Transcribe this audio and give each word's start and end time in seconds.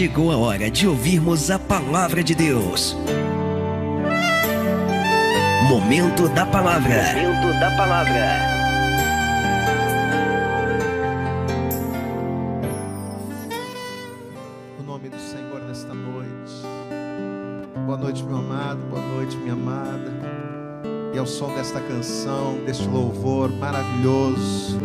chegou 0.00 0.32
a 0.32 0.36
hora 0.38 0.70
de 0.70 0.88
ouvirmos 0.88 1.50
a 1.50 1.58
palavra 1.58 2.24
de 2.24 2.34
Deus. 2.34 2.96
Momento 5.68 6.26
da 6.30 6.46
palavra. 6.46 7.12
Momento 7.12 7.60
da 7.60 7.70
palavra. 7.76 8.38
O 14.78 14.82
nome 14.84 15.10
do 15.10 15.18
Senhor 15.18 15.60
nesta 15.68 15.92
noite. 15.92 16.62
Boa 17.84 17.98
noite, 17.98 18.24
meu 18.24 18.38
amado. 18.38 18.80
Boa 18.88 19.02
noite, 19.02 19.36
minha 19.36 19.52
amada. 19.52 20.14
E 21.12 21.18
ao 21.18 21.26
som 21.26 21.54
desta 21.54 21.78
canção, 21.78 22.56
deste 22.64 22.88
louvor 22.88 23.50
maravilhoso, 23.50 24.80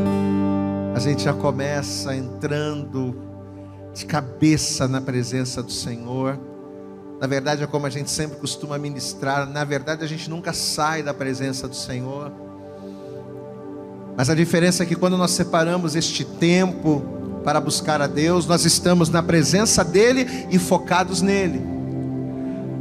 a 0.93 0.99
gente 0.99 1.23
já 1.23 1.33
começa 1.33 2.13
entrando 2.13 3.34
de 3.95 4.05
cabeça 4.05 4.89
na 4.89 4.99
presença 4.99 5.63
do 5.63 5.71
Senhor. 5.71 6.37
Na 7.19 7.27
verdade, 7.27 7.63
é 7.63 7.67
como 7.67 7.85
a 7.85 7.89
gente 7.89 8.11
sempre 8.11 8.37
costuma 8.37 8.77
ministrar. 8.77 9.49
Na 9.49 9.63
verdade, 9.63 10.03
a 10.03 10.07
gente 10.07 10.29
nunca 10.29 10.51
sai 10.51 11.01
da 11.01 11.13
presença 11.13 11.65
do 11.65 11.75
Senhor. 11.75 12.31
Mas 14.17 14.29
a 14.29 14.35
diferença 14.35 14.83
é 14.83 14.85
que 14.85 14.95
quando 14.95 15.17
nós 15.17 15.31
separamos 15.31 15.95
este 15.95 16.25
tempo 16.25 17.03
para 17.45 17.61
buscar 17.61 18.01
a 18.01 18.07
Deus, 18.07 18.45
nós 18.45 18.65
estamos 18.65 19.09
na 19.09 19.23
presença 19.23 19.81
dEle 19.83 20.27
e 20.51 20.59
focados 20.59 21.21
nele. 21.21 21.74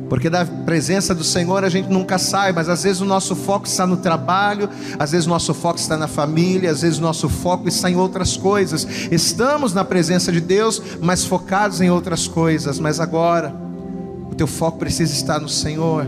Porque 0.09 0.29
da 0.29 0.45
presença 0.45 1.15
do 1.15 1.25
Senhor 1.25 1.65
a 1.65 1.69
gente 1.69 1.89
nunca 1.89 2.19
sai, 2.19 2.53
mas 2.53 2.69
às 2.69 2.83
vezes 2.83 3.01
o 3.01 3.05
nosso 3.05 3.35
foco 3.35 3.67
está 3.67 3.87
no 3.87 3.97
trabalho, 3.97 4.69
às 4.99 5.13
vezes 5.13 5.27
o 5.27 5.31
nosso 5.31 5.55
foco 5.55 5.79
está 5.79 5.97
na 5.97 6.07
família, 6.07 6.71
às 6.71 6.83
vezes 6.83 6.99
o 6.99 7.03
nosso 7.03 7.29
foco 7.29 7.69
está 7.69 7.91
em 7.91 7.97
outras 7.97 8.37
coisas. 8.37 8.87
Estamos 9.11 9.73
na 9.73 9.85
presença 9.85 10.31
de 10.31 10.41
Deus, 10.41 10.81
mas 11.01 11.25
focados 11.25 11.81
em 11.81 11.91
outras 11.91 12.29
coisas. 12.29 12.79
Mas 12.79 13.01
agora, 13.01 13.55
o 14.31 14.35
teu 14.35 14.47
foco 14.47 14.79
precisa 14.79 15.13
estar 15.13 15.41
no 15.41 15.49
Senhor. 15.49 16.07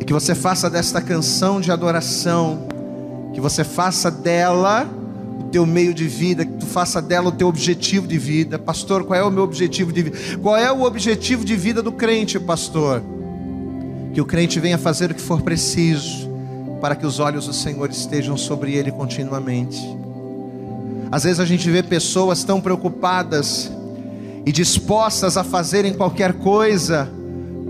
E 0.00 0.04
que 0.04 0.12
você 0.12 0.34
faça 0.34 0.70
desta 0.70 1.00
canção 1.00 1.60
de 1.60 1.72
adoração, 1.72 2.68
que 3.32 3.40
você 3.40 3.64
faça 3.64 4.10
dela 4.10 4.88
teu 5.54 5.64
meio 5.64 5.94
de 5.94 6.08
vida, 6.08 6.44
que 6.44 6.54
tu 6.54 6.66
faça 6.66 7.00
dela 7.00 7.28
o 7.28 7.32
teu 7.32 7.46
objetivo 7.46 8.08
de 8.08 8.18
vida. 8.18 8.58
Pastor, 8.58 9.04
qual 9.04 9.20
é 9.20 9.22
o 9.22 9.30
meu 9.30 9.44
objetivo 9.44 9.92
de 9.92 10.02
vida? 10.02 10.18
Qual 10.42 10.56
é 10.56 10.72
o 10.72 10.82
objetivo 10.82 11.44
de 11.44 11.54
vida 11.54 11.80
do 11.80 11.92
crente, 11.92 12.40
pastor? 12.40 13.00
Que 14.12 14.20
o 14.20 14.24
crente 14.24 14.58
venha 14.58 14.76
fazer 14.76 15.12
o 15.12 15.14
que 15.14 15.20
for 15.20 15.42
preciso, 15.42 16.28
para 16.80 16.96
que 16.96 17.06
os 17.06 17.20
olhos 17.20 17.46
do 17.46 17.52
Senhor 17.52 17.88
estejam 17.88 18.36
sobre 18.36 18.74
ele 18.74 18.90
continuamente. 18.90 19.80
Às 21.12 21.22
vezes 21.22 21.38
a 21.38 21.44
gente 21.44 21.70
vê 21.70 21.84
pessoas 21.84 22.42
tão 22.42 22.60
preocupadas 22.60 23.70
e 24.44 24.50
dispostas 24.50 25.36
a 25.36 25.44
fazerem 25.44 25.94
qualquer 25.94 26.32
coisa, 26.32 27.08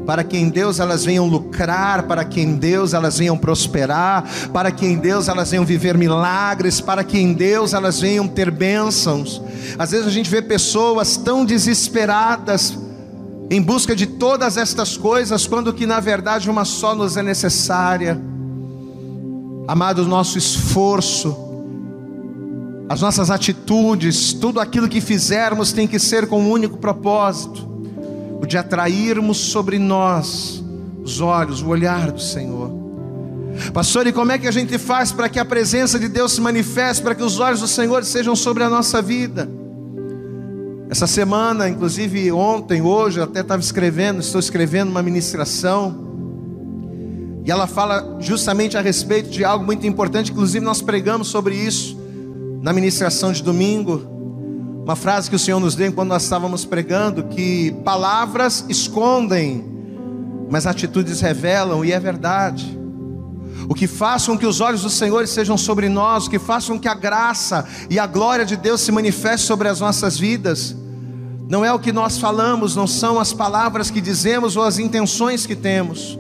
para 0.07 0.23
que 0.23 0.37
em 0.37 0.49
Deus 0.49 0.79
elas 0.79 1.05
venham 1.05 1.27
lucrar, 1.27 2.05
para 2.05 2.25
que 2.25 2.41
em 2.41 2.57
Deus 2.57 2.93
elas 2.93 3.19
venham 3.19 3.37
prosperar, 3.37 4.25
para 4.53 4.71
que 4.71 4.87
em 4.87 4.97
Deus 4.97 5.29
elas 5.29 5.51
venham 5.51 5.65
viver 5.65 5.97
milagres, 5.97 6.81
para 6.81 7.03
que 7.03 7.19
em 7.19 7.33
Deus 7.33 7.73
elas 7.73 8.01
venham 8.01 8.29
ter 8.29 8.51
bênçãos. 8.51 9.43
Às 9.79 9.91
vezes 9.91 10.07
a 10.07 10.11
gente 10.11 10.31
vê 10.31 10.43
pessoas 10.43 11.17
tão 11.17 11.45
desesperadas 11.45 12.79
em 13.51 13.61
busca 13.61 13.95
de 13.95 14.07
todas 14.07 14.57
estas 14.57 14.97
coisas, 14.97 15.47
quando 15.47 15.73
que 15.73 15.87
na 15.87 16.01
verdade 16.01 16.51
uma 16.51 16.65
só 16.65 16.95
nos 16.95 17.17
é 17.17 17.23
necessária. 17.23 18.21
Amado, 19.67 20.07
nosso 20.07 20.37
esforço, 20.37 21.35
as 22.89 23.01
nossas 23.01 23.31
atitudes, 23.31 24.35
tudo 24.35 24.61
aquilo 24.61 24.89
que 24.89 25.01
fizermos 25.01 25.73
tem 25.73 25.89
que 25.89 25.99
ser 25.99 26.27
com 26.27 26.43
um 26.43 26.51
único 26.51 26.77
propósito 26.77 27.74
o 28.45 28.47
de 28.47 28.59
atrairmos 28.59 29.39
sobre 29.39 29.79
nós 29.79 30.63
os 31.03 31.21
olhos, 31.21 31.63
o 31.63 31.69
olhar 31.69 32.13
do 32.13 32.21
Senhor. 32.21 32.71
Pastor, 33.73 34.07
e 34.07 34.13
como 34.13 34.33
é 34.33 34.39
que 34.39 34.47
a 34.47 34.51
gente 34.51 34.79
faz 34.79 35.13
para 35.13 35.29
que 35.29 35.39
a 35.39 35.45
presença 35.45 35.99
de 35.99 36.09
Deus 36.09 36.33
se 36.33 36.41
manifeste, 36.41 37.03
para 37.03 37.15
que 37.15 37.23
os 37.23 37.39
olhos 37.39 37.61
do 37.61 37.69
Senhor 37.69 38.05
sejam 38.05 38.37
sobre 38.37 38.63
a 38.63 38.71
nossa 38.71 39.01
vida? 39.01 39.49
Essa 40.91 41.07
semana, 41.07 41.69
inclusive 41.69 42.31
ontem, 42.33 42.83
hoje, 42.83 43.19
eu 43.19 43.25
até 43.25 43.41
estava 43.41 43.63
escrevendo, 43.63 44.21
estou 44.21 44.39
escrevendo 44.39 44.91
uma 44.91 45.03
ministração, 45.03 46.05
e 47.45 47.51
ela 47.51 47.67
fala 47.67 48.19
justamente 48.21 48.77
a 48.77 48.81
respeito 48.81 49.31
de 49.31 49.45
algo 49.45 49.65
muito 49.65 49.87
importante, 49.87 50.33
inclusive 50.33 50.65
nós 50.65 50.83
pregamos 50.83 51.29
sobre 51.29 51.55
isso 51.55 51.99
na 52.63 52.73
ministração 52.73 53.33
de 53.33 53.43
domingo. 53.43 54.14
Uma 54.85 54.95
frase 54.95 55.31
que 55.31 55.37
o 55.37 55.39
Senhor 55.39 55.59
nos 55.59 55.75
deu 55.75 55.91
quando 55.95 56.11
nós 56.11 56.25
estávamos 56.25 56.67
pregando: 56.67 57.25
que 57.25 57.75
palavras 57.87 58.67
escondem, 58.69 59.65
mas 60.51 60.67
atitudes 60.67 61.23
revelam, 61.23 61.83
e 61.83 61.91
é 61.91 61.99
verdade. 61.99 62.79
O 63.67 63.75
que 63.75 63.87
faz 63.87 64.27
com 64.27 64.37
que 64.37 64.45
os 64.45 64.61
olhos 64.61 64.83
do 64.83 64.91
Senhor 64.91 65.27
sejam 65.27 65.57
sobre 65.57 65.89
nós, 65.89 66.27
o 66.27 66.31
que 66.31 66.39
faz 66.39 66.67
com 66.67 66.79
que 66.79 66.87
a 66.87 66.93
graça 66.93 67.67
e 67.89 67.99
a 67.99 68.07
glória 68.07 68.45
de 68.45 68.59
Deus 68.59 68.83
se 68.83 68.93
manifeste 68.93 69.47
sobre 69.47 69.69
as 69.69 69.81
nossas 69.81 70.19
vidas, 70.19 70.77
não 71.49 71.65
é 71.65 71.73
o 71.73 71.79
que 71.79 71.91
nós 71.91 72.19
falamos, 72.19 72.77
não 72.77 72.87
são 72.87 73.19
as 73.19 73.33
palavras 73.33 73.91
que 73.91 74.03
dizemos 74.03 74.55
ou 74.55 74.65
as 74.65 74.79
intenções 74.79 75.47
que 75.47 75.57
temos, 75.57 76.19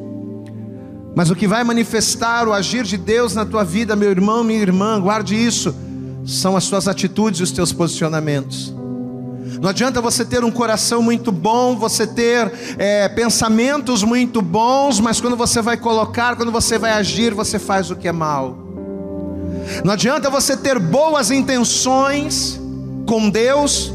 mas 1.15 1.29
o 1.29 1.37
que 1.37 1.47
vai 1.47 1.63
manifestar 1.65 2.49
o 2.49 2.53
agir 2.55 2.85
de 2.85 2.97
Deus 2.97 3.35
na 3.35 3.45
tua 3.45 3.63
vida, 3.63 3.95
meu 3.95 4.11
irmão, 4.11 4.43
minha 4.43 4.61
irmã, 4.61 4.99
guarde 4.99 5.37
isso 5.37 5.84
são 6.25 6.57
as 6.57 6.65
suas 6.65 6.89
atitudes 6.89 7.41
e 7.41 7.43
os 7.43 7.53
teus 7.53 7.73
posicionamentos. 7.73 8.75
Não 9.61 9.71
adianta 9.71 10.01
você 10.01 10.25
ter 10.25 10.45
um 10.45 10.51
coração 10.51 11.03
muito 11.03 11.33
bom, 11.33 11.77
você 11.77 12.07
ter 12.07 12.53
é, 12.77 13.09
pensamentos 13.09 14.03
muito 14.03 14.43
bons, 14.43 15.01
mas 15.01 15.21
quando 15.21 15.37
você 15.37 15.63
vai 15.63 15.77
colocar, 15.77 16.37
quando 16.37 16.53
você 16.53 16.79
vai 16.79 16.93
agir, 16.93 17.33
você 17.33 17.59
faz 17.59 17.91
o 17.91 17.97
que 17.97 18.09
é 18.09 18.13
mal. 18.13 18.59
Não 19.85 19.93
adianta 19.93 20.29
você 20.29 20.57
ter 20.57 20.79
boas 20.79 21.31
intenções 21.31 22.61
com 23.07 23.31
Deus, 23.31 23.93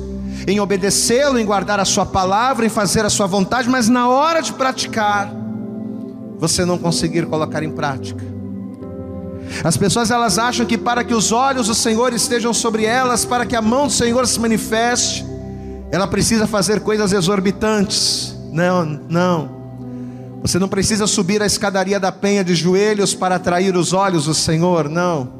em 0.47 0.59
obedecê-lo, 0.59 1.37
em 1.37 1.45
guardar 1.45 1.79
a 1.79 1.85
Sua 1.85 2.05
palavra, 2.05 2.65
em 2.65 2.69
fazer 2.69 3.05
a 3.05 3.09
Sua 3.09 3.27
vontade, 3.27 3.69
mas 3.69 3.87
na 3.87 4.07
hora 4.07 4.41
de 4.41 4.53
praticar, 4.53 5.31
você 6.37 6.65
não 6.65 6.77
conseguir 6.77 7.25
colocar 7.25 7.61
em 7.61 7.69
prática. 7.69 8.28
As 9.63 9.77
pessoas 9.77 10.11
elas 10.11 10.37
acham 10.37 10.65
que 10.65 10.77
para 10.77 11.03
que 11.03 11.13
os 11.13 11.31
olhos 11.31 11.67
do 11.67 11.75
Senhor 11.75 12.13
estejam 12.13 12.53
sobre 12.53 12.85
elas, 12.85 13.25
para 13.25 13.45
que 13.45 13.55
a 13.55 13.61
mão 13.61 13.87
do 13.87 13.93
Senhor 13.93 14.25
se 14.27 14.39
manifeste, 14.39 15.25
ela 15.91 16.07
precisa 16.07 16.47
fazer 16.47 16.81
coisas 16.81 17.13
exorbitantes. 17.13 18.35
Não, 18.51 18.85
não. 19.09 19.59
Você 20.41 20.57
não 20.57 20.67
precisa 20.67 21.05
subir 21.05 21.41
a 21.41 21.45
escadaria 21.45 21.99
da 21.99 22.11
penha 22.11 22.43
de 22.43 22.55
joelhos 22.55 23.13
para 23.13 23.35
atrair 23.35 23.75
os 23.75 23.91
olhos 23.91 24.25
do 24.25 24.33
Senhor, 24.33 24.87
não. 24.87 25.39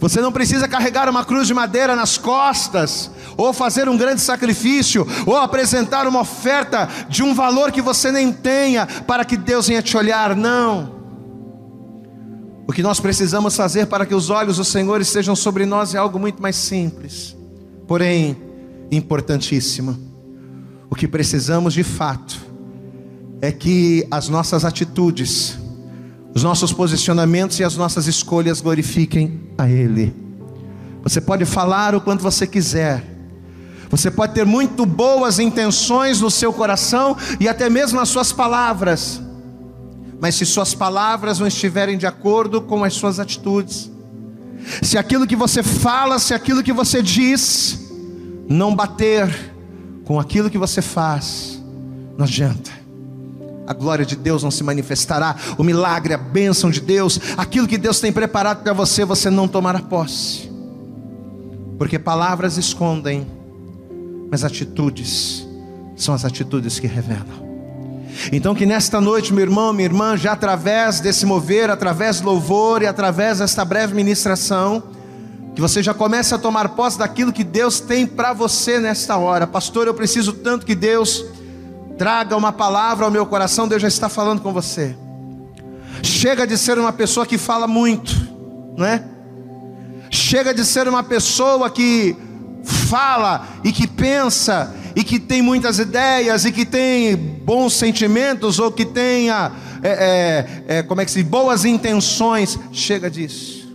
Você 0.00 0.20
não 0.20 0.30
precisa 0.30 0.68
carregar 0.68 1.08
uma 1.08 1.24
cruz 1.24 1.46
de 1.46 1.54
madeira 1.54 1.96
nas 1.96 2.18
costas, 2.18 3.10
ou 3.36 3.52
fazer 3.52 3.88
um 3.88 3.96
grande 3.96 4.20
sacrifício, 4.20 5.06
ou 5.26 5.36
apresentar 5.36 6.06
uma 6.06 6.20
oferta 6.20 6.88
de 7.08 7.22
um 7.22 7.34
valor 7.34 7.72
que 7.72 7.80
você 7.80 8.12
nem 8.12 8.32
tenha, 8.32 8.86
para 8.86 9.24
que 9.24 9.36
Deus 9.36 9.66
venha 9.66 9.82
te 9.82 9.96
olhar, 9.96 10.36
não. 10.36 10.97
O 12.68 12.72
que 12.72 12.82
nós 12.82 13.00
precisamos 13.00 13.56
fazer 13.56 13.86
para 13.86 14.04
que 14.04 14.14
os 14.14 14.28
olhos 14.28 14.58
do 14.58 14.64
Senhor 14.64 15.00
estejam 15.00 15.34
sobre 15.34 15.64
nós 15.64 15.94
é 15.94 15.98
algo 15.98 16.18
muito 16.18 16.42
mais 16.42 16.54
simples, 16.54 17.34
porém 17.86 18.36
importantíssimo. 18.92 19.98
O 20.90 20.94
que 20.94 21.08
precisamos 21.08 21.72
de 21.72 21.82
fato 21.82 22.38
é 23.40 23.50
que 23.50 24.06
as 24.10 24.28
nossas 24.28 24.66
atitudes, 24.66 25.58
os 26.34 26.42
nossos 26.42 26.70
posicionamentos 26.70 27.58
e 27.58 27.64
as 27.64 27.74
nossas 27.74 28.06
escolhas 28.06 28.60
glorifiquem 28.60 29.40
a 29.56 29.66
Ele. 29.66 30.14
Você 31.02 31.22
pode 31.22 31.46
falar 31.46 31.94
o 31.94 32.02
quanto 32.02 32.22
você 32.22 32.46
quiser, 32.46 33.02
você 33.88 34.10
pode 34.10 34.34
ter 34.34 34.44
muito 34.44 34.84
boas 34.84 35.38
intenções 35.38 36.20
no 36.20 36.30
seu 36.30 36.52
coração 36.52 37.16
e 37.40 37.48
até 37.48 37.70
mesmo 37.70 37.98
nas 37.98 38.10
suas 38.10 38.30
palavras, 38.30 39.22
mas 40.20 40.34
se 40.34 40.44
suas 40.44 40.74
palavras 40.74 41.38
não 41.38 41.46
estiverem 41.46 41.96
de 41.96 42.06
acordo 42.06 42.60
com 42.60 42.82
as 42.82 42.94
suas 42.94 43.20
atitudes, 43.20 43.90
se 44.82 44.98
aquilo 44.98 45.26
que 45.26 45.36
você 45.36 45.62
fala, 45.62 46.18
se 46.18 46.34
aquilo 46.34 46.62
que 46.62 46.72
você 46.72 47.00
diz, 47.00 47.90
não 48.48 48.74
bater 48.74 49.54
com 50.04 50.18
aquilo 50.18 50.50
que 50.50 50.58
você 50.58 50.82
faz, 50.82 51.62
não 52.16 52.24
adianta. 52.24 52.70
A 53.66 53.74
glória 53.74 54.04
de 54.04 54.16
Deus 54.16 54.42
não 54.42 54.50
se 54.50 54.64
manifestará, 54.64 55.36
o 55.58 55.62
milagre, 55.62 56.14
a 56.14 56.18
bênção 56.18 56.70
de 56.70 56.80
Deus, 56.80 57.20
aquilo 57.36 57.68
que 57.68 57.76
Deus 57.76 58.00
tem 58.00 58.10
preparado 58.10 58.62
para 58.62 58.72
você, 58.72 59.04
você 59.04 59.28
não 59.30 59.46
tomará 59.46 59.80
posse, 59.80 60.50
porque 61.78 61.98
palavras 61.98 62.56
escondem, 62.56 63.26
mas 64.30 64.42
atitudes 64.42 65.46
são 65.94 66.14
as 66.14 66.24
atitudes 66.24 66.80
que 66.80 66.86
revelam. 66.86 67.47
Então, 68.32 68.54
que 68.54 68.66
nesta 68.66 69.00
noite, 69.00 69.32
meu 69.32 69.44
irmão, 69.44 69.72
minha 69.72 69.86
irmã, 69.86 70.16
já 70.16 70.32
através 70.32 71.00
desse 71.00 71.24
mover, 71.24 71.70
através 71.70 72.20
do 72.20 72.26
louvor 72.26 72.82
e 72.82 72.86
através 72.86 73.38
desta 73.38 73.64
breve 73.64 73.94
ministração, 73.94 74.82
Que 75.58 75.60
você 75.60 75.82
já 75.82 75.92
comece 75.92 76.32
a 76.32 76.38
tomar 76.38 76.68
posse 76.68 76.96
daquilo 76.96 77.32
que 77.32 77.42
Deus 77.42 77.80
tem 77.80 78.06
para 78.06 78.32
você 78.32 78.78
nesta 78.78 79.16
hora. 79.16 79.44
Pastor, 79.44 79.88
eu 79.88 79.92
preciso 79.92 80.32
tanto 80.32 80.64
que 80.64 80.72
Deus 80.72 81.24
traga 81.98 82.36
uma 82.36 82.52
palavra 82.52 83.04
ao 83.04 83.10
meu 83.10 83.26
coração. 83.26 83.66
Deus 83.66 83.82
já 83.82 83.88
está 83.88 84.08
falando 84.08 84.40
com 84.40 84.52
você. 84.52 84.96
Chega 86.00 86.46
de 86.46 86.56
ser 86.56 86.78
uma 86.78 86.92
pessoa 86.92 87.26
que 87.26 87.36
fala 87.36 87.66
muito, 87.66 88.14
não 88.76 88.86
é? 88.86 89.02
Chega 90.10 90.54
de 90.54 90.64
ser 90.64 90.86
uma 90.86 91.02
pessoa 91.02 91.68
que 91.68 92.16
fala 92.62 93.44
e 93.64 93.72
que 93.72 93.88
pensa 93.88 94.72
e 94.94 95.04
que 95.04 95.18
tem 95.18 95.42
muitas 95.42 95.78
ideias 95.78 96.44
e 96.44 96.52
que 96.52 96.64
tem 96.64 97.16
bons 97.16 97.74
sentimentos 97.74 98.58
ou 98.58 98.70
que 98.70 98.84
tenha 98.84 99.52
é, 99.82 99.88
é, 100.68 100.78
é, 100.78 100.82
como 100.82 101.00
é 101.00 101.04
que 101.04 101.10
se 101.10 101.22
boas 101.22 101.64
intenções. 101.64 102.58
Chega 102.72 103.10
disso. 103.10 103.68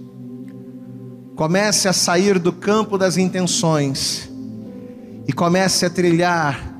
Comece 1.35 1.87
a 1.87 1.93
sair 1.93 2.37
do 2.37 2.51
campo 2.51 2.97
das 2.97 3.17
intenções 3.17 4.29
e 5.27 5.33
comece 5.33 5.85
a 5.85 5.89
trilhar 5.89 6.73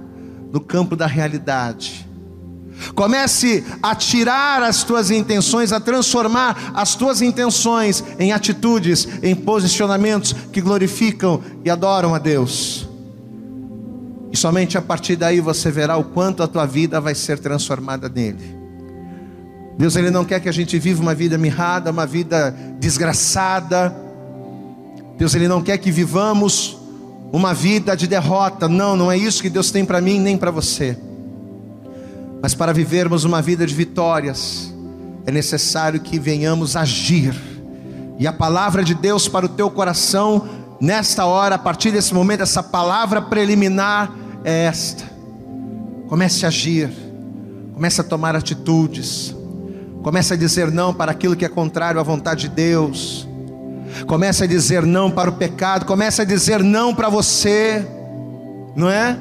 no 0.52 0.60
campo 0.60 0.96
da 0.96 1.08
realidade. 1.08 2.08
Comece 2.94 3.64
a 3.82 3.96
tirar 3.96 4.62
as 4.62 4.84
tuas 4.84 5.10
intenções, 5.10 5.72
a 5.72 5.80
transformar 5.80 6.72
as 6.74 6.96
tuas 6.96 7.22
intenções 7.22 8.04
em 8.20 8.32
atitudes, 8.32 9.08
em 9.22 9.34
posicionamentos 9.34 10.36
que 10.52 10.62
glorificam 10.62 11.42
e 11.64 11.70
adoram 11.70 12.14
a 12.14 12.20
Deus. 12.20 12.93
E 14.34 14.38
somente 14.38 14.80
a 14.80 14.82
partir 14.82 15.16
daí 15.16 15.40
você 15.40 15.70
verá 15.70 15.96
o 15.96 16.04
quanto 16.04 16.42
a 16.42 16.48
tua 16.48 16.66
vida 16.66 17.00
vai 17.00 17.14
ser 17.14 17.38
transformada 17.38 18.10
nele. 18.10 18.58
Deus 19.78 19.96
ele 19.96 20.10
não 20.10 20.26
quer 20.26 20.40
que 20.40 20.50
a 20.50 20.52
gente 20.52 20.80
viva 20.80 21.04
uma 21.04 21.14
vida 21.14 21.38
mirrada, 21.38 21.92
uma 21.92 22.08
vida 22.08 22.50
desgraçada. 22.80 23.96
Deus 25.20 25.36
ele 25.36 25.48
não 25.48 25.62
quer 25.62 25.78
que 25.78 25.92
vivamos 25.92 26.80
uma 27.32 27.54
vida 27.54 27.96
de 27.96 28.08
derrota. 28.08 28.68
Não, 28.68 28.96
não 28.96 29.12
é 29.12 29.16
isso 29.16 29.40
que 29.40 29.52
Deus 29.52 29.70
tem 29.70 29.86
para 29.86 30.02
mim 30.02 30.20
nem 30.20 30.36
para 30.36 30.50
você. 30.50 30.98
Mas 32.42 32.56
para 32.56 32.74
vivermos 32.74 33.26
uma 33.26 33.40
vida 33.40 33.68
de 33.68 33.76
vitórias, 33.76 34.74
é 35.28 35.32
necessário 35.32 36.00
que 36.00 36.18
venhamos 36.18 36.76
agir. 36.76 37.36
E 38.18 38.26
a 38.26 38.34
palavra 38.34 38.84
de 38.84 38.96
Deus 38.96 39.28
para 39.28 39.46
o 39.46 39.50
teu 39.50 39.70
coração, 39.70 40.50
nesta 40.82 41.24
hora, 41.24 41.54
a 41.54 41.60
partir 41.60 41.92
desse 41.92 42.16
momento, 42.16 42.42
essa 42.42 42.64
palavra 42.64 43.22
preliminar 43.22 44.23
é 44.44 44.66
esta. 44.66 45.04
Comece 46.08 46.46
a 46.46 46.50
agir, 46.50 46.90
comece 47.74 48.02
a 48.02 48.04
tomar 48.04 48.36
atitudes, 48.36 49.36
comece 50.04 50.34
a 50.34 50.38
dizer 50.38 50.72
não 50.72 50.94
para 50.94 51.12
aquilo 51.12 51.36
que 51.36 51.46
é 51.46 51.50
contrário 51.50 52.00
à 52.00 52.04
vontade 52.04 52.42
de 52.42 52.50
Deus, 52.50 53.28
comece 54.06 54.44
a 54.44 54.48
dizer 54.48 54.86
não 54.86 55.10
para 55.10 55.30
o 55.30 55.34
pecado, 55.34 55.86
comece 55.86 56.22
a 56.22 56.26
dizer 56.26 56.62
não 56.62 56.94
para 56.94 57.10
você, 57.10 57.86
não 58.76 58.90
é? 58.90 59.18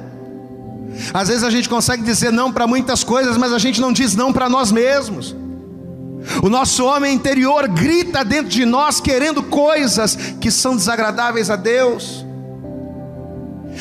Às 1.14 1.28
vezes 1.28 1.44
a 1.44 1.50
gente 1.50 1.68
consegue 1.68 2.02
dizer 2.02 2.32
não 2.32 2.52
para 2.52 2.66
muitas 2.66 3.02
coisas, 3.02 3.36
mas 3.36 3.52
a 3.52 3.58
gente 3.58 3.80
não 3.80 3.92
diz 3.92 4.14
não 4.14 4.32
para 4.32 4.48
nós 4.48 4.70
mesmos. 4.70 5.34
O 6.42 6.48
nosso 6.48 6.84
homem 6.84 7.14
interior 7.14 7.66
grita 7.68 8.24
dentro 8.24 8.50
de 8.50 8.64
nós 8.64 9.00
querendo 9.00 9.42
coisas 9.42 10.16
que 10.40 10.50
são 10.50 10.76
desagradáveis 10.76 11.50
a 11.50 11.56
Deus. 11.56 12.24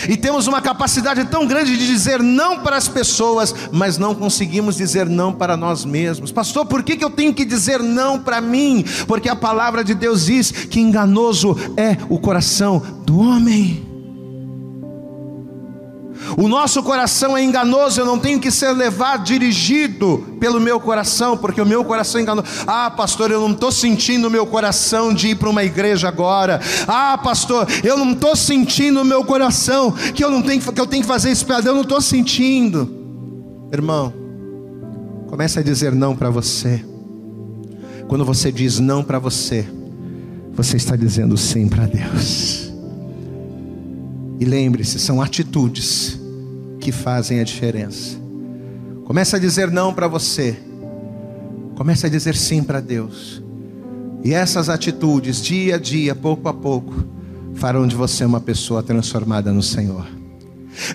E 0.07 0.17
temos 0.17 0.47
uma 0.47 0.61
capacidade 0.61 1.25
tão 1.25 1.45
grande 1.45 1.77
de 1.77 1.85
dizer 1.85 2.21
não 2.21 2.59
para 2.59 2.77
as 2.77 2.87
pessoas, 2.87 3.53
mas 3.71 3.97
não 3.97 4.15
conseguimos 4.15 4.77
dizer 4.77 5.07
não 5.07 5.33
para 5.33 5.57
nós 5.57 5.85
mesmos. 5.85 6.31
Pastor, 6.31 6.65
por 6.65 6.83
que, 6.83 6.97
que 6.97 7.03
eu 7.03 7.09
tenho 7.09 7.33
que 7.33 7.45
dizer 7.45 7.81
não 7.81 8.19
para 8.19 8.41
mim? 8.41 8.83
Porque 9.07 9.29
a 9.29 9.35
palavra 9.35 9.83
de 9.83 9.93
Deus 9.93 10.25
diz 10.25 10.51
que 10.51 10.79
enganoso 10.79 11.55
é 11.77 11.97
o 12.09 12.19
coração 12.19 12.81
do 13.05 13.19
homem. 13.19 13.90
O 16.37 16.47
nosso 16.47 16.81
coração 16.83 17.35
é 17.35 17.43
enganoso, 17.43 17.99
eu 17.99 18.05
não 18.05 18.17
tenho 18.17 18.39
que 18.39 18.51
ser 18.51 18.71
levado, 18.71 19.23
dirigido 19.23 20.25
pelo 20.39 20.59
meu 20.59 20.79
coração, 20.79 21.37
porque 21.37 21.61
o 21.61 21.65
meu 21.65 21.83
coração 21.83 22.19
é 22.19 22.23
enganoso. 22.23 22.47
Ah, 22.65 22.89
pastor, 22.89 23.31
eu 23.31 23.41
não 23.41 23.51
estou 23.51 23.71
sentindo 23.71 24.27
o 24.27 24.31
meu 24.31 24.45
coração 24.45 25.13
de 25.13 25.29
ir 25.29 25.35
para 25.35 25.49
uma 25.49 25.63
igreja 25.63 26.07
agora. 26.07 26.61
Ah, 26.87 27.17
pastor, 27.17 27.67
eu 27.83 27.97
não 27.97 28.11
estou 28.11 28.35
sentindo 28.35 29.01
o 29.01 29.05
meu 29.05 29.23
coração 29.23 29.91
que 29.91 30.23
eu 30.23 30.31
não 30.31 30.41
tenho 30.41 30.61
que 30.61 30.81
eu 30.81 30.87
tenho 30.87 31.01
que 31.01 31.07
fazer 31.07 31.31
isso, 31.31 31.45
eu 31.65 31.73
não 31.73 31.81
estou 31.81 32.01
sentindo. 32.01 32.89
Irmão, 33.71 34.13
comece 35.27 35.59
a 35.59 35.63
dizer 35.63 35.93
não 35.93 36.15
para 36.15 36.29
você. 36.29 36.83
Quando 38.07 38.25
você 38.25 38.51
diz 38.51 38.79
não 38.79 39.03
para 39.03 39.19
você, 39.19 39.65
você 40.53 40.77
está 40.77 40.95
dizendo 40.95 41.37
sim 41.37 41.67
para 41.67 41.85
Deus. 41.85 42.71
E 44.39 44.45
lembre-se, 44.45 44.99
são 44.99 45.21
atitudes 45.21 46.20
que 46.81 46.91
fazem 46.91 47.39
a 47.39 47.43
diferença. 47.43 48.19
Comece 49.05 49.35
a 49.35 49.39
dizer 49.39 49.69
não 49.69 49.93
para 49.93 50.07
você. 50.07 50.57
Comece 51.75 52.07
a 52.07 52.09
dizer 52.09 52.35
sim 52.35 52.63
para 52.63 52.81
Deus. 52.81 53.41
E 54.23 54.33
essas 54.33 54.67
atitudes, 54.67 55.41
dia 55.41 55.75
a 55.75 55.77
dia, 55.77 56.15
pouco 56.15 56.49
a 56.49 56.53
pouco, 56.53 56.93
farão 57.55 57.87
de 57.87 57.95
você 57.95 58.25
uma 58.25 58.41
pessoa 58.41 58.83
transformada 58.83 59.53
no 59.53 59.63
Senhor. 59.63 60.05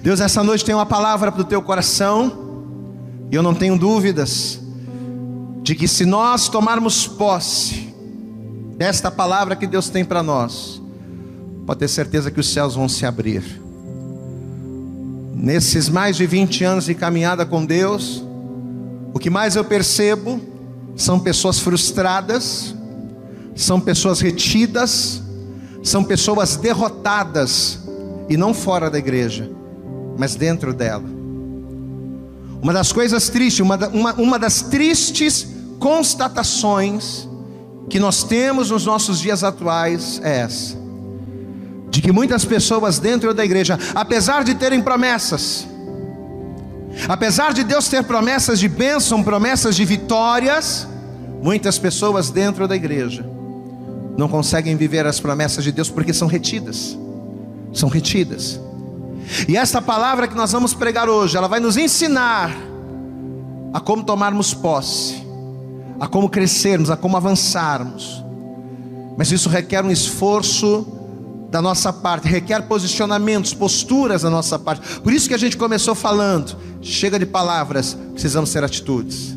Deus, 0.03 0.21
essa 0.21 0.43
noite 0.43 0.65
tem 0.65 0.75
uma 0.75 0.87
palavra 0.87 1.31
para 1.31 1.41
o 1.41 1.45
teu 1.45 1.63
coração. 1.63 2.45
E 3.31 3.35
eu 3.35 3.43
não 3.43 3.55
tenho 3.55 3.79
dúvidas 3.79 4.61
de 5.63 5.75
que 5.75 5.89
se 5.89 6.05
nós 6.05 6.49
tomarmos 6.49 7.07
posse 7.07 7.95
desta 8.77 9.11
palavra 9.11 9.57
que 9.57 9.67
Deus 9.67 9.89
tem 9.89 10.05
para 10.05 10.23
nós, 10.23 10.81
pode 11.65 11.81
ter 11.81 11.89
certeza 11.89 12.31
que 12.31 12.39
os 12.39 12.49
céus 12.49 12.75
vão 12.75 12.89
se 12.89 13.05
abrir 13.05 13.66
Nesses 15.37 15.91
mais 15.91 16.17
de 16.17 16.27
20 16.27 16.65
anos 16.65 16.87
de 16.87 16.95
caminhada 16.95 17.45
com 17.45 17.63
Deus, 17.63 18.25
o 19.13 19.19
que 19.19 19.29
mais 19.29 19.55
eu 19.55 19.63
percebo 19.63 20.41
são 20.97 21.21
pessoas 21.21 21.59
frustradas, 21.59 22.75
são 23.55 23.79
pessoas 23.79 24.21
retidas, 24.21 25.23
são 25.83 26.03
pessoas 26.03 26.57
derrotadas, 26.57 27.81
e 28.31 28.37
não 28.37 28.55
fora 28.55 28.91
da 28.91 28.99
igreja, 28.99 29.51
mas 30.17 30.35
dentro 30.35 30.73
dela. 30.73 31.05
Uma 32.63 32.73
das 32.73 32.91
coisas 32.91 33.29
tristes, 33.29 33.61
uma, 33.61 33.77
uma, 33.89 34.15
uma 34.15 34.39
das 34.39 34.63
tristes 34.63 35.47
constatações 35.79 37.29
que 37.91 38.01
nós 38.01 38.25
temos 38.25 38.71
nos 38.71 38.87
nossos 38.87 39.21
dias 39.21 39.45
atuais 39.45 40.19
é 40.25 40.39
essa 40.39 40.86
que 42.07 42.13
muitas 42.13 42.45
pessoas 42.45 43.01
dentro 43.01 43.35
da 43.35 43.45
igreja, 43.45 43.77
apesar 43.93 44.45
de 44.45 44.55
terem 44.55 44.81
promessas, 44.81 45.67
apesar 47.09 47.53
de 47.53 47.65
Deus 47.65 47.89
ter 47.89 48.05
promessas 48.05 48.61
de 48.61 48.69
bênção, 48.69 49.25
promessas 49.25 49.75
de 49.75 49.85
vitórias, 49.85 50.87
muitas 51.43 51.81
pessoas 51.81 52.31
dentro 52.31 52.69
da 52.69 52.77
igreja 52.77 53.29
não 54.17 54.29
conseguem 54.29 54.77
viver 54.77 55.05
as 55.05 55.19
promessas 55.19 55.65
de 55.65 55.73
Deus 55.73 55.91
porque 55.91 56.13
são 56.15 56.29
retidas. 56.29 56.97
São 57.73 57.89
retidas. 57.89 58.61
E 59.49 59.57
esta 59.57 59.83
palavra 59.83 60.29
que 60.29 60.37
nós 60.37 60.53
vamos 60.53 60.73
pregar 60.75 61.09
hoje, 61.09 61.37
ela 61.37 61.49
vai 61.49 61.59
nos 61.59 61.77
ensinar 61.77 62.57
a 63.75 63.81
como 63.81 64.05
tomarmos 64.05 64.55
posse, 64.55 65.27
a 65.99 66.07
como 66.07 66.29
crescermos, 66.29 66.89
a 66.89 66.97
como 66.97 67.17
avançarmos. 67.17 68.25
Mas 69.17 69.33
isso 69.33 69.49
requer 69.49 69.85
um 69.85 69.91
esforço 69.91 70.96
da 71.51 71.63
nossa 71.63 71.93
parte, 71.93 72.29
requer 72.29 72.63
posicionamentos, 72.63 73.55
posturas 73.55 74.23
da 74.23 74.31
nossa 74.31 74.59
parte. 74.59 75.01
Por 75.01 75.13
isso 75.13 75.29
que 75.29 75.35
a 75.35 75.39
gente 75.39 75.57
começou 75.57 75.95
falando: 75.95 76.57
chega 76.83 77.19
de 77.19 77.27
palavras, 77.27 77.97
precisamos 78.13 78.51
ser 78.51 78.65
atitudes. 78.65 79.37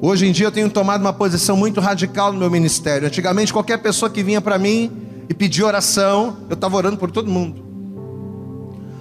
Hoje 0.00 0.26
em 0.26 0.32
dia 0.32 0.46
eu 0.46 0.52
tenho 0.52 0.68
tomado 0.68 1.00
uma 1.00 1.12
posição 1.12 1.56
muito 1.56 1.80
radical 1.80 2.32
no 2.32 2.38
meu 2.38 2.50
ministério. 2.50 3.08
Antigamente, 3.08 3.52
qualquer 3.52 3.78
pessoa 3.78 4.10
que 4.10 4.22
vinha 4.22 4.40
para 4.40 4.58
mim 4.58 4.92
e 5.28 5.34
pedia 5.34 5.66
oração, 5.66 6.36
eu 6.50 6.54
estava 6.54 6.76
orando 6.76 6.98
por 6.98 7.10
todo 7.10 7.30
mundo. 7.30 7.64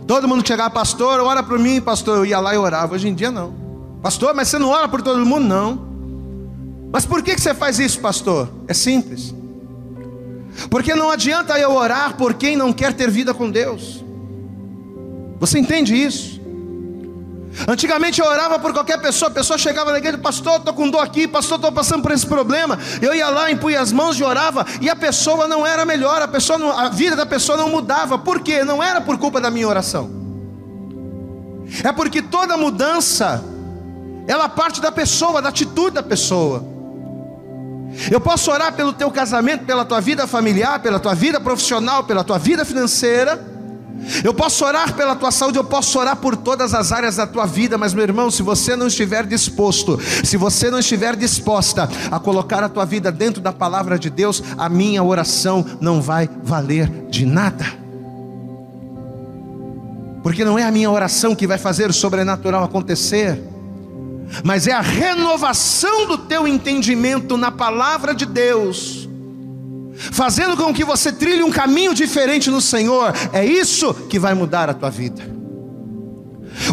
Todo 0.07 0.27
mundo 0.27 0.41
que 0.41 0.47
chegava, 0.47 0.69
pastor, 0.69 1.19
ora 1.19 1.43
por 1.43 1.59
mim, 1.59 1.81
pastor, 1.81 2.17
eu 2.17 2.25
ia 2.25 2.39
lá 2.39 2.53
e 2.55 2.57
orava. 2.57 2.95
Hoje 2.95 3.09
em 3.09 3.13
dia 3.13 3.29
não. 3.29 3.53
Pastor, 4.01 4.33
mas 4.33 4.47
você 4.47 4.57
não 4.57 4.69
ora 4.69 4.87
por 4.87 5.01
todo 5.01 5.23
mundo? 5.25 5.45
Não. 5.45 5.85
Mas 6.93 7.05
por 7.05 7.21
que 7.21 7.37
você 7.37 7.53
faz 7.53 7.77
isso, 7.77 7.99
pastor? 7.99 8.47
É 8.67 8.73
simples. 8.73 9.33
Porque 10.69 10.95
não 10.95 11.09
adianta 11.09 11.57
eu 11.59 11.71
orar 11.71 12.15
por 12.15 12.33
quem 12.33 12.55
não 12.55 12.71
quer 12.71 12.93
ter 12.93 13.09
vida 13.09 13.33
com 13.33 13.49
Deus. 13.49 14.03
Você 15.39 15.59
entende 15.59 15.93
isso? 15.95 16.35
Antigamente 17.67 18.19
eu 18.19 18.27
orava 18.27 18.59
por 18.59 18.73
qualquer 18.73 18.99
pessoa, 18.99 19.31
a 19.31 19.33
pessoa 19.33 19.57
chegava 19.57 19.91
na 19.91 19.97
igreja, 19.97 20.17
pastor, 20.17 20.57
estou 20.57 20.73
com 20.73 20.89
dor 20.89 20.99
aqui, 20.99 21.25
pastor, 21.25 21.55
estou 21.55 21.71
passando 21.71 22.03
por 22.03 22.11
esse 22.11 22.25
problema. 22.25 22.77
Eu 23.01 23.15
ia 23.15 23.29
lá, 23.29 23.49
impunha 23.49 23.79
as 23.79 23.91
mãos 23.91 24.19
e 24.19 24.23
orava, 24.23 24.65
e 24.81 24.89
a 24.89 24.95
pessoa 24.95 25.47
não 25.47 25.65
era 25.65 25.85
melhor, 25.85 26.21
a, 26.21 26.27
pessoa 26.27 26.59
não, 26.59 26.77
a 26.77 26.89
vida 26.89 27.15
da 27.15 27.25
pessoa 27.25 27.57
não 27.57 27.69
mudava. 27.69 28.17
Por 28.17 28.41
quê? 28.41 28.63
Não 28.63 28.83
era 28.83 28.99
por 28.99 29.17
culpa 29.17 29.39
da 29.39 29.49
minha 29.49 29.67
oração. 29.67 30.09
É 31.83 31.91
porque 31.91 32.21
toda 32.21 32.57
mudança, 32.57 33.43
ela 34.27 34.49
parte 34.49 34.81
da 34.81 34.91
pessoa, 34.91 35.41
da 35.41 35.49
atitude 35.49 35.95
da 35.95 36.03
pessoa. 36.03 36.74
Eu 38.11 38.19
posso 38.19 38.51
orar 38.51 38.73
pelo 38.73 38.93
teu 38.93 39.09
casamento, 39.09 39.65
pela 39.65 39.85
tua 39.85 40.01
vida 40.01 40.27
familiar, 40.27 40.79
pela 40.79 40.99
tua 40.99 41.15
vida 41.15 41.39
profissional, 41.39 42.03
pela 42.03 42.23
tua 42.23 42.37
vida 42.37 42.65
financeira. 42.65 43.53
Eu 44.23 44.33
posso 44.33 44.63
orar 44.65 44.93
pela 44.93 45.15
tua 45.15 45.31
saúde, 45.31 45.57
eu 45.57 45.63
posso 45.63 45.97
orar 45.97 46.17
por 46.17 46.35
todas 46.35 46.73
as 46.73 46.91
áreas 46.91 47.15
da 47.15 47.25
tua 47.25 47.45
vida, 47.45 47.77
mas 47.77 47.93
meu 47.93 48.03
irmão, 48.03 48.29
se 48.29 48.43
você 48.43 48.75
não 48.75 48.87
estiver 48.87 49.25
disposto, 49.25 49.99
se 50.23 50.37
você 50.37 50.69
não 50.69 50.79
estiver 50.79 51.15
disposta 51.15 51.89
a 52.11 52.19
colocar 52.19 52.63
a 52.63 52.69
tua 52.69 52.85
vida 52.85 53.11
dentro 53.11 53.41
da 53.41 53.53
palavra 53.53 53.97
de 53.97 54.09
Deus, 54.09 54.43
a 54.57 54.69
minha 54.69 55.01
oração 55.01 55.65
não 55.79 56.01
vai 56.01 56.29
valer 56.43 56.89
de 57.09 57.25
nada. 57.25 57.65
Porque 60.21 60.43
não 60.43 60.57
é 60.59 60.63
a 60.63 60.71
minha 60.71 60.89
oração 60.89 61.35
que 61.35 61.47
vai 61.47 61.57
fazer 61.57 61.89
o 61.89 61.93
sobrenatural 61.93 62.63
acontecer, 62.63 63.41
mas 64.43 64.67
é 64.67 64.71
a 64.71 64.81
renovação 64.81 66.07
do 66.07 66.17
teu 66.17 66.47
entendimento 66.47 67.37
na 67.37 67.51
palavra 67.51 68.13
de 68.13 68.25
Deus 68.25 69.05
fazendo 69.97 70.57
com 70.57 70.73
que 70.73 70.83
você 70.83 71.11
trilhe 71.11 71.43
um 71.43 71.51
caminho 71.51 71.93
diferente 71.93 72.49
no 72.49 72.61
Senhor, 72.61 73.13
é 73.31 73.45
isso 73.45 73.93
que 74.09 74.19
vai 74.19 74.33
mudar 74.33 74.69
a 74.69 74.73
tua 74.73 74.89
vida. 74.89 75.35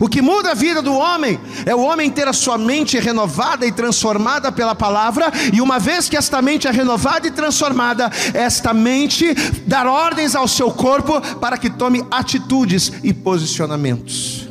O 0.01 0.09
que 0.09 0.23
muda 0.23 0.53
a 0.53 0.55
vida 0.55 0.81
do 0.81 0.95
homem 0.95 1.41
é 1.67 1.75
o 1.75 1.81
homem 1.81 2.09
ter 2.09 2.29
a 2.29 2.33
sua 2.33 2.57
mente 2.57 2.99
renovada 2.99 3.67
e 3.67 3.73
transformada 3.73 4.53
pela 4.53 4.75
palavra, 4.75 5.33
e 5.53 5.61
uma 5.61 5.79
vez 5.79 6.09
que 6.09 6.17
esta 6.17 6.41
mente 6.41 6.69
é 6.69 6.71
renovada 6.71 7.27
e 7.27 7.31
transformada, 7.31 8.11
esta 8.33 8.73
mente 8.73 9.35
dar 9.67 9.87
ordens 9.87 10.37
ao 10.37 10.47
seu 10.47 10.71
corpo 10.71 11.21
para 11.39 11.59
que 11.59 11.69
tome 11.69 12.05
atitudes 12.11 12.93
e 13.03 13.13
posicionamentos. 13.13 14.42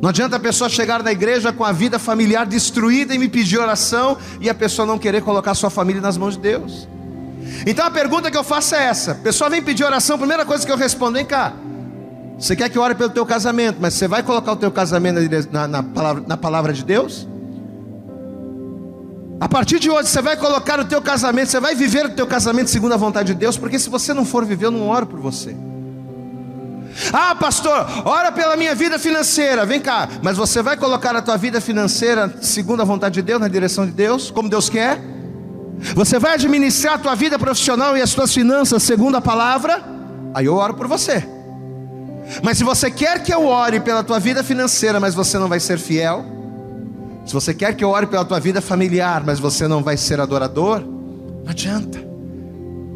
Não 0.00 0.10
adianta 0.10 0.36
a 0.36 0.40
pessoa 0.40 0.70
chegar 0.70 1.02
na 1.02 1.10
igreja 1.10 1.52
com 1.52 1.64
a 1.64 1.72
vida 1.72 1.98
familiar 1.98 2.46
destruída 2.46 3.14
e 3.14 3.18
me 3.18 3.28
pedir 3.28 3.58
oração 3.58 4.16
e 4.40 4.48
a 4.48 4.54
pessoa 4.54 4.86
não 4.86 4.98
querer 4.98 5.22
colocar 5.22 5.54
sua 5.54 5.70
família 5.70 6.00
nas 6.00 6.16
mãos 6.16 6.34
de 6.34 6.40
Deus. 6.40 6.88
Então 7.66 7.84
a 7.84 7.90
pergunta 7.90 8.30
que 8.30 8.36
eu 8.36 8.44
faço 8.44 8.76
é 8.76 8.84
essa: 8.84 9.12
a 9.12 9.14
pessoa 9.16 9.50
vem 9.50 9.62
pedir 9.62 9.84
oração, 9.84 10.14
a 10.14 10.18
primeira 10.18 10.44
coisa 10.44 10.64
que 10.64 10.70
eu 10.70 10.76
respondo, 10.76 11.14
vem 11.14 11.24
cá. 11.24 11.52
Você 12.38 12.54
quer 12.54 12.68
que 12.68 12.78
eu 12.78 12.82
ore 12.82 12.94
pelo 12.94 13.10
teu 13.10 13.26
casamento, 13.26 13.78
mas 13.80 13.94
você 13.94 14.06
vai 14.06 14.22
colocar 14.22 14.52
o 14.52 14.56
teu 14.56 14.70
casamento 14.70 15.18
na, 15.50 15.66
na, 15.66 15.82
palavra, 15.82 16.24
na 16.24 16.36
palavra 16.36 16.72
de 16.72 16.84
Deus? 16.84 17.26
A 19.40 19.48
partir 19.48 19.80
de 19.80 19.90
hoje 19.90 20.08
você 20.08 20.22
vai 20.22 20.36
colocar 20.36 20.78
o 20.78 20.84
teu 20.84 21.02
casamento, 21.02 21.50
você 21.50 21.58
vai 21.58 21.74
viver 21.74 22.06
o 22.06 22.10
teu 22.10 22.26
casamento 22.26 22.70
segundo 22.70 22.92
a 22.92 22.96
vontade 22.96 23.32
de 23.32 23.34
Deus, 23.34 23.56
porque 23.56 23.78
se 23.78 23.90
você 23.90 24.14
não 24.14 24.24
for 24.24 24.44
viver, 24.44 24.66
eu 24.66 24.70
não 24.70 24.88
oro 24.88 25.06
por 25.06 25.18
você. 25.18 25.56
Ah, 27.12 27.34
pastor, 27.34 27.86
ora 28.04 28.32
pela 28.32 28.56
minha 28.56 28.74
vida 28.74 28.98
financeira. 28.98 29.64
Vem 29.64 29.80
cá, 29.80 30.08
mas 30.22 30.36
você 30.36 30.62
vai 30.62 30.76
colocar 30.76 31.14
a 31.14 31.22
tua 31.22 31.36
vida 31.36 31.60
financeira 31.60 32.34
segundo 32.42 32.82
a 32.82 32.84
vontade 32.84 33.14
de 33.14 33.22
Deus, 33.22 33.40
na 33.40 33.48
direção 33.48 33.86
de 33.86 33.92
Deus, 33.92 34.30
como 34.30 34.48
Deus 34.48 34.68
quer? 34.68 35.00
Você 35.94 36.18
vai 36.18 36.34
administrar 36.34 36.94
a 36.94 36.98
tua 36.98 37.14
vida 37.14 37.38
profissional 37.38 37.96
e 37.96 38.02
as 38.02 38.12
tuas 38.12 38.34
finanças 38.34 38.82
segundo 38.82 39.16
a 39.16 39.20
palavra? 39.20 39.82
Aí 40.34 40.46
eu 40.46 40.54
oro 40.54 40.74
por 40.74 40.88
você. 40.88 41.26
Mas 42.42 42.58
se 42.58 42.64
você 42.64 42.90
quer 42.90 43.22
que 43.22 43.32
eu 43.32 43.46
ore 43.46 43.80
pela 43.80 44.02
tua 44.02 44.18
vida 44.18 44.42
financeira, 44.42 45.00
mas 45.00 45.14
você 45.14 45.38
não 45.38 45.48
vai 45.48 45.60
ser 45.60 45.78
fiel, 45.78 46.24
se 47.24 47.32
você 47.32 47.54
quer 47.54 47.74
que 47.74 47.84
eu 47.84 47.90
ore 47.90 48.06
pela 48.06 48.24
tua 48.24 48.40
vida 48.40 48.60
familiar, 48.60 49.22
mas 49.24 49.38
você 49.38 49.68
não 49.68 49.82
vai 49.82 49.96
ser 49.96 50.20
adorador, 50.20 50.80
não 50.80 51.50
adianta. 51.50 51.98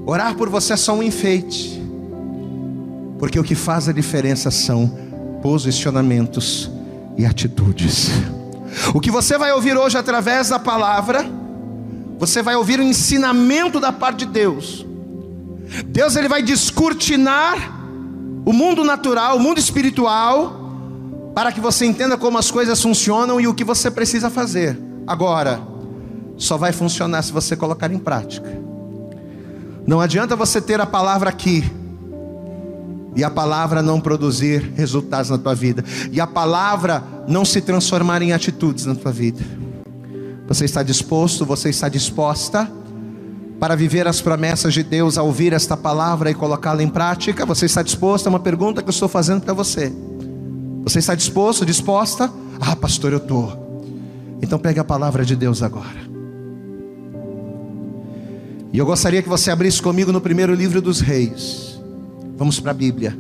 Orar 0.05 0.35
por 0.35 0.49
você 0.49 0.73
é 0.73 0.77
só 0.77 0.95
um 0.95 1.03
enfeite. 1.03 1.82
Porque 3.23 3.39
o 3.39 3.45
que 3.45 3.55
faz 3.55 3.89
a 3.89 3.93
diferença 3.93 4.51
são 4.51 4.99
posicionamentos 5.41 6.69
e 7.17 7.25
atitudes. 7.25 8.11
O 8.93 8.99
que 8.99 9.13
você 9.13 9.39
vai 9.39 9.53
ouvir 9.53 9.77
hoje 9.77 9.97
através 9.97 10.49
da 10.49 10.59
palavra 10.59 11.25
você 12.19 12.43
vai 12.43 12.57
ouvir 12.57 12.81
o 12.81 12.83
ensinamento 12.83 13.79
da 13.79 13.93
parte 13.93 14.27
de 14.27 14.33
Deus. 14.33 14.85
Deus 15.87 16.17
ele 16.17 16.27
vai 16.27 16.43
descortinar 16.43 17.79
o 18.45 18.53
mundo 18.53 18.83
natural, 18.83 19.37
o 19.37 19.41
mundo 19.41 19.59
espiritual, 19.59 20.75
para 21.33 21.53
que 21.53 21.61
você 21.61 21.87
entenda 21.87 22.19
como 22.19 22.39
as 22.39 22.51
coisas 22.51 22.83
funcionam 22.83 23.41
e 23.41 23.47
o 23.47 23.55
que 23.55 23.63
você 23.63 23.89
precisa 23.89 24.31
fazer. 24.31 24.77
Agora, 25.07 25.63
só 26.37 26.57
vai 26.57 26.73
funcionar 26.73 27.23
se 27.23 27.33
você 27.33 27.55
colocar 27.55 27.93
em 27.93 27.99
prática. 28.01 28.51
Não 29.87 30.01
adianta 30.01 30.35
você 30.35 30.61
ter 30.61 30.81
a 30.81 30.87
palavra 30.87 31.31
aqui 31.31 31.82
e 33.15 33.23
a 33.23 33.31
palavra 33.31 33.83
não 33.83 34.01
produzir 34.01 34.73
resultados 34.75 35.31
na 35.31 35.39
tua 35.39 35.55
vida, 35.55 35.85
e 36.11 36.21
a 36.21 36.27
palavra 36.27 37.03
não 37.29 37.45
se 37.45 37.61
transformar 37.61 38.23
em 38.23 38.33
atitudes 38.33 38.87
na 38.87 38.95
tua 38.95 39.13
vida. 39.13 39.43
Você 40.49 40.65
está 40.65 40.83
disposto, 40.83 41.47
você 41.47 41.71
está 41.71 41.89
disposta 41.89 42.71
para 43.59 43.77
viver 43.77 44.09
as 44.09 44.21
promessas 44.21 44.75
de 44.75 44.83
Deus, 44.83 45.17
a 45.17 45.23
ouvir 45.23 45.53
esta 45.53 45.77
palavra 45.77 46.31
e 46.31 46.35
colocá-la 46.35 46.83
em 46.83 46.89
prática? 46.89 47.47
Você 47.47 47.67
está 47.67 47.81
disposto? 47.81 48.27
É 48.27 48.29
uma 48.29 48.41
pergunta 48.41 48.83
que 48.83 48.89
eu 48.89 48.93
estou 48.93 49.09
fazendo 49.09 49.43
para 49.43 49.55
você. 49.55 49.93
Você 50.83 50.99
está 50.99 51.15
disposto, 51.15 51.65
disposta? 51.65 52.31
Ah, 52.61 52.75
pastor, 52.75 53.13
eu 53.13 53.19
estou. 53.19 53.63
Então 54.43 54.59
pegue 54.59 54.81
a 54.81 54.85
palavra 54.85 55.25
de 55.25 55.37
Deus 55.37 55.63
agora. 55.63 56.11
E 58.73 58.79
eu 58.79 58.85
gostaria 58.85 59.23
que 59.23 59.29
você 59.29 59.51
abrisse 59.51 59.81
comigo 59.81 60.11
no 60.11 60.21
primeiro 60.21 60.55
livro 60.55 60.83
dos 60.83 61.01
reis. 61.01 61.72
Vamos 62.37 62.59
para 62.59 62.71
a 62.71 62.75
Bíblia. 62.75 63.17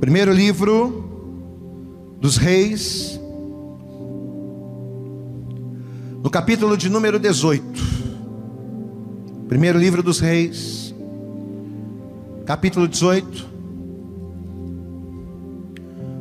Primeiro 0.00 0.32
livro 0.32 1.04
dos 2.20 2.36
reis, 2.36 3.20
no 6.22 6.30
capítulo 6.30 6.76
de 6.76 6.88
número 6.88 7.18
18, 7.18 7.64
primeiro 9.48 9.78
livro 9.78 10.02
dos 10.02 10.20
Reis, 10.20 10.94
capítulo 12.44 12.86
18. 12.86 13.46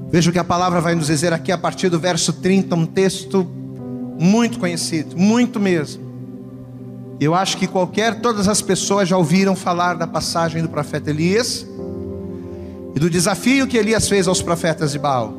Veja 0.09 0.29
o 0.29 0.33
que 0.33 0.39
a 0.39 0.43
palavra 0.43 0.79
vai 0.79 0.95
nos 0.95 1.07
dizer 1.07 1.33
aqui 1.33 1.51
a 1.51 1.57
partir 1.57 1.89
do 1.89 1.99
verso 1.99 2.33
30, 2.33 2.75
um 2.75 2.85
texto 2.85 3.45
muito 4.19 4.57
conhecido, 4.59 5.17
muito 5.17 5.59
mesmo. 5.59 6.06
Eu 7.19 7.33
acho 7.33 7.57
que 7.57 7.65
qualquer, 7.65 8.21
todas 8.21 8.47
as 8.47 8.61
pessoas 8.61 9.09
já 9.09 9.17
ouviram 9.17 9.55
falar 9.55 9.95
da 9.95 10.05
passagem 10.05 10.61
do 10.61 10.69
profeta 10.69 11.09
Elias 11.09 11.65
e 12.95 12.99
do 12.99 13.09
desafio 13.09 13.65
que 13.65 13.77
Elias 13.77 14.07
fez 14.07 14.27
aos 14.27 14.41
profetas 14.41 14.91
de 14.91 14.99
Baal. 14.99 15.33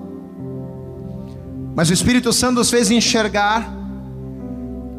Mas 1.76 1.88
o 1.88 1.92
Espírito 1.92 2.32
Santo 2.32 2.60
os 2.60 2.70
fez 2.70 2.90
enxergar 2.90 3.72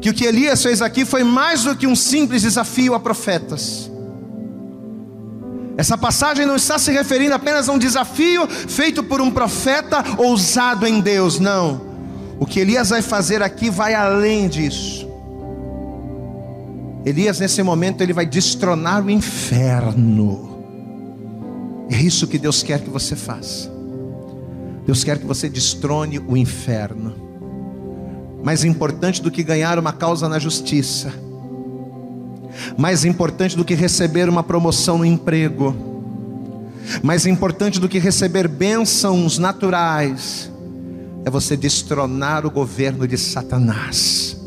que 0.00 0.08
o 0.08 0.14
que 0.14 0.24
Elias 0.24 0.62
fez 0.62 0.80
aqui 0.80 1.04
foi 1.04 1.22
mais 1.22 1.64
do 1.64 1.76
que 1.76 1.86
um 1.86 1.94
simples 1.94 2.40
desafio 2.40 2.94
a 2.94 3.00
profetas. 3.00 3.90
Essa 5.76 5.98
passagem 5.98 6.46
não 6.46 6.56
está 6.56 6.78
se 6.78 6.90
referindo 6.90 7.34
apenas 7.34 7.68
a 7.68 7.72
um 7.72 7.78
desafio 7.78 8.46
feito 8.46 9.02
por 9.02 9.20
um 9.20 9.30
profeta 9.30 10.02
ousado 10.16 10.86
em 10.86 11.00
Deus, 11.00 11.38
não. 11.38 11.82
O 12.38 12.46
que 12.46 12.60
Elias 12.60 12.88
vai 12.88 13.02
fazer 13.02 13.42
aqui 13.42 13.68
vai 13.68 13.92
além 13.92 14.48
disso. 14.48 15.09
Elias, 17.04 17.40
nesse 17.40 17.62
momento, 17.62 18.02
ele 18.02 18.12
vai 18.12 18.26
destronar 18.26 19.04
o 19.04 19.10
inferno. 19.10 20.58
É 21.90 21.96
isso 21.96 22.26
que 22.26 22.38
Deus 22.38 22.62
quer 22.62 22.80
que 22.80 22.90
você 22.90 23.16
faça. 23.16 23.70
Deus 24.86 25.02
quer 25.02 25.18
que 25.18 25.26
você 25.26 25.48
destrone 25.48 26.18
o 26.18 26.36
inferno 26.36 27.30
mais 28.42 28.64
importante 28.64 29.22
do 29.22 29.30
que 29.30 29.42
ganhar 29.42 29.78
uma 29.78 29.92
causa 29.92 30.28
na 30.28 30.38
justiça, 30.38 31.12
mais 32.76 33.04
importante 33.04 33.56
do 33.56 33.64
que 33.64 33.74
receber 33.74 34.28
uma 34.28 34.42
promoção 34.42 34.98
no 34.98 35.04
emprego, 35.04 35.76
mais 37.02 37.26
importante 37.26 37.78
do 37.78 37.88
que 37.88 37.98
receber 37.98 38.48
bênçãos 38.48 39.38
naturais, 39.38 40.50
é 41.24 41.30
você 41.30 41.56
destronar 41.56 42.46
o 42.46 42.50
governo 42.50 43.06
de 43.06 43.18
Satanás. 43.18 44.39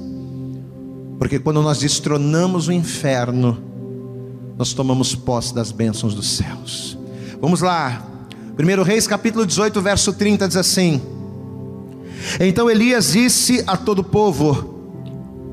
Porque 1.17 1.39
quando 1.39 1.61
nós 1.61 1.79
destronamos 1.79 2.67
o 2.67 2.71
inferno, 2.71 3.57
nós 4.57 4.73
tomamos 4.73 5.15
posse 5.15 5.53
das 5.53 5.71
bênçãos 5.71 6.13
dos 6.13 6.37
céus. 6.37 6.97
Vamos 7.41 7.61
lá. 7.61 8.05
1 8.57 8.83
Reis 8.83 9.07
capítulo 9.07 9.45
18, 9.45 9.81
verso 9.81 10.13
30 10.13 10.47
diz 10.47 10.57
assim: 10.57 11.01
então 12.39 12.69
Elias 12.69 13.11
disse 13.11 13.63
a 13.67 13.75
todo 13.77 13.99
o 13.99 14.03
povo: 14.03 14.73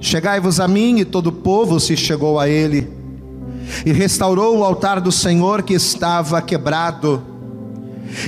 Chegai-vos 0.00 0.60
a 0.60 0.68
mim, 0.68 1.00
e 1.00 1.04
todo 1.04 1.28
o 1.28 1.32
povo 1.32 1.78
se 1.80 1.96
chegou 1.96 2.38
a 2.38 2.48
ele, 2.48 2.88
e 3.84 3.92
restaurou 3.92 4.58
o 4.58 4.64
altar 4.64 5.00
do 5.00 5.12
Senhor 5.12 5.62
que 5.62 5.74
estava 5.74 6.40
quebrado. 6.40 7.22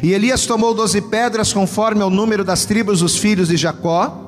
E 0.03 0.13
Elias 0.13 0.47
tomou 0.47 0.75
doze 0.75 1.01
pedras, 1.01 1.53
conforme 1.53 2.03
ao 2.03 2.11
número 2.11 2.45
das 2.45 2.65
tribos 2.65 3.01
dos 3.01 3.17
filhos 3.17 3.49
de 3.49 3.57
Jacó, 3.57 4.22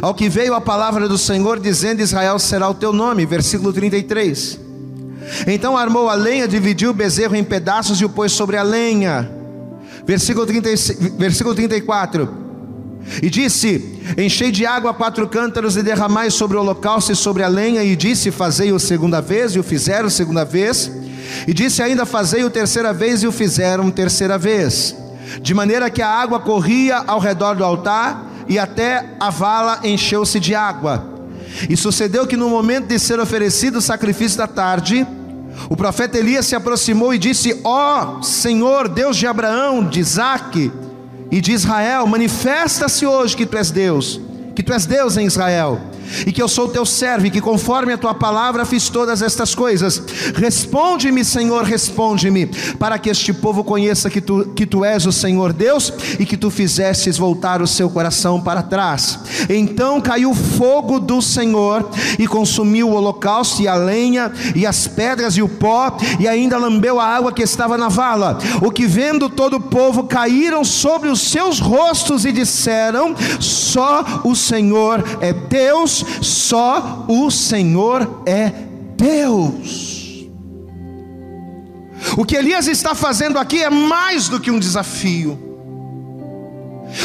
ao 0.00 0.14
que 0.14 0.28
veio 0.28 0.54
a 0.54 0.60
palavra 0.60 1.08
do 1.08 1.18
Senhor, 1.18 1.58
dizendo: 1.58 2.00
Israel 2.00 2.38
será 2.38 2.68
o 2.68 2.74
teu 2.74 2.92
nome. 2.92 3.26
Versículo 3.26 3.72
33. 3.72 4.58
Então 5.46 5.76
armou 5.76 6.08
a 6.08 6.14
lenha, 6.14 6.48
dividiu 6.48 6.90
o 6.90 6.94
bezerro 6.94 7.36
em 7.36 7.44
pedaços 7.44 8.00
e 8.00 8.04
o 8.04 8.08
pôs 8.08 8.32
sobre 8.32 8.56
a 8.56 8.62
lenha. 8.62 9.30
Versículo, 10.04 10.46
30, 10.46 10.68
versículo 11.18 11.54
34 11.54 12.28
E 13.22 13.30
disse: 13.30 14.00
Enchei 14.16 14.50
de 14.50 14.66
água 14.66 14.92
quatro 14.92 15.28
cântaros 15.28 15.76
e 15.76 15.82
derramai 15.82 16.30
sobre 16.30 16.56
o 16.56 16.60
holocausto 16.60 17.12
e 17.12 17.16
sobre 17.16 17.42
a 17.42 17.48
lenha. 17.48 17.82
E 17.84 17.94
disse: 17.94 18.30
Fazei-o 18.30 18.78
segunda 18.78 19.20
vez, 19.20 19.54
e 19.54 19.58
o 19.58 19.62
fizeram 19.62 20.10
segunda 20.10 20.44
vez. 20.44 20.90
E 21.46 21.54
disse 21.54 21.82
ainda: 21.82 22.04
Fazei-o 22.04 22.50
terceira 22.50 22.92
vez, 22.92 23.22
e 23.22 23.26
o 23.26 23.32
fizeram 23.32 23.90
terceira 23.90 24.36
vez. 24.36 24.96
De 25.40 25.54
maneira 25.54 25.88
que 25.88 26.02
a 26.02 26.08
água 26.08 26.40
corria 26.40 27.04
ao 27.06 27.20
redor 27.20 27.54
do 27.54 27.64
altar, 27.64 28.29
e 28.50 28.58
até 28.58 29.14
a 29.20 29.30
vala 29.30 29.78
encheu-se 29.84 30.40
de 30.40 30.56
água. 30.56 31.08
E 31.68 31.76
sucedeu 31.76 32.26
que 32.26 32.36
no 32.36 32.50
momento 32.50 32.88
de 32.88 32.98
ser 32.98 33.20
oferecido 33.20 33.78
o 33.78 33.82
sacrifício 33.82 34.36
da 34.36 34.48
tarde, 34.48 35.06
o 35.68 35.76
profeta 35.76 36.18
Elias 36.18 36.46
se 36.46 36.56
aproximou 36.56 37.14
e 37.14 37.18
disse: 37.18 37.60
Ó 37.62 38.18
oh, 38.18 38.22
Senhor, 38.24 38.88
Deus 38.88 39.16
de 39.16 39.26
Abraão, 39.26 39.86
de 39.86 40.00
Isaque 40.00 40.72
e 41.30 41.40
de 41.40 41.52
Israel, 41.52 42.08
manifesta-se 42.08 43.06
hoje 43.06 43.36
que 43.36 43.46
tu 43.46 43.56
és 43.56 43.70
Deus, 43.70 44.20
que 44.54 44.64
tu 44.64 44.72
és 44.72 44.84
Deus 44.84 45.16
em 45.16 45.26
Israel 45.26 45.80
e 46.26 46.32
que 46.32 46.42
eu 46.42 46.48
sou 46.48 46.68
teu 46.68 46.84
servo, 46.84 47.26
e 47.26 47.30
que 47.30 47.40
conforme 47.40 47.92
a 47.92 47.98
tua 47.98 48.14
palavra 48.14 48.64
fiz 48.64 48.88
todas 48.88 49.22
estas 49.22 49.54
coisas. 49.54 50.02
Responde-me, 50.34 51.24
Senhor, 51.24 51.64
responde-me, 51.64 52.46
para 52.78 52.98
que 52.98 53.10
este 53.10 53.32
povo 53.32 53.64
conheça 53.64 54.10
que 54.10 54.20
tu, 54.20 54.46
que 54.54 54.66
tu 54.66 54.84
és 54.84 55.06
o 55.06 55.12
Senhor 55.12 55.52
Deus 55.52 55.92
e 56.18 56.26
que 56.26 56.36
tu 56.36 56.50
fizestes 56.50 57.16
voltar 57.16 57.62
o 57.62 57.66
seu 57.66 57.90
coração 57.90 58.40
para 58.40 58.62
trás. 58.62 59.18
Então 59.48 60.00
caiu 60.00 60.34
fogo 60.34 60.98
do 60.98 61.20
Senhor 61.20 61.88
e 62.18 62.26
consumiu 62.26 62.88
o 62.88 62.94
holocausto 62.94 63.62
e 63.62 63.68
a 63.68 63.74
lenha 63.74 64.32
e 64.54 64.66
as 64.66 64.86
pedras 64.86 65.36
e 65.36 65.42
o 65.42 65.48
pó, 65.48 65.96
e 66.18 66.26
ainda 66.26 66.58
lambeu 66.58 67.00
a 67.00 67.06
água 67.06 67.32
que 67.32 67.42
estava 67.42 67.76
na 67.76 67.88
vala. 67.88 68.38
O 68.62 68.70
que 68.70 68.86
vendo 68.86 69.28
todo 69.28 69.56
o 69.56 69.60
povo 69.60 70.04
caíram 70.04 70.64
sobre 70.64 71.08
os 71.08 71.20
seus 71.20 71.58
rostos 71.58 72.24
e 72.24 72.32
disseram: 72.32 73.14
Só 73.38 74.04
o 74.24 74.34
Senhor 74.34 75.04
é 75.20 75.32
Deus 75.32 75.99
só 76.22 77.04
o 77.08 77.30
Senhor 77.30 78.22
é 78.26 78.52
Deus. 78.96 80.00
O 82.16 82.24
que 82.24 82.36
Elias 82.36 82.66
está 82.66 82.94
fazendo 82.94 83.38
aqui 83.38 83.62
é 83.62 83.70
mais 83.70 84.28
do 84.28 84.40
que 84.40 84.50
um 84.50 84.58
desafio. 84.58 85.38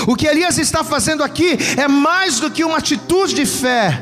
O 0.08 0.16
que 0.16 0.28
Elias 0.28 0.58
está 0.58 0.84
fazendo 0.84 1.24
aqui 1.24 1.58
é 1.78 1.88
mais 1.88 2.40
do 2.40 2.50
que 2.50 2.64
uma 2.64 2.78
atitude 2.78 3.36
de 3.36 3.46
fé. 3.46 4.02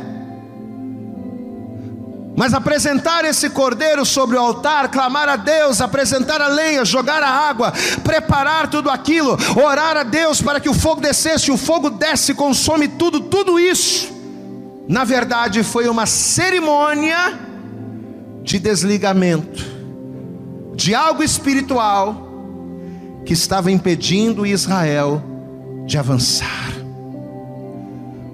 Mas 2.36 2.54
apresentar 2.54 3.26
esse 3.26 3.50
cordeiro 3.50 4.06
sobre 4.06 4.38
o 4.38 4.40
altar, 4.40 4.90
clamar 4.90 5.30
a 5.30 5.36
Deus, 5.36 5.82
apresentar 5.82 6.42
a 6.42 6.48
lenha, 6.48 6.84
jogar 6.84 7.22
a 7.22 7.30
água, 7.30 7.72
preparar 8.04 8.68
tudo 8.68 8.90
aquilo, 8.90 9.38
orar 9.56 9.98
a 9.98 10.04
Deus 10.04 10.42
para 10.42 10.60
que 10.60 10.70
o 10.70 10.74
fogo 10.74 11.00
descesse, 11.00 11.52
o 11.52 11.58
fogo 11.58 11.92
desce, 11.92 12.34
consome 12.34 12.88
tudo, 12.88 13.20
tudo 13.20 13.60
isso 13.60 14.13
na 14.88 15.04
verdade, 15.04 15.64
foi 15.64 15.88
uma 15.88 16.06
cerimônia 16.06 17.40
de 18.44 18.60
desligamento 18.60 19.74
de 20.76 20.94
algo 20.94 21.24
espiritual 21.24 22.30
que 23.26 23.34
estava 23.34 23.72
impedindo 23.72 24.46
Israel 24.46 25.24
de 25.86 25.98
avançar. 25.98 26.74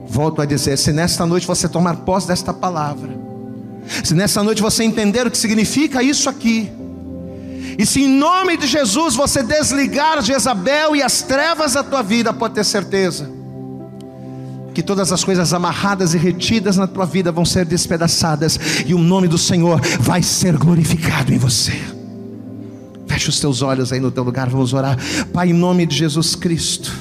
Volto 0.08 0.42
a 0.42 0.46
dizer: 0.46 0.78
se 0.78 0.92
nesta 0.92 1.26
noite 1.26 1.46
você 1.46 1.70
tomar 1.70 1.98
posse 1.98 2.28
desta 2.28 2.52
palavra, 2.52 3.10
se 4.04 4.16
nesta 4.16 4.42
noite 4.44 4.62
você 4.62 4.84
entender 4.84 5.28
o 5.28 5.32
que 5.32 5.38
significa 5.38 6.02
isso 6.02 6.28
aqui, 6.30 6.72
e 7.78 7.86
se 7.86 8.02
em 8.02 8.10
nome 8.10 8.58
de 8.58 8.66
Jesus 8.66 9.16
você 9.16 9.44
desligar 9.44 10.22
Jezabel 10.24 10.96
e 10.96 11.04
as 11.04 11.22
trevas 11.22 11.74
da 11.74 11.84
tua 11.84 12.02
vida, 12.02 12.34
pode 12.34 12.56
ter 12.56 12.66
certeza, 12.66 13.30
que 14.80 14.84
todas 14.84 15.12
as 15.12 15.26
coisas 15.26 15.54
amarradas 15.54 16.14
e 16.14 16.18
retidas 16.18 16.78
na 16.78 16.88
tua 16.88 17.06
vida 17.06 17.34
vão 17.34 17.44
ser 17.44 17.66
despedaçadas 17.66 18.58
e 18.86 18.94
o 18.94 18.98
nome 18.98 19.28
do 19.28 19.38
Senhor 19.38 19.82
vai 20.00 20.24
ser 20.24 20.56
glorificado 20.56 21.34
em 21.34 21.38
você. 21.38 21.74
Feche 23.06 23.28
os 23.28 23.42
teus 23.42 23.62
olhos 23.62 23.92
aí 23.92 24.00
no 24.00 24.10
teu 24.10 24.24
lugar, 24.24 24.48
vamos 24.48 24.74
orar. 24.74 24.98
Pai, 25.34 25.50
em 25.50 25.54
nome 25.54 25.86
de 25.86 25.98
Jesus 25.98 26.34
Cristo. 26.34 26.94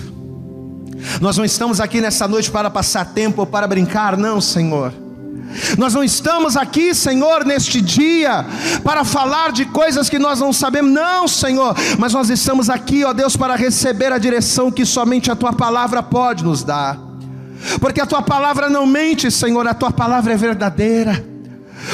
Nós 1.20 1.36
não 1.36 1.44
estamos 1.44 1.80
aqui 1.80 2.00
nessa 2.00 2.26
noite 2.26 2.50
para 2.50 2.68
passar 2.68 3.04
tempo 3.04 3.42
ou 3.42 3.46
para 3.46 3.68
brincar, 3.68 4.16
não, 4.16 4.40
Senhor. 4.40 4.92
Nós 5.78 5.94
não 5.94 6.02
estamos 6.02 6.56
aqui, 6.56 6.92
Senhor, 6.96 7.44
neste 7.44 7.80
dia 7.80 8.44
para 8.82 9.04
falar 9.04 9.52
de 9.52 9.66
coisas 9.66 10.10
que 10.10 10.18
nós 10.18 10.40
não 10.40 10.52
sabemos, 10.52 10.90
não, 10.90 11.28
Senhor, 11.28 11.76
mas 11.96 12.12
nós 12.12 12.28
estamos 12.28 12.68
aqui, 12.68 13.04
ó 13.04 13.12
Deus, 13.12 13.36
para 13.36 13.54
receber 13.54 14.12
a 14.12 14.18
direção 14.18 14.68
que 14.68 14.84
somente 14.84 15.30
a 15.30 15.36
tua 15.36 15.52
palavra 15.52 16.02
pode 16.02 16.42
nos 16.42 16.64
dar 16.64 17.07
porque 17.80 18.00
a 18.00 18.06
tua 18.06 18.22
palavra 18.22 18.68
não 18.68 18.86
mente, 18.86 19.30
Senhor, 19.30 19.66
a 19.66 19.74
tua 19.74 19.90
palavra 19.90 20.32
é 20.32 20.36
verdadeira. 20.36 21.37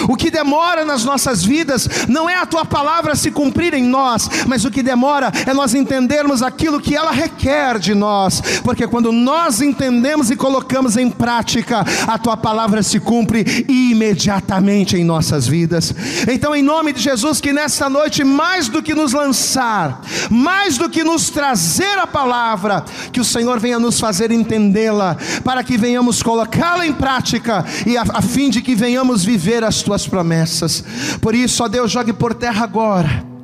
O 0.09 0.17
que 0.17 0.31
demora 0.31 0.85
nas 0.85 1.05
nossas 1.05 1.43
vidas 1.43 1.89
não 2.09 2.29
é 2.29 2.37
a 2.37 2.47
tua 2.47 2.65
palavra 2.65 3.15
se 3.15 3.31
cumprir 3.31 3.75
em 3.75 3.83
nós, 3.83 4.29
mas 4.47 4.65
o 4.65 4.71
que 4.71 4.83
demora 4.83 5.33
é 5.47 5.53
nós 5.53 5.75
entendermos 5.75 6.43
aquilo 6.43 6.81
que 6.81 6.95
ela 6.95 7.11
requer 7.11 7.79
de 7.79 7.95
nós, 7.95 8.41
porque 8.63 8.87
quando 8.87 9.13
nós 9.13 9.61
entendemos 9.61 10.31
e 10.31 10.37
colocamos 10.37 10.97
em 10.97 11.11
prática, 11.11 11.85
a 12.07 12.19
tua 12.19 12.37
palavra 12.37 12.83
se 12.83 13.01
cumpre 13.01 13.65
imediatamente 13.69 14.97
em 14.97 15.05
nossas 15.05 15.47
vidas. 15.47 15.95
Então, 16.31 16.55
em 16.55 16.63
nome 16.63 16.93
de 16.93 17.01
Jesus, 17.01 17.41
que 17.41 17.53
nesta 17.53 17.89
noite, 17.89 18.25
mais 18.25 18.69
do 18.69 18.83
que 18.83 18.95
nos 18.95 19.13
lançar, 19.13 20.01
mais 20.31 20.79
do 20.79 20.89
que 20.89 21.05
nos 21.05 21.31
trazer 21.31 21.99
a 21.99 22.07
palavra, 22.07 22.85
que 23.13 23.21
o 23.21 23.25
Senhor 23.25 23.59
venha 23.61 23.79
nos 23.79 24.01
fazer 24.01 24.31
entendê-la, 24.31 25.17
para 25.43 25.63
que 25.63 25.77
venhamos 25.77 26.23
colocá-la 26.23 26.87
em 26.87 26.93
prática 26.93 27.65
e 27.87 27.97
a, 27.97 28.03
a 28.03 28.23
fim 28.23 28.51
de 28.51 28.63
que 28.63 28.75
venhamos 28.75 29.25
viver 29.25 29.65
as 29.77 29.83
tuas 29.83 30.07
promessas. 30.07 30.85
Por 31.21 31.35
isso, 31.35 31.63
ó 31.63 31.69
Deus, 31.69 31.91
jogue 31.91 32.13
por 32.13 32.35
terra 32.35 32.65
agora 32.65 33.35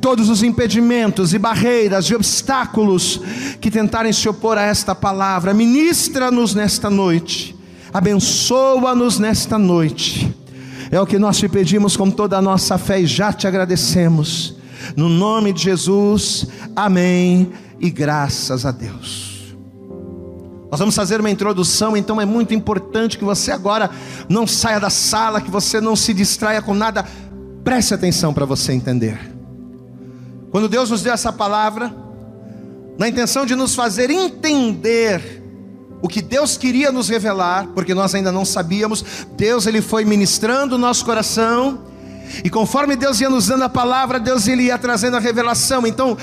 todos 0.00 0.28
os 0.28 0.42
impedimentos 0.42 1.32
e 1.32 1.38
barreiras 1.38 2.06
e 2.06 2.14
obstáculos 2.14 3.20
que 3.60 3.70
tentarem 3.70 4.12
se 4.12 4.28
opor 4.28 4.58
a 4.58 4.62
esta 4.62 4.94
palavra. 4.94 5.54
Ministra-nos 5.54 6.54
nesta 6.54 6.90
noite, 6.90 7.56
abençoa-nos 7.92 9.18
nesta 9.18 9.58
noite. 9.58 10.34
É 10.90 11.00
o 11.00 11.06
que 11.06 11.18
nós 11.18 11.38
te 11.38 11.48
pedimos 11.48 11.96
com 11.96 12.10
toda 12.10 12.36
a 12.36 12.42
nossa 12.42 12.76
fé 12.76 13.00
e 13.00 13.06
já 13.06 13.32
te 13.32 13.46
agradecemos. 13.46 14.56
No 14.96 15.08
nome 15.08 15.52
de 15.52 15.62
Jesus, 15.62 16.46
amém 16.74 17.50
e 17.78 17.90
graças 17.90 18.66
a 18.66 18.72
Deus. 18.72 19.29
Nós 20.70 20.78
vamos 20.78 20.94
fazer 20.94 21.18
uma 21.18 21.30
introdução, 21.30 21.96
então 21.96 22.20
é 22.20 22.24
muito 22.24 22.54
importante 22.54 23.18
que 23.18 23.24
você 23.24 23.50
agora 23.50 23.90
não 24.28 24.46
saia 24.46 24.78
da 24.78 24.90
sala, 24.90 25.40
que 25.40 25.50
você 25.50 25.80
não 25.80 25.96
se 25.96 26.14
distraia 26.14 26.62
com 26.62 26.74
nada. 26.74 27.04
Preste 27.64 27.92
atenção 27.92 28.32
para 28.32 28.46
você 28.46 28.72
entender. 28.72 29.18
Quando 30.50 30.68
Deus 30.68 30.90
nos 30.90 31.02
deu 31.02 31.12
essa 31.12 31.32
palavra, 31.32 31.92
na 32.96 33.08
intenção 33.08 33.44
de 33.44 33.56
nos 33.56 33.74
fazer 33.74 34.10
entender 34.10 35.42
o 36.02 36.08
que 36.08 36.22
Deus 36.22 36.56
queria 36.56 36.92
nos 36.92 37.08
revelar, 37.08 37.66
porque 37.74 37.92
nós 37.92 38.14
ainda 38.14 38.30
não 38.30 38.44
sabíamos, 38.44 39.04
Deus 39.36 39.66
ele 39.66 39.82
foi 39.82 40.04
ministrando 40.04 40.76
o 40.76 40.78
nosso 40.78 41.04
coração, 41.04 41.82
e 42.44 42.48
conforme 42.48 42.94
Deus 42.94 43.20
ia 43.20 43.28
nos 43.28 43.48
dando 43.48 43.64
a 43.64 43.68
palavra, 43.68 44.20
Deus 44.20 44.46
ele 44.46 44.64
ia 44.64 44.78
trazendo 44.78 45.16
a 45.16 45.20
revelação. 45.20 45.86
Então, 45.86 46.16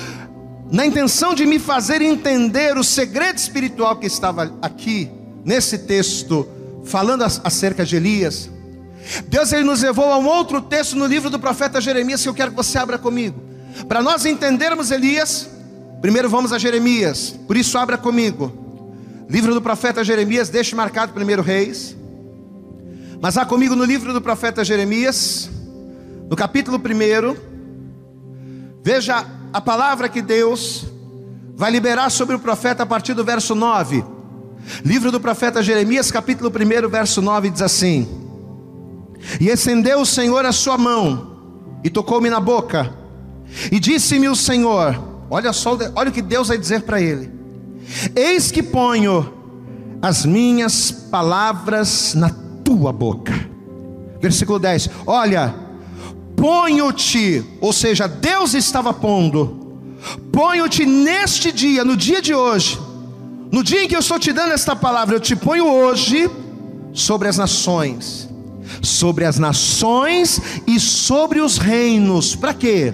na 0.72 0.86
intenção 0.86 1.34
de 1.34 1.46
me 1.46 1.60
fazer 1.60 2.02
entender 2.02 2.78
o 2.78 2.84
segredo 2.84 3.38
espiritual 3.38 3.96
que 3.96 4.06
estava 4.06 4.54
aqui, 4.62 5.10
nesse 5.46 5.78
texto, 5.80 6.48
falando 6.84 7.24
acerca 7.24 7.86
de 7.86 7.96
Elias, 7.96 8.50
Deus 9.28 9.54
ele 9.54 9.64
nos 9.64 9.82
levou 9.82 10.12
a 10.12 10.18
um 10.18 10.28
outro 10.28 10.62
texto 10.62 10.96
no 10.96 11.06
livro 11.06 11.30
do 11.30 11.40
profeta 11.40 11.80
Jeremias 11.80 12.22
que 12.22 12.30
eu 12.30 12.34
quero 12.34 12.52
que 12.52 12.58
você 12.58 12.78
abra 12.78 12.98
comigo. 12.98 13.42
Para 13.88 14.02
nós 14.02 14.26
entendermos 14.26 14.92
Elias, 14.92 15.50
primeiro 16.02 16.30
vamos 16.30 16.52
a 16.52 16.58
Jeremias, 16.58 17.34
por 17.48 17.56
isso 17.56 17.78
abra 17.78 17.98
comigo. 17.98 18.66
Livro 19.30 19.54
do 19.54 19.62
profeta 19.62 20.04
Jeremias, 20.04 20.50
deixe 20.50 20.76
marcado 20.76 21.14
primeiro 21.14 21.42
Reis. 21.42 21.96
Mas 23.22 23.36
vá 23.36 23.46
comigo 23.46 23.76
no 23.76 23.84
livro 23.84 24.14
do 24.14 24.22
profeta 24.22 24.64
Jeremias, 24.64 25.50
no 26.30 26.36
capítulo 26.36 26.78
1. 26.78 27.36
Veja 28.84 29.26
a 29.52 29.62
palavra 29.62 30.10
que 30.10 30.22
Deus 30.22 30.86
vai 31.56 31.72
liberar 31.72 32.10
sobre 32.10 32.36
o 32.36 32.40
profeta 32.40 32.84
a 32.84 32.86
partir 32.86 33.14
do 33.14 33.24
verso 33.24 33.56
9. 33.56 34.04
Livro 34.84 35.12
do 35.12 35.20
profeta 35.20 35.64
Jeremias, 35.64 36.12
capítulo 36.12 36.52
1, 36.52 36.90
verso 36.90 37.22
9 37.22 37.50
diz 37.50 37.62
assim: 37.62 38.08
E 39.40 39.48
estendeu 39.48 40.02
o 40.02 40.06
Senhor 40.06 40.46
a 40.46 40.52
sua 40.52 40.78
mão 40.78 41.80
e 41.84 41.90
tocou-me 41.90 42.30
na 42.30 42.40
boca, 42.40 42.94
e 43.72 43.80
disse-me 43.80 44.28
o 44.28 44.36
Senhor: 44.36 45.02
Olha 45.30 45.54
só, 45.54 45.78
olha 45.96 46.10
o 46.10 46.14
que 46.14 46.22
Deus 46.22 46.50
vai 46.50 46.58
dizer 46.58 46.82
para 46.82 47.02
ele: 47.02 47.32
Eis 48.16 48.52
que 48.52 48.62
ponho 48.62 49.34
as 50.02 50.26
minhas 50.26 50.92
palavras 50.92 52.14
na 52.14 52.30
tua 52.64 52.92
boca. 52.92 53.34
Versículo 54.22 54.60
10: 54.60 54.90
Olha, 55.06 55.56
ponho-te, 56.38 57.44
ou 57.60 57.74
seja, 57.74 58.08
Deus 58.08 58.54
estava 58.54 58.94
pondo, 58.94 59.90
ponho-te 60.32 60.86
neste 60.86 61.52
dia, 61.52 61.84
no 61.84 61.98
dia 61.98 62.22
de 62.22 62.34
hoje, 62.34 62.80
no 63.52 63.64
dia 63.64 63.84
em 63.84 63.88
que 63.88 63.96
eu 63.96 64.00
estou 64.00 64.20
te 64.20 64.32
dando 64.32 64.54
esta 64.54 64.76
palavra, 64.76 65.16
eu 65.16 65.20
te 65.20 65.36
ponho 65.36 65.66
hoje 65.68 66.30
sobre 66.94 67.28
as 67.28 67.38
nações, 67.38 68.30
sobre 68.84 69.26
as 69.26 69.40
nações 69.40 70.62
e 70.68 70.80
sobre 70.80 71.42
os 71.42 71.58
reinos. 71.58 72.36
Para 72.36 72.54
quê? 72.54 72.94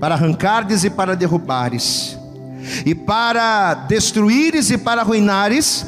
Para 0.00 0.16
arrancardes 0.16 0.82
e 0.82 0.90
para 0.90 1.14
derrubares, 1.14 2.18
e 2.84 2.92
para 2.92 3.74
destruíres 3.74 4.68
e 4.70 4.76
para 4.76 5.02
arruinares, 5.02 5.86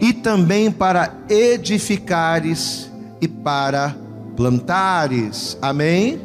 e 0.00 0.14
também 0.14 0.70
para 0.70 1.12
edificares 1.28 2.90
e 3.20 3.28
para 3.28 4.05
plantares. 4.36 5.56
Amém? 5.60 6.20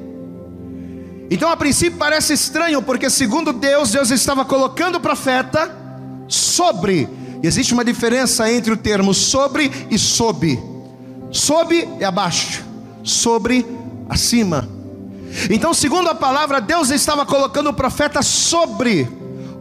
Então 1.30 1.50
a 1.50 1.56
princípio 1.56 1.98
parece 1.98 2.34
estranho, 2.34 2.82
porque 2.82 3.10
segundo 3.10 3.54
Deus, 3.54 3.92
Deus 3.92 4.12
estava 4.12 4.44
colocando 4.44 4.96
o 4.96 5.00
profeta 5.00 5.74
sobre. 6.28 7.08
E 7.42 7.48
existe 7.48 7.74
uma 7.74 7.86
diferença 7.86 8.52
entre 8.52 8.74
o 8.74 8.78
termo 8.78 9.14
sobre 9.14 9.72
e 9.90 9.98
sob. 9.98 10.60
Sob 11.32 11.88
é 12.00 12.06
abaixo, 12.06 12.64
sobre 13.04 13.66
acima. 14.10 14.68
Então, 15.50 15.74
segundo 15.74 16.10
a 16.10 16.16
palavra, 16.16 16.60
Deus 16.60 16.90
estava 16.90 17.26
colocando 17.26 17.70
o 17.70 17.74
profeta 17.74 18.22
sobre 18.22 19.08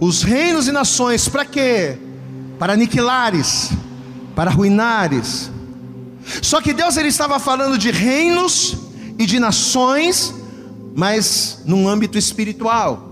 os 0.00 0.22
reinos 0.22 0.66
e 0.66 0.72
nações, 0.72 1.28
para 1.28 1.44
quê? 1.44 1.96
Para 2.58 2.72
aniquilares, 2.72 3.70
para 4.34 4.50
arruinares. 4.50 5.50
Só 6.42 6.60
que 6.60 6.72
Deus 6.72 6.96
ele 6.96 7.08
estava 7.08 7.38
falando 7.38 7.78
de 7.78 7.90
reinos 7.90 8.76
e 9.18 9.26
de 9.26 9.38
nações 9.38 10.34
mas 10.94 11.62
num 11.64 11.88
âmbito 11.88 12.18
espiritual. 12.18 13.08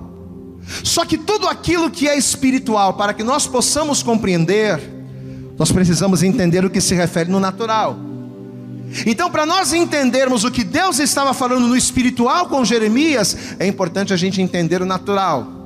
Só 0.85 1.05
que 1.05 1.17
tudo 1.17 1.49
aquilo 1.49 1.91
que 1.91 2.09
é 2.09 2.17
espiritual, 2.17 2.95
para 2.95 3.15
que 3.15 3.25
nós 3.25 3.47
possamos 3.47 4.03
compreender, 4.03 4.81
nós 5.59 5.73
precisamos 5.73 6.23
entender 6.23 6.65
o 6.65 6.71
que 6.71 6.81
se 6.81 6.95
refere 6.95 7.31
no 7.31 7.41
natural. 7.41 7.97
Então, 9.07 9.31
para 9.31 9.45
nós 9.45 9.73
entendermos 9.73 10.45
o 10.45 10.51
que 10.51 10.65
Deus 10.65 10.99
estava 10.99 11.33
falando 11.35 11.67
no 11.67 11.77
espiritual 11.77 12.47
com 12.47 12.65
Jeremias, 12.65 13.37
é 13.59 13.67
importante 13.67 14.13
a 14.13 14.17
gente 14.17 14.41
entender 14.41 14.83
o 14.83 14.87
natural. 14.87 15.58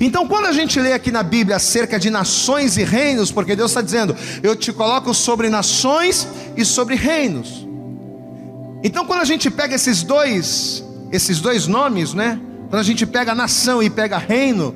Então, 0.00 0.26
quando 0.26 0.46
a 0.46 0.52
gente 0.52 0.80
lê 0.80 0.92
aqui 0.92 1.12
na 1.12 1.22
Bíblia 1.22 1.56
acerca 1.56 1.98
de 1.98 2.10
nações 2.10 2.76
e 2.76 2.84
reinos, 2.84 3.30
porque 3.30 3.54
Deus 3.54 3.70
está 3.70 3.82
dizendo, 3.82 4.16
eu 4.42 4.56
te 4.56 4.72
coloco 4.72 5.14
sobre 5.14 5.48
nações 5.48 6.26
e 6.56 6.64
sobre 6.64 6.94
reinos. 6.94 7.66
Então, 8.82 9.04
quando 9.06 9.20
a 9.20 9.24
gente 9.24 9.50
pega 9.50 9.74
esses 9.74 10.02
dois 10.02 10.84
esses 11.10 11.40
dois 11.40 11.66
nomes, 11.66 12.14
né? 12.14 12.40
Quando 12.68 12.80
a 12.80 12.84
gente 12.84 13.06
pega 13.06 13.34
nação 13.34 13.82
e 13.82 13.88
pega 13.88 14.18
reino, 14.18 14.74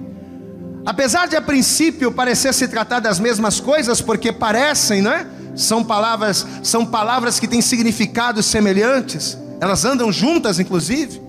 apesar 0.87 1.27
de 1.27 1.37
a 1.37 1.43
princípio 1.43 2.13
parecer 2.13 2.55
se 2.55 2.69
tratar 2.69 3.01
das 3.01 3.19
mesmas 3.19 3.59
coisas, 3.61 4.01
porque 4.01 4.33
parecem, 4.33 5.03
né? 5.03 5.27
São 5.57 5.83
palavras, 5.83 6.47
são 6.63 6.87
palavras 6.87 7.41
que 7.41 7.49
têm 7.49 7.61
significados 7.61 8.47
semelhantes, 8.47 9.37
elas 9.61 9.85
andam 9.85 10.13
juntas, 10.13 10.59
inclusive. 10.59 11.21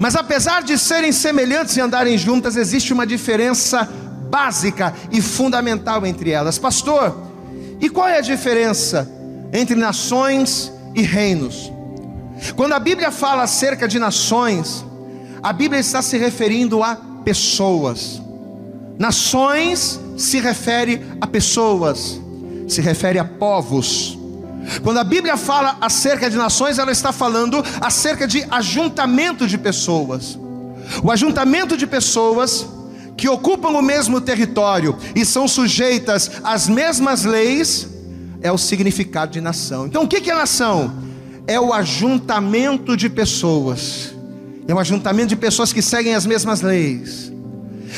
Mas 0.00 0.16
apesar 0.16 0.62
de 0.62 0.78
serem 0.78 1.12
semelhantes 1.12 1.76
e 1.76 1.80
andarem 1.80 2.16
juntas, 2.16 2.56
existe 2.56 2.92
uma 2.92 3.06
diferença 3.06 3.88
básica 4.30 4.94
e 5.12 5.20
fundamental 5.20 6.04
entre 6.06 6.30
elas. 6.30 6.58
Pastor, 6.58 7.16
e 7.80 7.88
qual 7.88 8.08
é 8.08 8.18
a 8.18 8.22
diferença 8.22 9.10
entre 9.52 9.74
nações 9.74 10.72
e 10.94 11.02
reinos? 11.02 11.72
Quando 12.56 12.72
a 12.72 12.80
Bíblia 12.80 13.10
fala 13.10 13.44
acerca 13.44 13.86
de 13.86 13.98
nações, 13.98 14.84
a 15.42 15.52
Bíblia 15.52 15.80
está 15.80 16.02
se 16.02 16.16
referindo 16.16 16.82
a 16.82 16.96
pessoas. 17.24 18.20
Nações 18.98 20.00
se 20.16 20.40
refere 20.40 21.04
a 21.20 21.26
pessoas, 21.26 22.20
se 22.68 22.80
refere 22.80 23.18
a 23.18 23.24
povos. 23.24 24.18
Quando 24.82 24.98
a 24.98 25.04
Bíblia 25.04 25.36
fala 25.36 25.76
acerca 25.80 26.30
de 26.30 26.36
nações, 26.36 26.78
ela 26.78 26.92
está 26.92 27.12
falando 27.12 27.62
acerca 27.80 28.26
de 28.26 28.46
ajuntamento 28.50 29.46
de 29.46 29.58
pessoas. 29.58 30.38
O 31.02 31.10
ajuntamento 31.10 31.76
de 31.76 31.86
pessoas 31.86 32.66
que 33.16 33.28
ocupam 33.28 33.70
o 33.70 33.82
mesmo 33.82 34.20
território 34.20 34.96
e 35.14 35.24
são 35.24 35.46
sujeitas 35.46 36.30
às 36.42 36.68
mesmas 36.68 37.24
leis 37.24 37.88
é 38.42 38.50
o 38.50 38.58
significado 38.58 39.32
de 39.32 39.40
nação. 39.40 39.86
Então, 39.86 40.02
o 40.04 40.08
que 40.08 40.30
é 40.30 40.34
nação? 40.34 41.04
é 41.46 41.60
o 41.60 41.72
ajuntamento 41.72 42.96
de 42.96 43.08
pessoas, 43.10 44.14
é 44.66 44.74
o 44.74 44.78
ajuntamento 44.78 45.28
de 45.28 45.36
pessoas 45.36 45.72
que 45.72 45.82
seguem 45.82 46.14
as 46.14 46.24
mesmas 46.24 46.62
leis. 46.62 47.32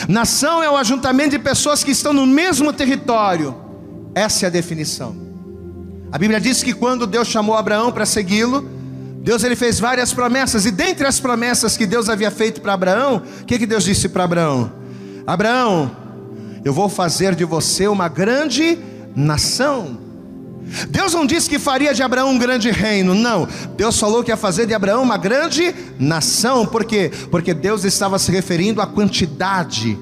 Nação 0.09 0.62
é 0.62 0.68
o 0.68 0.76
ajuntamento 0.76 1.31
de 1.31 1.38
pessoas 1.38 1.83
que 1.83 1.90
estão 1.90 2.12
no 2.12 2.26
mesmo 2.26 2.72
território. 2.72 3.55
Essa 4.14 4.44
é 4.44 4.48
a 4.48 4.50
definição. 4.50 5.26
A 6.16 6.18
Bíblia 6.18 6.40
diz 6.40 6.62
que 6.62 6.72
quando 6.72 7.07
Deus 7.07 7.29
chamou 7.29 7.55
Abraão 7.55 7.92
para 7.92 8.07
segui-lo, 8.07 8.66
Deus 9.20 9.44
ele 9.44 9.55
fez 9.55 9.79
várias 9.79 10.14
promessas, 10.14 10.64
e 10.64 10.70
dentre 10.70 11.07
as 11.07 11.20
promessas 11.20 11.76
que 11.76 11.85
Deus 11.85 12.09
havia 12.09 12.31
feito 12.31 12.62
para 12.62 12.72
Abraão, 12.72 13.22
o 13.42 13.44
que, 13.44 13.59
que 13.59 13.66
Deus 13.66 13.85
disse 13.85 14.09
para 14.09 14.24
Abraão? 14.24 14.72
Abraão, 15.26 15.94
eu 16.64 16.72
vou 16.72 16.88
fazer 16.88 17.35
de 17.35 17.44
você 17.44 17.87
uma 17.87 18.09
grande 18.09 18.79
nação. 19.14 19.98
Deus 20.88 21.12
não 21.12 21.26
disse 21.26 21.50
que 21.50 21.59
faria 21.59 21.92
de 21.92 22.02
Abraão 22.02 22.31
um 22.31 22.38
grande 22.38 22.70
reino, 22.70 23.14
não. 23.14 23.46
Deus 23.76 24.00
falou 24.00 24.24
que 24.24 24.31
ia 24.31 24.38
fazer 24.38 24.64
de 24.64 24.72
Abraão 24.72 25.02
uma 25.02 25.18
grande 25.18 25.74
nação, 25.98 26.64
por 26.64 26.87
quê? 26.87 27.12
Porque 27.31 27.52
Deus 27.52 27.85
estava 27.85 28.18
se 28.18 28.33
referindo 28.33 28.81
à 28.81 28.87
quantidade. 28.87 29.98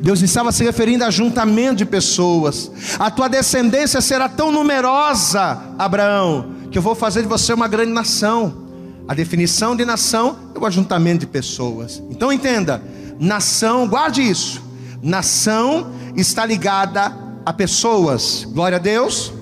Deus 0.00 0.22
estava 0.22 0.52
se 0.52 0.64
referindo 0.64 1.04
a 1.04 1.10
juntamento 1.10 1.76
de 1.76 1.84
pessoas. 1.84 2.70
A 2.98 3.10
tua 3.10 3.28
descendência 3.28 4.00
será 4.00 4.28
tão 4.28 4.52
numerosa, 4.52 5.60
Abraão, 5.78 6.54
que 6.70 6.78
eu 6.78 6.82
vou 6.82 6.94
fazer 6.94 7.22
de 7.22 7.28
você 7.28 7.52
uma 7.52 7.68
grande 7.68 7.92
nação. 7.92 8.62
A 9.08 9.14
definição 9.14 9.74
de 9.74 9.84
nação 9.84 10.36
é 10.54 10.58
o 10.58 10.64
ajuntamento 10.64 11.20
de 11.20 11.26
pessoas. 11.26 12.02
Então 12.10 12.32
entenda, 12.32 12.82
nação, 13.18 13.88
guarde 13.88 14.22
isso. 14.22 14.62
Nação 15.02 15.92
está 16.16 16.46
ligada 16.46 17.12
a 17.44 17.52
pessoas. 17.52 18.46
Glória 18.48 18.76
a 18.76 18.80
Deus. 18.80 19.32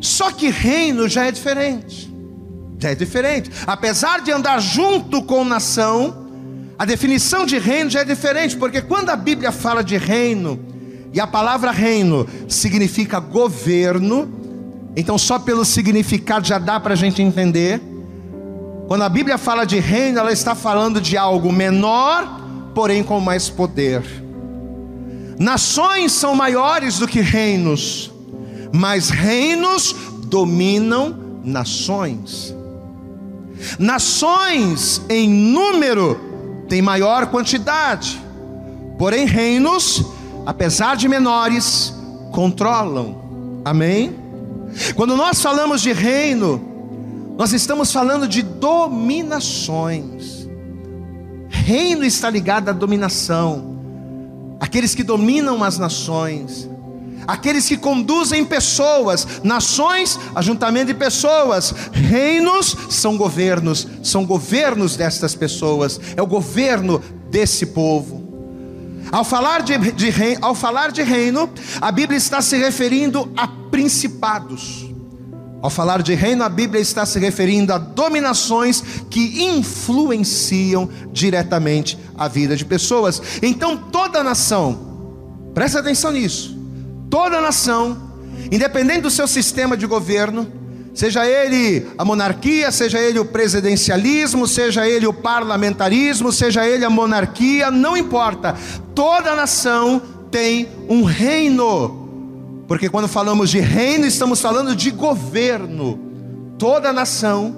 Só 0.00 0.32
que 0.32 0.50
reino 0.50 1.08
já 1.08 1.26
é 1.26 1.30
diferente. 1.30 2.12
Já 2.78 2.90
é 2.90 2.94
diferente. 2.94 3.50
Apesar 3.66 4.20
de 4.20 4.32
andar 4.32 4.60
junto 4.60 5.22
com 5.22 5.44
nação, 5.44 6.23
a 6.78 6.84
definição 6.84 7.46
de 7.46 7.58
reino 7.58 7.90
já 7.90 8.00
é 8.00 8.04
diferente, 8.04 8.56
porque 8.56 8.80
quando 8.82 9.10
a 9.10 9.16
Bíblia 9.16 9.52
fala 9.52 9.82
de 9.82 9.96
reino, 9.96 10.58
e 11.12 11.20
a 11.20 11.26
palavra 11.26 11.70
reino 11.70 12.26
significa 12.48 13.20
governo, 13.20 14.28
então 14.96 15.16
só 15.16 15.38
pelo 15.38 15.64
significado 15.64 16.46
já 16.46 16.58
dá 16.58 16.80
para 16.80 16.94
a 16.94 16.96
gente 16.96 17.22
entender. 17.22 17.80
Quando 18.88 19.02
a 19.02 19.08
Bíblia 19.08 19.38
fala 19.38 19.64
de 19.64 19.78
reino, 19.78 20.18
ela 20.18 20.32
está 20.32 20.54
falando 20.54 21.00
de 21.00 21.16
algo 21.16 21.52
menor, 21.52 22.40
porém 22.74 23.02
com 23.02 23.20
mais 23.20 23.48
poder. 23.48 24.02
Nações 25.38 26.12
são 26.12 26.34
maiores 26.34 26.98
do 26.98 27.06
que 27.06 27.20
reinos 27.20 28.12
mas 28.76 29.08
reinos 29.08 29.94
dominam 30.26 31.16
nações. 31.44 32.52
Nações 33.78 35.00
em 35.08 35.28
número 35.28 36.18
têm 36.74 36.82
maior 36.82 37.28
quantidade, 37.28 38.20
porém 38.98 39.26
reinos, 39.26 40.04
apesar 40.44 40.96
de 40.96 41.08
menores, 41.08 41.94
controlam. 42.32 43.62
Amém? 43.64 44.16
Quando 44.96 45.16
nós 45.16 45.40
falamos 45.40 45.80
de 45.80 45.92
reino, 45.92 46.60
nós 47.38 47.52
estamos 47.52 47.92
falando 47.92 48.26
de 48.26 48.42
dominações. 48.42 50.48
Reino 51.48 52.04
está 52.04 52.28
ligado 52.28 52.70
à 52.70 52.72
dominação. 52.72 53.76
Aqueles 54.58 54.96
que 54.96 55.04
dominam 55.04 55.62
as 55.62 55.78
nações, 55.78 56.68
aqueles 57.26 57.66
que 57.66 57.76
conduzem 57.76 58.44
pessoas, 58.44 59.26
nações, 59.42 60.18
ajuntamento 60.34 60.86
de 60.86 60.94
pessoas, 60.94 61.74
reinos 61.92 62.76
são 62.90 63.16
governos, 63.16 63.86
são 64.02 64.24
governos 64.24 64.96
destas 64.96 65.34
pessoas, 65.34 66.00
é 66.16 66.22
o 66.22 66.26
governo 66.26 67.02
desse 67.30 67.66
povo. 67.66 68.24
Ao 69.12 69.24
falar 69.24 69.62
de, 69.62 69.76
de, 69.92 70.12
ao 70.40 70.54
falar 70.54 70.90
de 70.90 71.02
reino, 71.02 71.48
a 71.80 71.92
Bíblia 71.92 72.16
está 72.16 72.40
se 72.42 72.56
referindo 72.56 73.30
a 73.36 73.46
principados. 73.46 74.86
Ao 75.64 75.70
falar 75.70 76.02
de 76.02 76.14
reino, 76.14 76.44
a 76.44 76.48
Bíblia 76.48 76.80
está 76.80 77.06
se 77.06 77.18
referindo 77.18 77.72
a 77.72 77.78
dominações 77.78 78.82
que 79.08 79.42
influenciam 79.44 80.88
diretamente 81.10 81.98
a 82.18 82.28
vida 82.28 82.54
de 82.54 82.66
pessoas. 82.66 83.22
Então, 83.42 83.76
toda 83.76 84.22
nação, 84.22 84.78
presta 85.54 85.78
atenção 85.78 86.12
nisso, 86.12 86.53
toda 87.10 87.40
nação, 87.40 87.96
independente 88.50 89.02
do 89.02 89.10
seu 89.10 89.26
sistema 89.26 89.76
de 89.76 89.86
governo, 89.86 90.46
seja 90.94 91.26
ele 91.26 91.86
a 91.98 92.04
monarquia, 92.04 92.70
seja 92.70 92.98
ele 92.98 93.18
o 93.18 93.24
presidencialismo, 93.24 94.46
seja 94.46 94.88
ele 94.88 95.06
o 95.06 95.12
parlamentarismo, 95.12 96.32
seja 96.32 96.66
ele 96.66 96.84
a 96.84 96.90
monarquia, 96.90 97.70
não 97.70 97.96
importa, 97.96 98.54
toda 98.94 99.34
nação 99.34 100.00
tem 100.30 100.68
um 100.88 101.02
reino. 101.04 102.02
Porque 102.66 102.88
quando 102.88 103.08
falamos 103.08 103.50
de 103.50 103.60
reino, 103.60 104.06
estamos 104.06 104.40
falando 104.40 104.74
de 104.74 104.90
governo. 104.90 105.98
Toda 106.58 106.92
nação, 106.92 107.54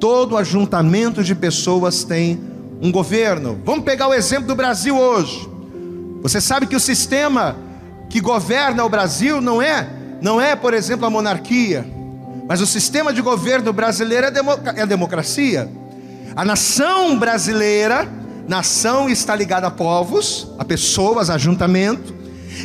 todo 0.00 0.36
ajuntamento 0.36 1.22
de 1.22 1.34
pessoas 1.34 2.04
tem 2.04 2.40
um 2.80 2.90
governo. 2.90 3.58
Vamos 3.64 3.84
pegar 3.84 4.08
o 4.08 4.14
exemplo 4.14 4.46
do 4.46 4.54
Brasil 4.54 4.96
hoje. 4.96 5.48
Você 6.22 6.40
sabe 6.40 6.66
que 6.66 6.76
o 6.76 6.80
sistema 6.80 7.56
que 8.08 8.20
governa 8.20 8.84
o 8.84 8.88
Brasil 8.88 9.40
não 9.40 9.60
é, 9.60 9.88
não 10.20 10.40
é, 10.40 10.54
por 10.56 10.74
exemplo, 10.74 11.06
a 11.06 11.10
monarquia, 11.10 11.86
mas 12.48 12.60
o 12.60 12.66
sistema 12.66 13.12
de 13.12 13.20
governo 13.20 13.72
brasileiro 13.72 14.26
é, 14.26 14.78
é 14.78 14.82
a 14.82 14.86
democracia. 14.86 15.68
A 16.34 16.44
nação 16.44 17.18
brasileira, 17.18 18.08
nação 18.46 19.08
está 19.08 19.34
ligada 19.34 19.66
a 19.66 19.70
povos, 19.70 20.48
a 20.58 20.64
pessoas, 20.64 21.28
a 21.28 21.34
ajuntamento. 21.34 22.14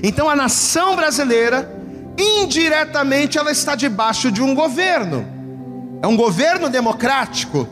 Então 0.03 0.29
a 0.29 0.35
nação 0.35 0.95
brasileira, 0.95 1.69
indiretamente, 2.17 3.37
ela 3.37 3.51
está 3.51 3.75
debaixo 3.75 4.31
de 4.31 4.41
um 4.41 4.53
governo. 4.53 5.25
É 6.01 6.07
um 6.07 6.15
governo 6.15 6.69
democrático 6.69 7.67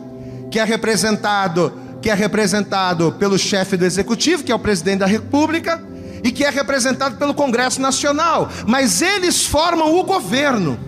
que 0.50 0.60
é 0.60 0.64
representado 0.64 1.74
que 2.02 2.10
é 2.10 2.14
representado 2.14 3.12
pelo 3.20 3.38
chefe 3.38 3.76
do 3.76 3.86
executivo, 3.86 4.44
que 4.44 4.52
é 4.52 4.56
o 4.56 4.60
presidente 4.60 5.00
da 5.00 5.06
República, 5.06 5.84
e 6.24 6.32
que 6.32 6.44
é 6.44 6.50
representado 6.50 7.18
pelo 7.18 7.34
Congresso 7.34 7.82
Nacional, 7.82 8.50
mas 8.68 9.02
eles 9.02 9.46
formam 9.46 9.98
o 9.98 10.04
governo. 10.04 10.80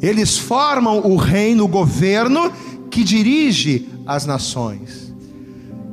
Eles 0.00 0.36
formam 0.36 0.98
o 0.98 1.16
reino, 1.16 1.64
o 1.64 1.68
governo 1.68 2.52
que 2.90 3.04
dirige 3.04 3.88
as 4.06 4.26
nações. 4.26 5.12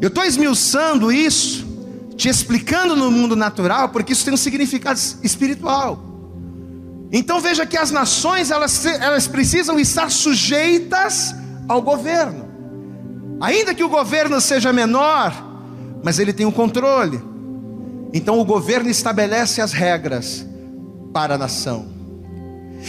Eu 0.02 0.08
estou 0.08 0.24
esmiuçando 0.24 1.12
isso, 1.12 1.67
te 2.15 2.28
explicando 2.28 2.95
no 2.95 3.12
mundo 3.12 3.36
natural, 3.36 3.89
porque 3.89 4.13
isso 4.13 4.26
tem 4.26 4.34
um 4.34 4.38
significado 4.38 5.00
espiritual. 5.24 6.04
Então 7.12 7.39
veja 7.39 7.65
que 7.65 7.78
as 7.78 7.91
nações 7.91 8.52
elas, 8.52 8.86
elas 8.86 9.28
precisam 9.28 9.80
estar 9.80 10.10
sujeitas 10.12 11.36
ao 11.67 11.82
governo. 11.82 12.48
Ainda 13.41 13.74
que 13.74 13.84
o 13.84 13.89
governo 13.89 14.39
seja 14.41 14.74
menor, 14.74 15.34
mas 16.04 16.19
ele 16.19 16.34
tem 16.34 16.45
o 16.45 16.50
um 16.50 16.52
controle. 16.52 17.28
Então 18.13 18.39
o 18.39 18.45
governo 18.45 18.89
estabelece 18.89 19.62
as 19.62 19.72
regras 19.72 20.45
para 21.13 21.36
a 21.36 21.38
nação. 21.38 21.88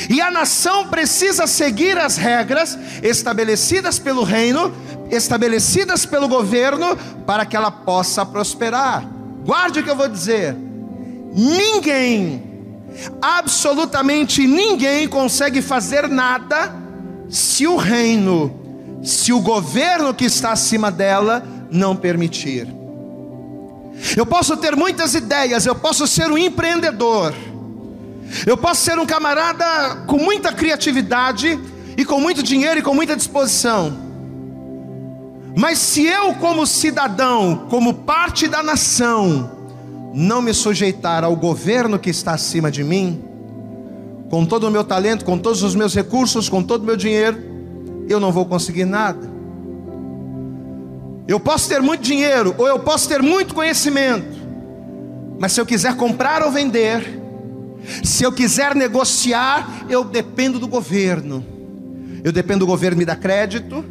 E 0.08 0.20
a 0.20 0.30
nação 0.30 0.88
precisa 0.88 1.46
seguir 1.46 1.98
as 1.98 2.16
regras 2.16 2.78
estabelecidas 3.02 3.98
pelo 3.98 4.22
reino, 4.22 4.72
estabelecidas 5.10 6.06
pelo 6.06 6.28
governo, 6.28 6.96
para 7.26 7.44
que 7.44 7.56
ela 7.56 7.70
possa 7.70 8.24
prosperar. 8.24 9.04
Guarde 9.44 9.80
o 9.80 9.82
que 9.82 9.90
eu 9.90 9.96
vou 9.96 10.08
dizer: 10.08 10.54
ninguém, 11.34 12.42
absolutamente 13.20 14.46
ninguém, 14.46 15.08
consegue 15.08 15.60
fazer 15.60 16.08
nada 16.08 16.72
se 17.28 17.66
o 17.66 17.76
reino 17.76 18.60
se 19.02 19.32
o 19.32 19.40
governo 19.40 20.12
que 20.12 20.24
está 20.24 20.52
acima 20.52 20.90
dela 20.90 21.42
não 21.70 21.96
permitir. 21.96 22.68
Eu 24.16 24.24
posso 24.26 24.56
ter 24.56 24.74
muitas 24.76 25.14
ideias, 25.14 25.66
eu 25.66 25.74
posso 25.74 26.06
ser 26.06 26.30
um 26.30 26.38
empreendedor, 26.38 27.34
eu 28.46 28.56
posso 28.56 28.82
ser 28.82 28.98
um 28.98 29.06
camarada 29.06 30.04
com 30.06 30.18
muita 30.18 30.52
criatividade 30.52 31.58
e 31.96 32.04
com 32.04 32.20
muito 32.20 32.42
dinheiro 32.42 32.80
e 32.80 32.82
com 32.82 32.94
muita 32.94 33.16
disposição. 33.16 34.10
Mas 35.56 35.78
se 35.78 36.04
eu, 36.06 36.34
como 36.34 36.66
cidadão, 36.66 37.66
como 37.68 37.92
parte 37.92 38.46
da 38.46 38.62
nação, 38.62 39.50
não 40.14 40.40
me 40.40 40.54
sujeitar 40.54 41.24
ao 41.24 41.36
governo 41.36 41.98
que 41.98 42.10
está 42.10 42.32
acima 42.32 42.70
de 42.70 42.82
mim, 42.82 43.22
com 44.30 44.46
todo 44.46 44.68
o 44.68 44.70
meu 44.70 44.84
talento, 44.84 45.24
com 45.24 45.36
todos 45.36 45.62
os 45.62 45.74
meus 45.74 45.94
recursos, 45.94 46.48
com 46.48 46.62
todo 46.62 46.82
o 46.82 46.86
meu 46.86 46.96
dinheiro, 46.96 47.38
eu 48.08 48.20
não 48.20 48.30
vou 48.30 48.46
conseguir 48.46 48.84
nada. 48.84 49.28
Eu 51.30 51.38
posso 51.38 51.68
ter 51.68 51.80
muito 51.80 52.02
dinheiro, 52.02 52.56
ou 52.58 52.66
eu 52.66 52.80
posso 52.80 53.08
ter 53.08 53.22
muito 53.22 53.54
conhecimento, 53.54 54.36
mas 55.38 55.52
se 55.52 55.60
eu 55.60 55.64
quiser 55.64 55.94
comprar 55.94 56.42
ou 56.42 56.50
vender, 56.50 57.20
se 58.02 58.24
eu 58.24 58.32
quiser 58.32 58.74
negociar, 58.74 59.84
eu 59.88 60.02
dependo 60.02 60.58
do 60.58 60.66
governo. 60.66 61.46
Eu 62.24 62.32
dependo 62.32 62.58
do 62.58 62.66
governo 62.66 62.98
me 62.98 63.04
dar 63.04 63.14
crédito, 63.14 63.84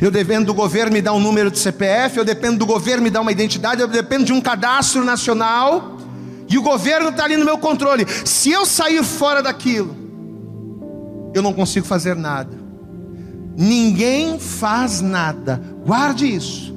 eu 0.00 0.10
dependo 0.10 0.46
do 0.46 0.54
governo 0.54 0.94
me 0.94 1.02
dar 1.02 1.12
um 1.12 1.20
número 1.20 1.50
de 1.50 1.58
CPF, 1.58 2.16
eu 2.16 2.24
dependo 2.24 2.56
do 2.56 2.64
governo 2.64 3.02
me 3.02 3.10
dar 3.10 3.20
uma 3.20 3.30
identidade, 3.30 3.82
eu 3.82 3.86
dependo 3.86 4.24
de 4.24 4.32
um 4.32 4.40
cadastro 4.40 5.04
nacional, 5.04 5.98
e 6.48 6.56
o 6.56 6.62
governo 6.62 7.10
está 7.10 7.24
ali 7.24 7.36
no 7.36 7.44
meu 7.44 7.58
controle. 7.58 8.06
Se 8.24 8.50
eu 8.50 8.64
sair 8.64 9.04
fora 9.04 9.42
daquilo, 9.42 9.94
eu 11.34 11.42
não 11.42 11.52
consigo 11.52 11.84
fazer 11.84 12.16
nada. 12.16 12.64
Ninguém 13.56 14.40
faz 14.40 15.02
nada, 15.02 15.73
guarde 15.84 16.26
isso. 16.26 16.74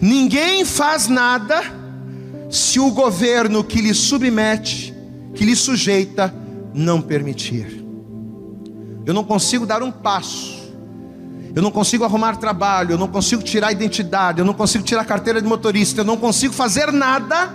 Ninguém 0.00 0.64
faz 0.64 1.08
nada 1.08 1.62
se 2.50 2.78
o 2.78 2.90
governo 2.90 3.62
que 3.64 3.80
lhe 3.80 3.94
submete, 3.94 4.94
que 5.34 5.44
lhe 5.44 5.56
sujeita, 5.56 6.32
não 6.72 7.00
permitir. 7.00 7.84
Eu 9.04 9.14
não 9.14 9.24
consigo 9.24 9.64
dar 9.64 9.82
um 9.82 9.90
passo, 9.90 10.72
eu 11.54 11.62
não 11.62 11.70
consigo 11.70 12.04
arrumar 12.04 12.36
trabalho, 12.36 12.92
eu 12.92 12.98
não 12.98 13.08
consigo 13.08 13.42
tirar 13.42 13.72
identidade, 13.72 14.40
eu 14.40 14.44
não 14.44 14.54
consigo 14.54 14.84
tirar 14.84 15.04
carteira 15.04 15.40
de 15.40 15.48
motorista, 15.48 16.00
eu 16.00 16.04
não 16.04 16.16
consigo 16.16 16.52
fazer 16.52 16.92
nada 16.92 17.52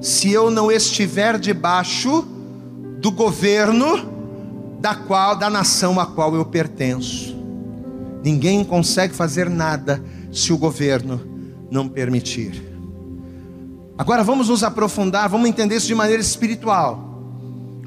se 0.00 0.32
eu 0.32 0.50
não 0.50 0.70
estiver 0.70 1.38
debaixo 1.38 2.26
do 3.00 3.10
governo 3.10 4.14
da 4.80 4.94
qual 4.94 5.36
da 5.36 5.50
nação 5.50 6.00
a 6.00 6.06
qual 6.06 6.34
eu 6.34 6.44
pertenço. 6.44 7.35
Ninguém 8.26 8.64
consegue 8.64 9.14
fazer 9.14 9.48
nada 9.48 10.02
se 10.32 10.52
o 10.52 10.58
governo 10.58 11.20
não 11.70 11.88
permitir. 11.88 12.60
Agora 13.96 14.24
vamos 14.24 14.48
nos 14.48 14.64
aprofundar, 14.64 15.28
vamos 15.28 15.48
entender 15.48 15.76
isso 15.76 15.86
de 15.86 15.94
maneira 15.94 16.20
espiritual. 16.20 17.22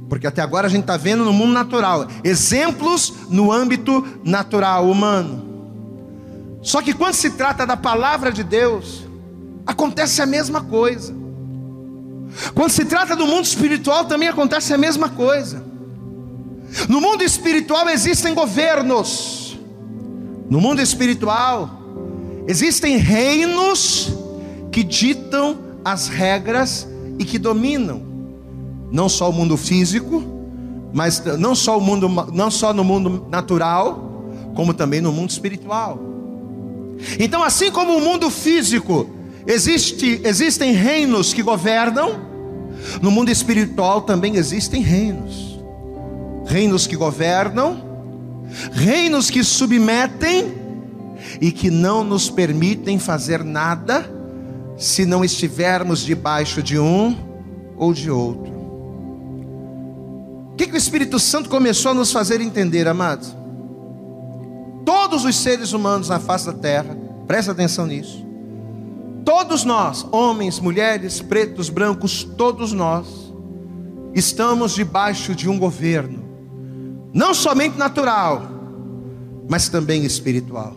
Porque 0.08 0.26
até 0.26 0.42
agora 0.42 0.68
a 0.68 0.70
gente 0.70 0.84
está 0.84 0.96
vendo 0.96 1.26
no 1.26 1.34
mundo 1.34 1.52
natural 1.52 2.08
exemplos 2.24 3.12
no 3.30 3.52
âmbito 3.52 4.08
natural, 4.24 4.90
humano. 4.90 5.44
Só 6.62 6.82
que 6.82 6.94
quando 6.94 7.16
se 7.16 7.32
trata 7.32 7.68
da 7.68 7.76
palavra 7.76 8.32
de 8.32 8.46
Deus, 8.46 9.04
acontece 9.68 10.22
a 10.22 10.26
mesma 10.26 10.62
coisa. 10.62 11.14
Quando 12.56 12.72
se 12.72 12.86
trata 12.86 13.14
do 13.14 13.28
mundo 13.28 13.44
espiritual, 13.44 14.06
também 14.06 14.30
acontece 14.30 14.74
a 14.74 14.78
mesma 14.78 15.10
coisa. 15.10 15.62
No 16.88 17.02
mundo 17.02 17.26
espiritual 17.26 17.90
existem 17.90 18.34
governos. 18.34 19.49
No 20.50 20.60
mundo 20.60 20.82
espiritual, 20.82 21.70
existem 22.48 22.98
reinos 22.98 24.12
que 24.72 24.84
ditam 24.84 25.58
as 25.86 26.08
regras 26.08 26.88
e 27.20 27.24
que 27.24 27.38
dominam 27.38 28.02
não 28.92 29.08
só 29.08 29.30
o 29.30 29.34
mundo 29.34 29.56
físico, 29.56 30.24
mas 30.92 31.24
não 31.38 31.54
só 31.54 31.78
o 31.78 31.82
mundo 31.82 32.10
não 32.34 32.50
só 32.50 32.74
no 32.74 32.84
mundo 32.84 33.28
natural, 33.30 34.24
como 34.56 34.74
também 34.74 35.02
no 35.02 35.12
mundo 35.12 35.30
espiritual. 35.30 36.00
Então, 37.20 37.44
assim 37.44 37.72
como 37.72 37.96
o 37.96 38.02
mundo 38.02 38.32
físico 38.32 39.08
existe, 39.46 40.20
existem 40.24 40.74
reinos 40.74 41.32
que 41.32 41.44
governam, 41.44 42.20
no 43.02 43.12
mundo 43.12 43.30
espiritual 43.30 44.02
também 44.02 44.36
existem 44.36 44.82
reinos. 44.82 45.60
Reinos 46.46 46.88
que 46.88 46.96
governam 46.96 47.89
reinos 48.72 49.30
que 49.30 49.44
submetem 49.44 50.54
e 51.40 51.52
que 51.52 51.70
não 51.70 52.04
nos 52.04 52.30
permitem 52.30 52.98
fazer 53.00 53.44
nada 53.44 54.10
se 54.78 55.06
não 55.06 55.24
estivermos 55.24 56.04
debaixo 56.04 56.64
de 56.64 56.80
um 56.80 57.16
ou 57.78 57.94
de 57.94 58.10
outro. 58.10 58.60
O 60.52 60.56
que, 60.56 60.68
que 60.68 60.74
o 60.74 60.78
Espírito 60.78 61.20
Santo 61.20 61.50
começou 61.50 61.92
a 61.92 61.96
nos 61.96 62.12
fazer 62.12 62.42
entender, 62.42 62.88
amados? 62.88 63.36
Todos 64.86 65.24
os 65.24 65.36
seres 65.38 65.72
humanos 65.72 66.10
na 66.10 66.20
face 66.20 66.48
da 66.48 66.54
terra, 66.54 66.98
presta 67.28 67.52
atenção 67.52 67.86
nisso. 67.86 68.26
Todos 69.24 69.64
nós, 69.64 70.06
homens, 70.12 70.60
mulheres, 70.60 71.22
pretos, 71.22 71.70
brancos, 71.70 72.24
todos 72.24 72.74
nós, 72.74 73.08
estamos 74.14 74.74
debaixo 74.74 75.36
de 75.36 75.48
um 75.48 75.60
governo 75.60 76.29
não 77.14 77.34
somente 77.34 77.78
natural, 77.78 78.44
mas 79.50 79.70
também 79.70 80.06
espiritual. 80.06 80.76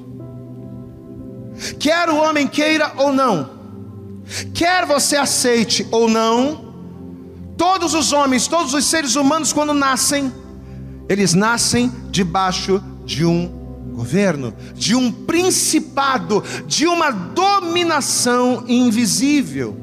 Quer 1.79 2.09
o 2.09 2.17
homem 2.17 2.49
queira 2.49 2.93
ou 2.97 3.13
não, 3.13 3.51
quer 4.55 4.87
você 4.87 5.17
aceite 5.17 5.87
ou 5.91 6.09
não, 6.09 6.73
todos 7.57 7.95
os 7.95 8.13
homens, 8.13 8.47
todos 8.47 8.73
os 8.73 8.85
seres 8.87 9.15
humanos, 9.15 9.53
quando 9.53 9.75
nascem, 9.75 10.33
eles 11.09 11.35
nascem 11.35 11.93
debaixo 12.11 12.83
de 13.05 13.25
um 13.25 13.47
governo, 13.93 14.55
de 14.75 14.95
um 14.95 15.13
principado, 15.13 16.43
de 16.67 16.87
uma 16.87 17.11
dominação 17.11 18.65
invisível. 18.67 19.77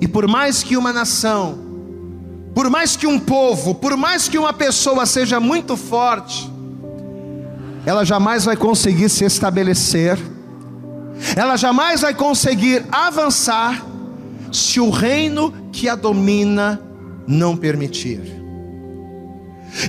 E 0.00 0.08
por 0.08 0.26
mais 0.26 0.62
que 0.62 0.76
uma 0.76 0.92
nação 0.92 1.65
por 2.56 2.70
mais 2.70 2.96
que 2.96 3.06
um 3.06 3.18
povo, 3.18 3.74
por 3.74 3.98
mais 3.98 4.30
que 4.30 4.38
uma 4.38 4.50
pessoa 4.50 5.04
seja 5.04 5.38
muito 5.38 5.76
forte, 5.76 6.50
ela 7.84 8.02
jamais 8.02 8.46
vai 8.46 8.56
conseguir 8.56 9.10
se 9.10 9.26
estabelecer, 9.26 10.18
ela 11.36 11.54
jamais 11.58 12.00
vai 12.00 12.14
conseguir 12.14 12.82
avançar, 12.90 13.84
se 14.50 14.80
o 14.80 14.88
reino 14.88 15.52
que 15.70 15.86
a 15.86 15.94
domina 15.94 16.80
não 17.26 17.54
permitir. 17.54 18.22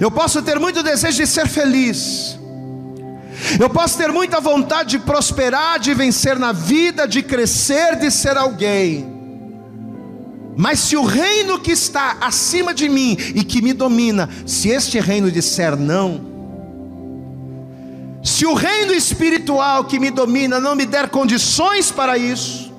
Eu 0.02 0.12
posso 0.12 0.42
ter 0.42 0.60
muito 0.60 0.84
desejo 0.84 1.20
de 1.20 1.26
ser 1.26 1.48
feliz, 1.48 2.38
eu 3.58 3.70
posso 3.70 3.98
ter 3.98 4.12
muita 4.12 4.42
vontade 4.42 4.90
de 4.90 5.00
prosperar, 5.00 5.80
de 5.80 5.94
vencer 5.94 6.38
na 6.38 6.52
vida, 6.52 7.08
de 7.08 7.24
crescer, 7.24 7.96
de 7.96 8.12
ser 8.12 8.36
alguém. 8.36 9.17
Mas 10.58 10.80
se 10.80 10.98
o 10.98 11.04
reino 11.04 11.60
que 11.60 11.72
está 11.72 12.18
acima 12.20 12.74
de 12.74 12.90
mim 12.90 13.16
e 13.36 13.44
que 13.44 13.62
me 13.62 13.74
domina, 13.74 14.28
se 14.44 14.70
este 14.70 15.00
reino 15.00 15.32
disser 15.32 15.78
não, 15.78 16.20
se 18.24 18.44
o 18.44 18.56
reino 18.56 18.92
espiritual 18.92 19.86
que 19.86 20.00
me 20.00 20.10
domina 20.10 20.60
não 20.60 20.76
me 20.76 20.88
der 20.88 21.10
condições 21.10 21.92
para 21.92 22.18
isso, 22.18 22.74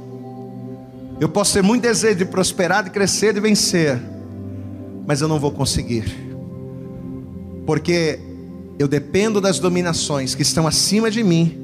eu 1.21 1.29
posso 1.29 1.53
ter 1.53 1.62
muito 1.62 1.83
desejo 1.83 2.17
de 2.17 2.25
prosperar, 2.25 2.83
de 2.83 2.91
crescer, 2.91 3.33
de 3.33 3.38
vencer, 3.38 3.97
mas 5.07 5.21
eu 5.21 5.29
não 5.29 5.38
vou 5.38 5.53
conseguir, 5.53 6.05
porque 7.64 8.19
eu 8.77 8.88
dependo 8.88 9.41
das 9.41 9.61
dominações 9.61 10.35
que 10.35 10.43
estão 10.43 10.67
acima 10.67 11.12
de 11.12 11.23
mim 11.23 11.57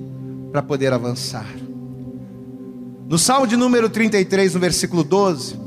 para 0.52 0.62
poder 0.62 0.92
avançar. 0.92 1.46
No 3.08 3.18
Salmo 3.18 3.48
de 3.48 3.56
número 3.56 3.88
33, 3.90 4.54
no 4.54 4.60
versículo 4.60 5.02
12, 5.02 5.63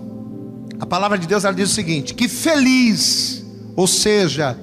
a 0.80 0.86
palavra 0.86 1.18
de 1.18 1.28
Deus 1.28 1.44
ela 1.44 1.54
diz 1.54 1.72
o 1.72 1.74
seguinte: 1.74 2.14
que 2.14 2.28
feliz, 2.28 3.44
ou 3.76 3.88
seja, 3.88 4.58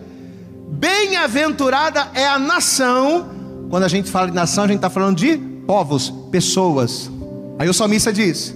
bem-aventurada 0.71 2.11
é 2.15 2.27
a 2.27 2.39
nação. 2.39 3.31
Quando 3.69 3.85
a 3.85 3.89
gente 3.89 4.11
fala 4.11 4.29
de 4.29 4.35
nação, 4.35 4.65
a 4.65 4.67
gente 4.67 4.77
está 4.77 4.91
falando 4.91 5.17
de 5.17 5.37
povos, 5.67 6.13
pessoas. 6.31 7.11
Aí 7.59 7.69
o 7.69 7.75
salmista 7.75 8.13
diz: 8.13 8.55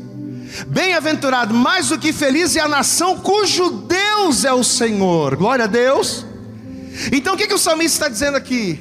Bem-aventurado, 0.69 1.53
mais 1.53 1.89
do 1.89 1.99
que 1.99 2.13
feliz 2.13 2.55
é 2.55 2.61
a 2.61 2.69
nação 2.69 3.19
cujo 3.19 3.71
Deus 3.71 4.45
é 4.45 4.53
o 4.53 4.63
Senhor. 4.63 5.37
Glória 5.37 5.65
a 5.65 5.69
Deus. 5.69 6.25
Então 7.13 7.35
o 7.35 7.37
que, 7.37 7.47
que 7.47 7.55
o 7.55 7.59
salmista 7.59 7.97
está 7.97 8.09
dizendo 8.09 8.37
aqui? 8.37 8.81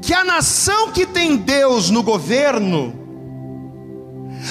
Que 0.00 0.14
a 0.14 0.24
nação 0.24 0.92
que 0.92 1.06
tem 1.06 1.36
Deus 1.36 1.90
no 1.90 2.02
governo, 2.02 2.94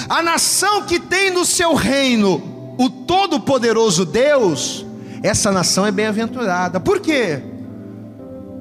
a 0.08 0.22
nação 0.22 0.82
que 0.82 0.98
tem 0.98 1.30
no 1.30 1.44
seu 1.44 1.74
reino 1.74 2.51
o 2.84 2.90
Todo-Poderoso 2.90 4.04
Deus, 4.04 4.84
essa 5.22 5.52
nação 5.52 5.86
é 5.86 5.92
bem-aventurada. 5.92 6.80
Por 6.80 7.00
quê? 7.00 7.42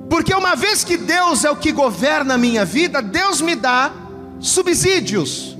Porque 0.09 0.33
uma 0.33 0.55
vez 0.55 0.83
que 0.83 0.97
Deus 0.97 1.43
é 1.43 1.49
o 1.49 1.55
que 1.55 1.71
governa 1.71 2.35
a 2.35 2.37
minha 2.37 2.63
vida, 2.65 3.01
Deus 3.01 3.41
me 3.41 3.55
dá 3.55 3.91
subsídios, 4.39 5.57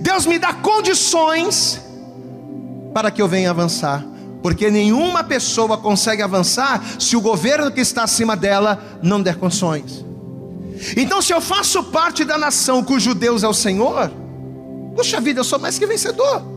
Deus 0.00 0.26
me 0.26 0.38
dá 0.38 0.52
condições 0.54 1.80
para 2.92 3.10
que 3.10 3.20
eu 3.20 3.28
venha 3.28 3.50
avançar 3.50 4.04
porque 4.44 4.70
nenhuma 4.70 5.24
pessoa 5.24 5.78
consegue 5.78 6.20
avançar 6.20 6.84
se 6.98 7.16
o 7.16 7.20
governo 7.22 7.72
que 7.72 7.80
está 7.80 8.04
acima 8.04 8.36
dela 8.36 8.78
não 9.02 9.22
der 9.22 9.36
condições. 9.36 10.04
Então, 10.98 11.22
se 11.22 11.32
eu 11.32 11.40
faço 11.40 11.82
parte 11.84 12.26
da 12.26 12.36
nação 12.36 12.84
cujo 12.84 13.14
Deus 13.14 13.42
é 13.42 13.48
o 13.48 13.54
Senhor, 13.54 14.12
puxa 14.94 15.18
vida, 15.18 15.40
eu 15.40 15.44
sou 15.44 15.58
mais 15.58 15.78
que 15.78 15.86
vencedor. 15.86 16.53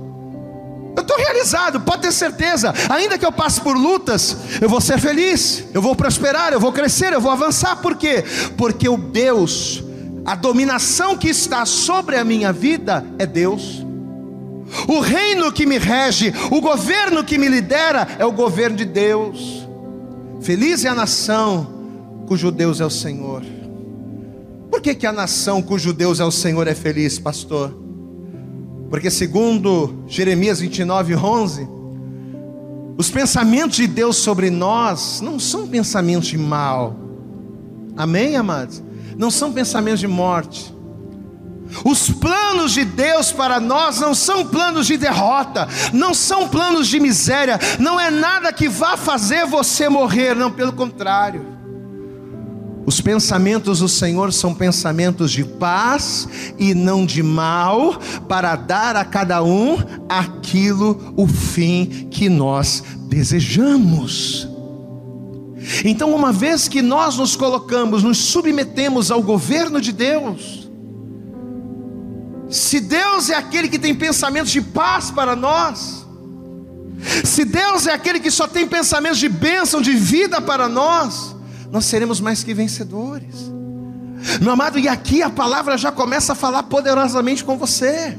Eu 0.98 1.04
estou 1.04 1.16
realizado, 1.16 1.80
pode 1.82 2.02
ter 2.02 2.12
certeza. 2.12 2.74
Ainda 2.90 3.20
que 3.20 3.26
eu 3.26 3.32
passe 3.32 3.62
por 3.62 3.78
lutas, 3.78 4.36
eu 4.60 4.68
vou 4.68 4.82
ser 4.82 5.00
feliz, 5.00 5.64
eu 5.72 5.80
vou 5.80 5.96
prosperar, 5.96 6.52
eu 6.52 6.60
vou 6.60 6.74
crescer, 6.74 7.14
eu 7.14 7.22
vou 7.22 7.32
avançar. 7.32 7.76
Por 7.76 7.96
quê? 7.96 8.26
Porque 8.58 8.90
o 8.90 8.98
Deus, 8.98 9.84
a 10.26 10.34
dominação 10.34 11.16
que 11.16 11.30
está 11.30 11.68
sobre 11.68 12.18
a 12.18 12.26
minha 12.26 12.52
vida 12.52 13.06
é 13.20 13.28
Deus. 13.28 13.86
O 14.88 15.00
reino 15.00 15.52
que 15.52 15.68
me 15.68 15.78
rege, 15.78 16.34
o 16.50 16.60
governo 16.60 17.24
que 17.24 17.38
me 17.38 17.48
lidera 17.48 18.08
é 18.18 18.26
o 18.26 18.32
governo 18.32 18.76
de 18.76 18.86
Deus. 18.86 19.68
Feliz 20.42 20.84
é 20.84 20.90
a 20.90 20.96
nação 20.96 22.26
cujo 22.28 22.50
Deus 22.50 22.82
é 22.82 22.86
o 22.86 22.90
Senhor. 22.90 23.44
Por 24.72 24.82
que, 24.82 24.96
que 24.96 25.06
a 25.06 25.12
nação 25.12 25.62
cujo 25.62 25.94
Deus 25.94 26.20
é 26.20 26.26
o 26.26 26.32
Senhor 26.32 26.68
é 26.68 26.74
feliz, 26.74 27.20
pastor? 27.20 27.87
Porque 28.90 29.10
segundo 29.10 30.04
Jeremias 30.08 30.60
29, 30.60 31.16
11, 31.16 31.68
os 32.98 33.10
pensamentos 33.10 33.78
de 33.78 33.88
Deus 33.88 34.18
sobre 34.18 34.50
nós 34.50 35.22
não 35.22 35.40
são 35.40 35.68
pensamentos 35.68 36.28
de 36.28 36.38
mal. 36.38 36.96
Amém, 37.96 38.36
amados? 38.36 38.82
Não 39.18 39.30
são 39.30 39.52
pensamentos 39.52 40.00
de 40.00 40.08
morte 40.08 40.78
os 41.84 42.10
planos 42.10 42.74
de 42.74 42.86
Deus 42.86 43.32
para 43.32 43.60
nós 43.60 44.00
não 44.00 44.14
são 44.14 44.46
planos 44.46 44.88
de 44.88 44.98
derrota, 44.98 45.68
não 45.94 46.14
são 46.14 46.48
planos 46.48 46.88
de 46.88 47.00
miséria, 47.00 47.60
não 47.80 48.00
é 48.00 48.10
nada 48.10 48.54
que 48.54 48.70
vá 48.70 48.96
fazer 48.96 49.46
você 49.46 49.90
morrer, 49.90 50.36
não, 50.36 50.52
pelo 50.52 50.74
contrário. 50.74 51.57
Os 52.88 53.02
pensamentos 53.02 53.80
do 53.80 53.90
Senhor 53.90 54.32
são 54.32 54.56
pensamentos 54.56 55.34
de 55.34 55.44
paz 55.44 56.26
e 56.58 56.74
não 56.74 57.06
de 57.06 57.22
mal, 57.22 58.00
para 58.30 58.56
dar 58.56 58.96
a 58.96 59.04
cada 59.04 59.44
um 59.44 59.78
aquilo, 60.08 61.14
o 61.18 61.28
fim 61.28 62.08
que 62.10 62.30
nós 62.30 62.82
desejamos. 63.10 64.48
Então, 65.84 66.16
uma 66.16 66.32
vez 66.32 66.70
que 66.70 66.82
nós 66.82 67.18
nos 67.18 67.36
colocamos, 67.36 68.04
nos 68.04 68.20
submetemos 68.20 69.12
ao 69.12 69.22
governo 69.22 69.82
de 69.82 69.92
Deus, 69.92 70.70
se 72.50 72.80
Deus 72.80 73.30
é 73.30 73.36
aquele 73.36 73.68
que 73.68 73.78
tem 73.78 73.94
pensamentos 73.94 74.50
de 74.50 74.62
paz 74.62 75.12
para 75.12 75.36
nós, 75.36 76.08
se 77.26 77.44
Deus 77.44 77.86
é 77.86 77.92
aquele 77.92 78.22
que 78.22 78.32
só 78.32 78.48
tem 78.48 78.66
pensamentos 78.66 79.20
de 79.20 79.28
bênção, 79.28 79.82
de 79.82 79.92
vida 79.92 80.40
para 80.40 80.70
nós, 80.70 81.36
nós 81.72 81.86
seremos 81.86 82.20
mais 82.20 82.44
que 82.44 82.54
vencedores. 82.54 83.36
Meu 84.42 84.52
amado, 84.52 84.80
e 84.80 84.88
aqui 84.88 85.22
a 85.22 85.30
palavra 85.30 85.78
já 85.78 85.92
começa 85.92 86.34
a 86.34 86.36
falar 86.36 86.64
poderosamente 86.64 87.44
com 87.44 87.58
você. 87.58 88.18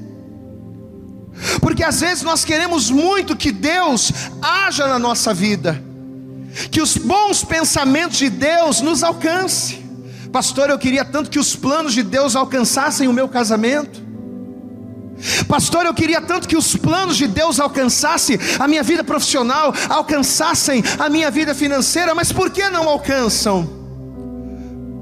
Porque 1.60 1.82
às 1.82 2.00
vezes 2.00 2.22
nós 2.22 2.44
queremos 2.44 2.90
muito 2.90 3.36
que 3.36 3.52
Deus 3.52 4.12
haja 4.42 4.86
na 4.86 4.98
nossa 4.98 5.32
vida, 5.32 5.82
que 6.70 6.80
os 6.80 6.96
bons 6.96 7.44
pensamentos 7.44 8.18
de 8.18 8.28
Deus 8.28 8.80
nos 8.80 9.02
alcance. 9.02 9.84
Pastor, 10.32 10.70
eu 10.70 10.78
queria 10.78 11.04
tanto 11.04 11.30
que 11.30 11.38
os 11.38 11.56
planos 11.56 11.94
de 11.94 12.02
Deus 12.02 12.36
alcançassem 12.36 13.08
o 13.08 13.12
meu 13.12 13.28
casamento. 13.28 14.07
Pastor, 15.48 15.86
eu 15.86 15.94
queria 15.94 16.20
tanto 16.20 16.46
que 16.46 16.56
os 16.56 16.76
planos 16.76 17.16
de 17.16 17.26
Deus 17.26 17.58
alcançassem 17.58 18.38
a 18.58 18.68
minha 18.68 18.82
vida 18.82 19.02
profissional, 19.02 19.74
alcançassem 19.88 20.82
a 20.98 21.08
minha 21.08 21.30
vida 21.30 21.54
financeira, 21.54 22.14
mas 22.14 22.32
por 22.32 22.50
que 22.50 22.68
não 22.68 22.88
alcançam? 22.88 23.68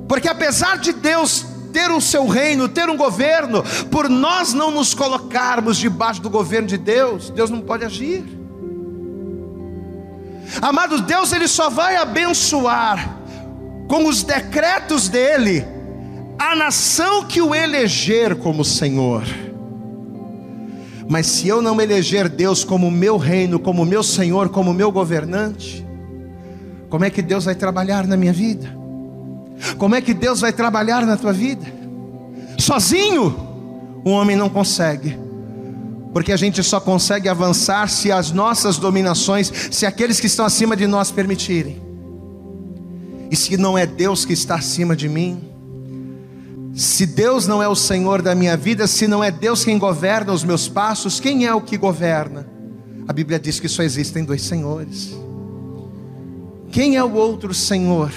Porque 0.09 0.29
apesar 0.29 0.79
de 0.79 0.93
Deus 0.93 1.45
ter 1.73 1.91
o 1.91 2.01
seu 2.01 2.27
reino, 2.27 2.69
ter 2.69 2.89
um 2.89 2.97
governo, 2.97 3.63
por 3.91 4.09
nós 4.09 4.53
não 4.53 4.71
nos 4.71 4.95
colocarmos 4.95 5.77
debaixo 5.77 6.23
do 6.23 6.31
governo 6.31 6.69
de 6.69 6.79
Deus, 6.79 7.29
Deus 7.29 7.51
não 7.51 7.61
pode 7.61 7.85
agir. 7.85 8.25
Amado 10.63 11.03
Deus, 11.03 11.33
ele 11.33 11.49
só 11.49 11.69
vai 11.69 11.97
abençoar 11.97 13.19
com 13.89 14.09
os 14.09 14.23
decretos 14.23 15.09
dele 15.09 15.67
a 16.39 16.55
nação 16.55 17.25
que 17.25 17.43
o 17.43 17.55
eleger 17.55 18.37
como 18.37 18.65
Senhor. 18.65 19.25
Mas 21.09 21.27
se 21.27 21.47
eu 21.47 21.63
não 21.63 21.81
eleger 21.81 22.29
Deus 22.29 22.65
como 22.65 22.91
meu 22.91 23.17
reino, 23.17 23.59
como 23.59 23.85
meu 23.85 24.03
Senhor, 24.03 24.49
como 24.49 24.75
meu 24.75 24.91
governante, 24.91 25.87
como 26.89 27.05
é 27.05 27.11
que 27.11 27.23
Deus 27.23 27.45
vai 27.45 27.55
trabalhar 27.55 28.07
na 28.07 28.17
minha 28.17 28.33
vida? 28.33 28.77
Como 29.79 29.95
é 29.95 30.01
que 30.01 30.13
Deus 30.13 30.41
vai 30.41 30.53
trabalhar 30.53 31.07
na 31.07 31.17
tua 31.17 31.33
vida? 31.33 31.65
Sozinho, 32.59 33.35
o 34.05 34.11
homem 34.11 34.37
não 34.37 34.49
consegue, 34.49 35.19
porque 36.13 36.33
a 36.33 36.37
gente 36.37 36.63
só 36.63 36.81
consegue 36.81 37.29
avançar 37.29 37.89
se 37.89 38.11
as 38.11 38.33
nossas 38.33 38.79
dominações, 38.79 39.53
se 39.71 39.87
aqueles 39.87 40.19
que 40.19 40.27
estão 40.27 40.45
acima 40.45 40.77
de 40.77 40.87
nós 40.87 41.11
permitirem. 41.11 41.81
E 43.31 43.37
se 43.37 43.57
não 43.57 43.77
é 43.77 43.87
Deus 43.87 44.25
que 44.25 44.33
está 44.33 44.57
acima 44.57 44.95
de 44.95 45.09
mim, 45.09 45.43
se 46.77 47.07
Deus 47.07 47.47
não 47.47 47.63
é 47.63 47.67
o 47.67 47.75
Senhor 47.75 48.21
da 48.21 48.35
minha 48.35 48.55
vida, 48.55 48.87
se 48.87 49.09
não 49.09 49.25
é 49.25 49.31
Deus 49.31 49.65
quem 49.65 49.79
governa 49.79 50.31
os 50.31 50.45
meus 50.45 50.69
passos, 50.69 51.19
quem 51.19 51.47
é 51.47 51.55
o 51.55 51.61
que 51.61 51.79
governa? 51.79 52.47
A 53.09 53.15
Bíblia 53.15 53.41
diz 53.41 53.59
que 53.59 53.67
só 53.67 53.83
existem 53.83 54.25
dois 54.25 54.43
senhores. 54.43 55.17
Quem 56.71 56.97
é 56.97 57.03
o 57.03 57.15
outro 57.15 57.55
Senhor? 57.55 58.13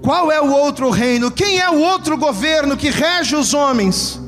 Qual 0.00 0.30
é 0.30 0.40
o 0.40 0.52
outro 0.52 0.90
reino? 0.90 1.28
Quem 1.28 1.58
é 1.58 1.68
o 1.68 1.80
outro 1.80 2.16
governo 2.16 2.76
que 2.76 2.88
rege 2.88 3.34
os 3.34 3.52
homens? 3.52 4.20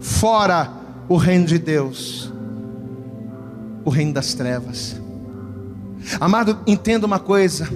Fora 0.00 0.72
o 1.08 1.16
reino 1.16 1.46
de 1.46 1.58
Deus. 1.58 2.32
o 3.84 3.90
reino 3.90 4.12
das 4.12 4.34
trevas. 4.34 5.00
Amado, 6.18 6.58
entenda 6.66 7.06
uma 7.06 7.20
coisa. 7.20 7.68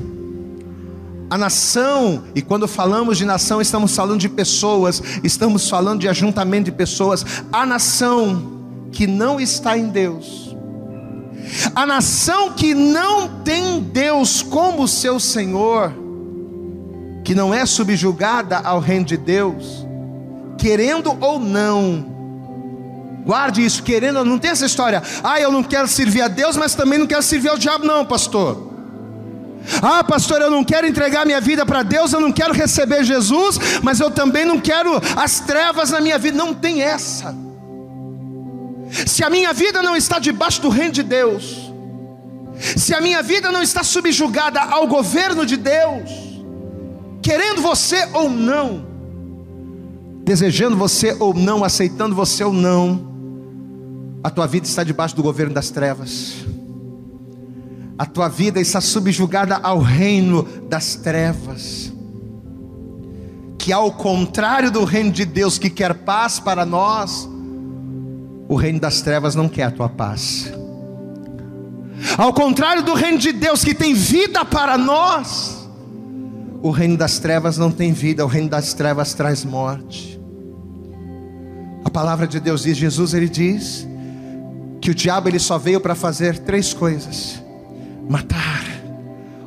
A 1.31 1.39
nação, 1.39 2.25
e 2.35 2.43
quando 2.43 2.67
falamos 2.67 3.17
de 3.17 3.25
nação, 3.25 3.61
estamos 3.61 3.95
falando 3.95 4.19
de 4.19 4.29
pessoas, 4.29 5.01
estamos 5.23 5.71
falando 5.71 6.01
de 6.01 6.09
ajuntamento 6.09 6.65
de 6.65 6.73
pessoas. 6.73 7.25
A 7.53 7.65
nação 7.65 8.89
que 8.91 9.07
não 9.07 9.41
está 9.41 9.79
em 9.79 9.89
Deus, 9.91 10.57
a 11.73 11.87
nação 11.87 12.53
que 12.53 12.75
não 12.75 13.43
tem 13.45 13.81
Deus 13.81 14.43
como 14.43 14.89
seu 14.89 15.21
Senhor, 15.21 15.93
que 17.25 17.33
não 17.33 17.55
é 17.55 17.65
subjugada 17.65 18.59
ao 18.59 18.81
reino 18.81 19.05
de 19.05 19.17
Deus, 19.17 19.87
querendo 20.59 21.17
ou 21.21 21.39
não, 21.39 22.05
guarde 23.25 23.65
isso, 23.65 23.85
querendo 23.85 24.25
não, 24.25 24.37
tem 24.37 24.51
essa 24.51 24.67
história, 24.67 25.01
ah, 25.23 25.41
eu 25.41 25.53
não 25.53 25.63
quero 25.63 25.87
servir 25.87 26.23
a 26.23 26.29
Deus, 26.29 26.57
mas 26.57 26.75
também 26.75 26.99
não 26.99 27.07
quero 27.07 27.23
servir 27.23 27.51
ao 27.51 27.59
diabo, 27.59 27.87
não, 27.87 28.05
pastor. 28.05 28.70
Ah, 29.83 30.03
pastor, 30.03 30.41
eu 30.41 30.51
não 30.51 30.65
quero 30.65 30.87
entregar 30.87 31.27
minha 31.27 31.41
vida 31.41 31.65
para 31.67 31.83
Deus, 31.83 32.13
eu 32.13 32.21
não 32.21 32.33
quero 32.33 32.53
receber 32.53 33.05
Jesus, 33.05 33.59
mas 33.83 34.01
eu 34.01 34.11
também 34.11 34.45
não 34.45 34.59
quero 34.59 34.91
as 35.17 35.41
trevas 35.41 35.91
na 35.91 36.01
minha 36.01 36.19
vida. 36.19 36.37
Não 36.37 36.55
tem 36.55 36.83
essa. 36.83 37.35
Se 39.07 39.23
a 39.23 39.31
minha 39.31 39.53
vida 39.53 39.83
não 39.83 39.97
está 39.97 40.19
debaixo 40.19 40.61
do 40.63 40.69
reino 40.69 40.93
de 40.93 41.03
Deus, 41.03 41.71
se 42.77 42.95
a 42.95 43.01
minha 43.01 43.23
vida 43.23 43.53
não 43.53 43.63
está 43.63 43.83
subjugada 43.85 44.61
ao 44.61 44.87
governo 44.87 45.47
de 45.47 45.57
Deus, 45.57 46.11
querendo 47.23 47.63
você 47.63 48.09
ou 48.13 48.29
não, 48.29 48.85
desejando 50.25 50.77
você 50.77 51.17
ou 51.19 51.33
não, 51.33 51.63
aceitando 51.63 52.15
você 52.15 52.43
ou 52.43 52.53
não, 52.53 53.09
a 54.23 54.31
tua 54.31 54.47
vida 54.47 54.67
está 54.67 54.83
debaixo 54.83 55.15
do 55.15 55.23
governo 55.23 55.55
das 55.55 55.71
trevas 55.71 56.51
a 58.01 58.07
tua 58.07 58.31
vida 58.31 58.59
está 58.59 58.81
subjugada 58.81 59.57
ao 59.63 59.79
reino 59.79 60.43
das 60.71 60.95
trevas, 60.95 61.93
que 63.59 63.75
ao 63.75 63.93
contrário 63.93 64.71
do 64.71 64.85
reino 64.85 65.11
de 65.11 65.27
Deus 65.27 65.59
que 65.59 65.69
quer 65.69 65.93
paz 65.93 66.41
para 66.41 66.65
nós, 66.65 67.29
o 68.49 68.57
reino 68.57 68.81
das 68.81 69.03
trevas 69.03 69.35
não 69.35 69.51
quer 69.51 69.65
a 69.65 69.71
tua 69.71 69.91
paz. 69.91 70.51
Ao 72.17 72.33
contrário 72.33 72.83
do 72.83 72.95
reino 72.95 73.19
de 73.19 73.33
Deus 73.33 73.63
que 73.63 73.75
tem 73.75 73.93
vida 73.93 74.47
para 74.47 74.79
nós, 74.79 75.69
o 76.63 76.71
reino 76.71 76.97
das 76.97 77.19
trevas 77.19 77.59
não 77.59 77.71
tem 77.71 77.93
vida, 77.93 78.25
o 78.25 78.29
reino 78.29 78.49
das 78.49 78.73
trevas 78.73 79.13
traz 79.13 79.45
morte. 79.45 80.19
A 81.85 81.91
palavra 81.91 82.27
de 82.27 82.41
Deus 82.41 82.63
diz, 82.63 82.79
Jesus 82.79 83.13
ele 83.13 83.29
diz 83.29 83.87
que 84.81 84.91
o 84.91 84.95
diabo 84.95 85.29
ele 85.29 85.39
só 85.39 85.59
veio 85.59 85.83
para 85.83 85.95
fazer 85.95 86.39
três 86.39 86.73
coisas: 86.73 87.50
matar, 88.11 88.65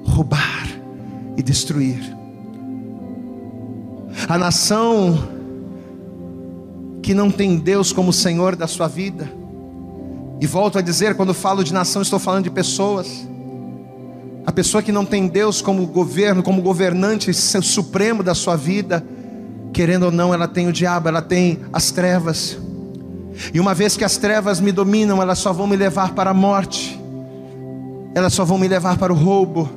roubar 0.05 0.69
e 1.35 1.43
destruir. 1.43 1.99
A 4.29 4.37
nação 4.37 5.27
que 7.01 7.13
não 7.13 7.29
tem 7.29 7.57
Deus 7.57 7.91
como 7.91 8.13
Senhor 8.13 8.55
da 8.55 8.65
sua 8.65 8.87
vida, 8.87 9.29
e 10.39 10.47
volto 10.47 10.77
a 10.77 10.81
dizer, 10.81 11.15
quando 11.15 11.33
falo 11.33 11.61
de 11.61 11.73
nação, 11.73 12.01
estou 12.01 12.19
falando 12.19 12.45
de 12.45 12.49
pessoas. 12.49 13.27
A 14.45 14.51
pessoa 14.51 14.81
que 14.81 14.93
não 14.93 15.05
tem 15.05 15.27
Deus 15.27 15.61
como 15.61 15.85
governo, 15.85 16.41
como 16.41 16.61
governante 16.61 17.33
supremo 17.33 18.23
da 18.23 18.33
sua 18.33 18.55
vida, 18.55 19.05
querendo 19.73 20.03
ou 20.03 20.11
não, 20.11 20.33
ela 20.33 20.47
tem 20.47 20.67
o 20.67 20.73
diabo, 20.73 21.09
ela 21.09 21.21
tem 21.21 21.59
as 21.73 21.91
trevas. 21.91 22.57
E 23.53 23.59
uma 23.59 23.73
vez 23.73 23.97
que 23.97 24.05
as 24.05 24.15
trevas 24.15 24.61
me 24.61 24.71
dominam, 24.71 25.21
elas 25.21 25.39
só 25.39 25.51
vão 25.51 25.67
me 25.67 25.75
levar 25.75 26.13
para 26.13 26.29
a 26.29 26.33
morte 26.33 27.02
elas 28.15 28.33
só 28.33 28.45
vão 28.45 28.57
me 28.57 28.67
levar 28.67 28.97
para 28.97 29.11
o 29.11 29.15
roubo, 29.15 29.69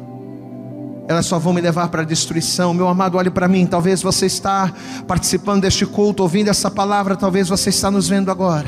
elas 1.09 1.27
só 1.27 1.39
vão 1.39 1.53
me 1.53 1.61
levar 1.61 1.89
para 1.89 2.03
a 2.03 2.05
destruição. 2.05 2.75
Meu 2.75 2.89
amado, 2.89 3.17
olhe 3.17 3.31
para 3.31 3.47
mim. 3.47 3.65
Talvez 3.65 4.03
você 4.03 4.27
está 4.27 4.73
participando 5.07 5.63
deste 5.63 5.87
culto, 5.87 6.23
ouvindo 6.23 6.49
essa 6.49 6.71
palavra, 6.71 7.15
talvez 7.15 7.49
você 7.49 7.71
está 7.71 7.91
nos 7.91 8.09
vendo 8.09 8.31
agora. 8.31 8.67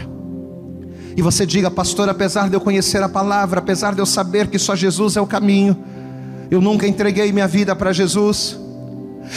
E 1.17 1.23
você 1.23 1.45
diga, 1.45 1.69
pastor, 1.69 2.09
apesar 2.09 2.49
de 2.49 2.55
eu 2.55 2.61
conhecer 2.61 3.03
a 3.03 3.09
palavra, 3.09 3.59
apesar 3.59 3.93
de 3.93 4.01
eu 4.01 4.07
saber 4.07 4.47
que 4.47 4.59
só 4.59 4.77
Jesus 4.77 5.17
é 5.17 5.21
o 5.21 5.27
caminho, 5.27 5.77
eu 6.49 6.61
nunca 6.61 6.87
entreguei 6.87 7.33
minha 7.33 7.49
vida 7.49 7.75
para 7.75 7.93
Jesus. 7.93 8.57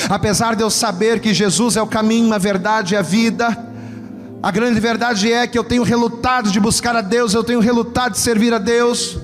Apesar 0.07 0.55
de 0.55 0.61
eu 0.61 0.69
saber 0.69 1.19
que 1.19 1.33
Jesus 1.33 1.75
é 1.75 1.81
o 1.81 1.87
caminho, 1.87 2.31
a 2.33 2.37
verdade 2.37 2.93
e 2.93 2.97
a 2.97 3.01
vida, 3.01 3.57
a 4.43 4.51
grande 4.51 4.79
verdade 4.79 5.31
é 5.33 5.47
que 5.47 5.57
eu 5.57 5.63
tenho 5.63 5.81
relutado 5.81 6.51
de 6.51 6.59
buscar 6.59 6.95
a 6.95 7.01
Deus, 7.01 7.33
eu 7.33 7.43
tenho 7.43 7.59
relutado 7.59 8.11
de 8.11 8.19
servir 8.19 8.53
a 8.53 8.59
Deus. 8.59 9.17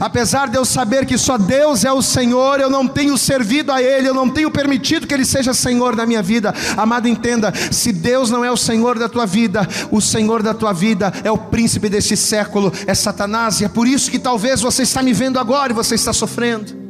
Apesar 0.00 0.48
de 0.48 0.56
eu 0.56 0.64
saber 0.64 1.06
que 1.06 1.16
só 1.16 1.38
Deus 1.38 1.84
é 1.84 1.92
o 1.92 2.02
Senhor, 2.02 2.60
eu 2.60 2.68
não 2.68 2.86
tenho 2.86 3.16
servido 3.16 3.72
a 3.72 3.82
Ele, 3.82 4.08
eu 4.08 4.14
não 4.14 4.28
tenho 4.28 4.50
permitido 4.50 5.06
que 5.06 5.14
Ele 5.14 5.24
seja 5.24 5.54
Senhor 5.54 5.96
da 5.96 6.06
minha 6.06 6.22
vida. 6.22 6.54
Amado, 6.76 7.08
entenda: 7.08 7.52
se 7.70 7.92
Deus 7.92 8.30
não 8.30 8.44
é 8.44 8.50
o 8.50 8.56
Senhor 8.56 8.98
da 8.98 9.08
tua 9.08 9.26
vida, 9.26 9.66
o 9.90 10.00
Senhor 10.00 10.42
da 10.42 10.54
tua 10.54 10.72
vida 10.72 11.12
é 11.24 11.30
o 11.30 11.38
príncipe 11.38 11.88
deste 11.88 12.16
século, 12.16 12.72
é 12.86 12.94
Satanás, 12.94 13.60
e 13.60 13.64
é 13.64 13.68
por 13.68 13.86
isso 13.86 14.10
que 14.10 14.18
talvez 14.18 14.60
você 14.60 14.82
está 14.82 15.02
me 15.02 15.12
vendo 15.12 15.38
agora 15.38 15.72
e 15.72 15.74
você 15.74 15.94
está 15.94 16.12
sofrendo. 16.12 16.86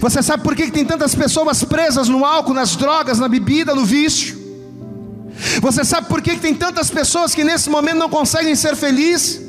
Você 0.00 0.22
sabe 0.22 0.42
por 0.42 0.54
que 0.54 0.70
tem 0.70 0.84
tantas 0.84 1.14
pessoas 1.14 1.62
presas 1.62 2.08
no 2.08 2.24
álcool, 2.24 2.54
nas 2.54 2.76
drogas, 2.76 3.18
na 3.18 3.28
bebida, 3.28 3.74
no 3.74 3.84
vício? 3.84 4.46
Você 5.60 5.84
sabe 5.84 6.08
por 6.08 6.22
que 6.22 6.36
tem 6.36 6.54
tantas 6.54 6.90
pessoas 6.90 7.34
que 7.34 7.44
nesse 7.44 7.68
momento 7.68 7.98
não 7.98 8.08
conseguem 8.08 8.54
ser 8.54 8.74
felizes? 8.74 9.45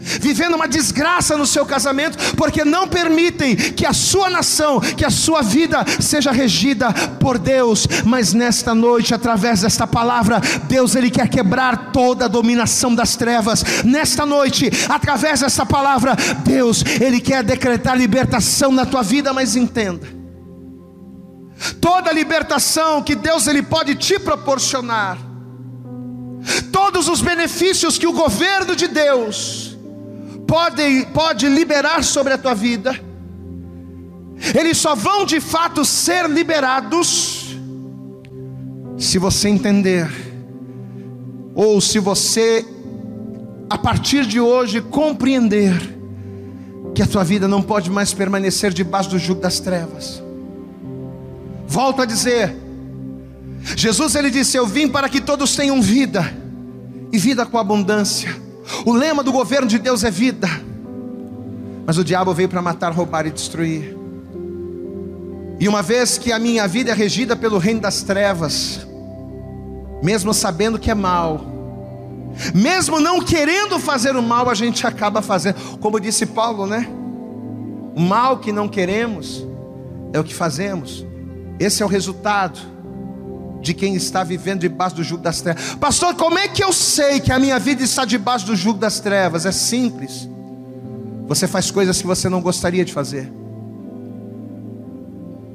Vivendo 0.00 0.54
uma 0.54 0.66
desgraça 0.66 1.36
no 1.36 1.46
seu 1.46 1.66
casamento, 1.66 2.34
porque 2.36 2.64
não 2.64 2.88
permitem 2.88 3.54
que 3.54 3.84
a 3.84 3.92
sua 3.92 4.30
nação, 4.30 4.80
que 4.80 5.04
a 5.04 5.10
sua 5.10 5.42
vida 5.42 5.84
seja 6.00 6.32
regida 6.32 6.92
por 7.20 7.38
Deus. 7.38 7.86
Mas 8.04 8.32
nesta 8.32 8.74
noite, 8.74 9.14
através 9.14 9.60
desta 9.60 9.86
palavra, 9.86 10.40
Deus 10.64 10.94
ele 10.94 11.10
quer 11.10 11.28
quebrar 11.28 11.90
toda 11.92 12.24
a 12.24 12.28
dominação 12.28 12.94
das 12.94 13.16
trevas. 13.16 13.64
Nesta 13.84 14.24
noite, 14.24 14.70
através 14.88 15.40
desta 15.40 15.66
palavra, 15.66 16.16
Deus 16.44 16.84
ele 17.00 17.20
quer 17.20 17.42
decretar 17.42 17.96
libertação 17.96 18.72
na 18.72 18.86
tua 18.86 19.02
vida, 19.02 19.32
mas 19.32 19.54
entenda. 19.54 20.06
Toda 21.80 22.12
libertação 22.12 23.02
que 23.02 23.14
Deus 23.14 23.46
ele 23.46 23.62
pode 23.62 23.94
te 23.94 24.18
proporcionar, 24.18 25.18
todos 26.72 27.06
os 27.06 27.20
benefícios 27.20 27.98
que 27.98 28.06
o 28.06 28.12
governo 28.14 28.74
de 28.74 28.88
Deus 28.88 29.69
pode, 30.50 31.06
pode 31.14 31.48
liberar 31.48 32.02
sobre 32.02 32.32
a 32.32 32.38
tua 32.38 32.54
vida, 32.54 32.98
eles 34.52 34.78
só 34.78 34.96
vão 34.96 35.24
de 35.24 35.40
fato 35.40 35.84
ser 35.84 36.28
liberados 36.28 37.56
se 38.98 39.16
você 39.16 39.48
entender, 39.48 40.10
ou 41.54 41.80
se 41.80 42.00
você, 42.00 42.66
a 43.70 43.78
partir 43.78 44.26
de 44.26 44.40
hoje, 44.40 44.80
compreender 44.80 45.72
que 46.96 47.02
a 47.02 47.06
tua 47.06 47.22
vida 47.22 47.46
não 47.46 47.62
pode 47.62 47.88
mais 47.88 48.12
permanecer 48.12 48.72
debaixo 48.72 49.10
do 49.10 49.20
jugo 49.20 49.40
das 49.40 49.60
trevas. 49.60 50.20
Volto 51.68 52.02
a 52.02 52.04
dizer, 52.04 52.56
Jesus 53.76 54.16
ele 54.16 54.30
disse: 54.30 54.56
Eu 54.56 54.66
vim 54.66 54.88
para 54.88 55.08
que 55.08 55.20
todos 55.20 55.54
tenham 55.54 55.80
vida, 55.80 56.34
e 57.12 57.18
vida 57.18 57.46
com 57.46 57.56
abundância. 57.56 58.49
O 58.84 58.92
lema 58.92 59.22
do 59.22 59.32
governo 59.32 59.66
de 59.66 59.78
Deus 59.78 60.04
é 60.04 60.10
vida. 60.10 60.48
Mas 61.86 61.98
o 61.98 62.04
diabo 62.04 62.32
veio 62.32 62.48
para 62.48 62.62
matar, 62.62 62.92
roubar 62.92 63.26
e 63.26 63.30
destruir. 63.30 63.96
E 65.58 65.68
uma 65.68 65.82
vez 65.82 66.16
que 66.16 66.32
a 66.32 66.38
minha 66.38 66.66
vida 66.66 66.90
é 66.90 66.94
regida 66.94 67.36
pelo 67.36 67.58
reino 67.58 67.80
das 67.80 68.02
trevas, 68.02 68.86
mesmo 70.02 70.32
sabendo 70.32 70.78
que 70.78 70.90
é 70.90 70.94
mal, 70.94 71.44
mesmo 72.54 73.00
não 73.00 73.20
querendo 73.20 73.78
fazer 73.78 74.16
o 74.16 74.22
mal, 74.22 74.48
a 74.48 74.54
gente 74.54 74.86
acaba 74.86 75.20
fazendo, 75.20 75.78
como 75.78 76.00
disse 76.00 76.26
Paulo, 76.26 76.66
né? 76.66 76.88
O 77.94 78.00
mal 78.00 78.38
que 78.38 78.52
não 78.52 78.68
queremos 78.68 79.46
é 80.12 80.18
o 80.18 80.24
que 80.24 80.34
fazemos. 80.34 81.04
Esse 81.58 81.82
é 81.82 81.86
o 81.86 81.88
resultado 81.88 82.58
de 83.60 83.74
quem 83.74 83.94
está 83.94 84.24
vivendo 84.24 84.60
debaixo 84.60 84.96
do 84.96 85.04
jugo 85.04 85.22
das 85.22 85.40
trevas. 85.40 85.74
Pastor, 85.74 86.14
como 86.14 86.38
é 86.38 86.48
que 86.48 86.62
eu 86.64 86.72
sei 86.72 87.20
que 87.20 87.32
a 87.32 87.38
minha 87.38 87.58
vida 87.58 87.82
está 87.82 88.04
debaixo 88.04 88.46
do 88.46 88.56
jugo 88.56 88.78
das 88.78 89.00
trevas? 89.00 89.46
É 89.46 89.52
simples. 89.52 90.28
Você 91.28 91.46
faz 91.46 91.70
coisas 91.70 92.00
que 92.00 92.06
você 92.06 92.28
não 92.28 92.40
gostaria 92.40 92.84
de 92.84 92.92
fazer. 92.92 93.30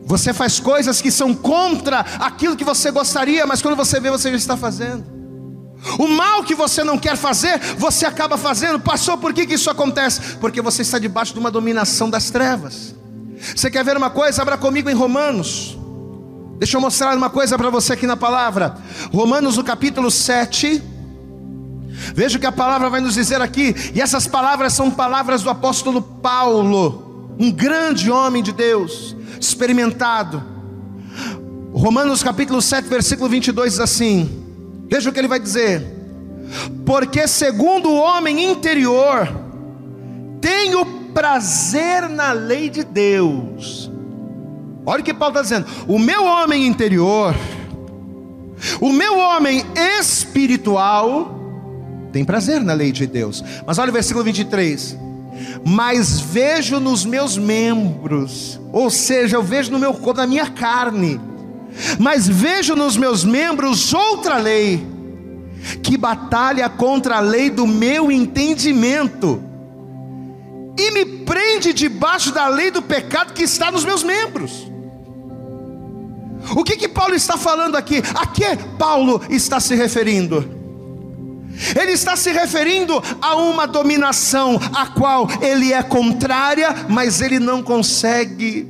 Você 0.05 0.33
faz 0.33 0.59
coisas 0.59 1.01
que 1.01 1.09
são 1.09 1.33
contra 1.33 1.99
aquilo 2.19 2.55
que 2.55 2.63
você 2.63 2.91
gostaria, 2.91 3.45
mas 3.45 3.61
quando 3.61 3.75
você 3.75 3.99
vê, 3.99 4.11
você 4.11 4.29
já 4.29 4.37
está 4.37 4.55
fazendo. 4.55 5.03
O 5.99 6.07
mal 6.07 6.43
que 6.43 6.55
você 6.55 6.83
não 6.83 6.97
quer 6.97 7.17
fazer, 7.17 7.59
você 7.77 8.05
acaba 8.05 8.37
fazendo. 8.37 8.79
Passou 8.79 9.17
por 9.17 9.33
que, 9.33 9.45
que 9.45 9.55
isso 9.55 9.69
acontece? 9.69 10.37
Porque 10.37 10.61
você 10.61 10.83
está 10.83 10.99
debaixo 10.99 11.33
de 11.33 11.39
uma 11.39 11.51
dominação 11.51 12.09
das 12.09 12.29
trevas. 12.29 12.95
Você 13.55 13.69
quer 13.69 13.83
ver 13.83 13.97
uma 13.97 14.09
coisa? 14.09 14.41
Abra 14.41 14.57
comigo 14.57 14.89
em 14.89 14.93
Romanos. 14.93 15.74
Deixa 16.57 16.77
eu 16.77 16.81
mostrar 16.81 17.15
uma 17.15 17.29
coisa 17.29 17.57
para 17.57 17.69
você 17.69 17.93
aqui 17.93 18.07
na 18.07 18.15
palavra. 18.15 18.77
Romanos, 19.11 19.57
no 19.57 19.63
capítulo 19.63 20.09
7, 20.09 20.81
Veja 22.13 22.37
o 22.37 22.39
que 22.39 22.45
a 22.45 22.51
palavra 22.51 22.89
vai 22.89 23.01
nos 23.01 23.13
dizer 23.13 23.41
aqui, 23.41 23.73
e 23.93 24.01
essas 24.01 24.27
palavras 24.27 24.73
são 24.73 24.91
palavras 24.91 25.43
do 25.43 25.49
apóstolo 25.49 26.01
Paulo, 26.01 27.35
um 27.39 27.51
grande 27.51 28.11
homem 28.11 28.43
de 28.43 28.51
Deus, 28.51 29.15
experimentado. 29.39 30.43
Romanos 31.73 32.23
capítulo 32.23 32.61
7, 32.61 32.87
versículo 32.87 33.29
22 33.29 33.73
diz 33.73 33.79
assim: 33.79 34.43
Veja 34.89 35.09
o 35.09 35.13
que 35.13 35.19
ele 35.19 35.27
vai 35.27 35.39
dizer: 35.39 35.85
Porque 36.85 37.27
segundo 37.27 37.89
o 37.89 37.97
homem 37.97 38.49
interior, 38.51 39.27
tenho 40.39 40.85
prazer 41.13 42.07
na 42.09 42.31
lei 42.31 42.69
de 42.69 42.83
Deus. 42.83 43.91
Olha 44.85 45.01
o 45.01 45.03
que 45.03 45.13
Paulo 45.13 45.33
está 45.33 45.41
dizendo: 45.41 45.67
o 45.87 45.97
meu 45.97 46.25
homem 46.25 46.67
interior, 46.67 47.35
o 48.79 48.91
meu 48.91 49.17
homem 49.17 49.65
espiritual, 49.99 51.39
tem 52.11 52.23
prazer 52.23 52.61
na 52.61 52.73
lei 52.73 52.91
de 52.91 53.07
Deus. 53.07 53.43
Mas 53.65 53.77
olha 53.77 53.89
o 53.89 53.93
versículo 53.93 54.23
23. 54.23 54.97
Mas 55.65 56.19
vejo 56.19 56.79
nos 56.79 57.03
meus 57.03 57.37
membros, 57.37 58.59
ou 58.71 58.89
seja, 58.89 59.35
eu 59.35 59.43
vejo 59.43 59.71
no 59.71 59.79
meu 59.79 59.93
corpo, 59.93 60.21
na 60.21 60.27
minha 60.27 60.49
carne, 60.49 61.19
mas 61.99 62.25
vejo 62.27 62.73
nos 62.73 62.95
meus 62.95 63.25
membros 63.25 63.93
outra 63.93 64.37
lei, 64.37 64.85
que 65.83 65.97
batalha 65.97 66.69
contra 66.69 67.17
a 67.17 67.19
lei 67.19 67.49
do 67.49 67.67
meu 67.67 68.09
entendimento, 68.09 69.43
e 70.77 70.91
me 70.91 71.05
prende 71.05 71.73
debaixo 71.73 72.31
da 72.31 72.47
lei 72.47 72.71
do 72.71 72.81
pecado 72.81 73.33
que 73.33 73.43
está 73.43 73.69
nos 73.69 73.83
meus 73.83 74.03
membros. 74.03 74.71
O 76.55 76.63
que 76.63 76.75
que 76.75 76.87
Paulo 76.87 77.15
está 77.15 77.37
falando 77.37 77.75
aqui? 77.75 78.01
A 78.13 78.27
que 78.27 78.45
Paulo 78.77 79.21
está 79.29 79.59
se 79.59 79.75
referindo? 79.75 80.55
Ele 81.79 81.93
está 81.93 82.15
se 82.15 82.31
referindo 82.31 83.01
a 83.21 83.35
uma 83.35 83.65
dominação 83.65 84.59
a 84.73 84.87
qual 84.87 85.27
ele 85.41 85.71
é 85.71 85.81
contrária, 85.81 86.85
mas 86.89 87.21
ele 87.21 87.39
não 87.39 87.63
consegue, 87.63 88.67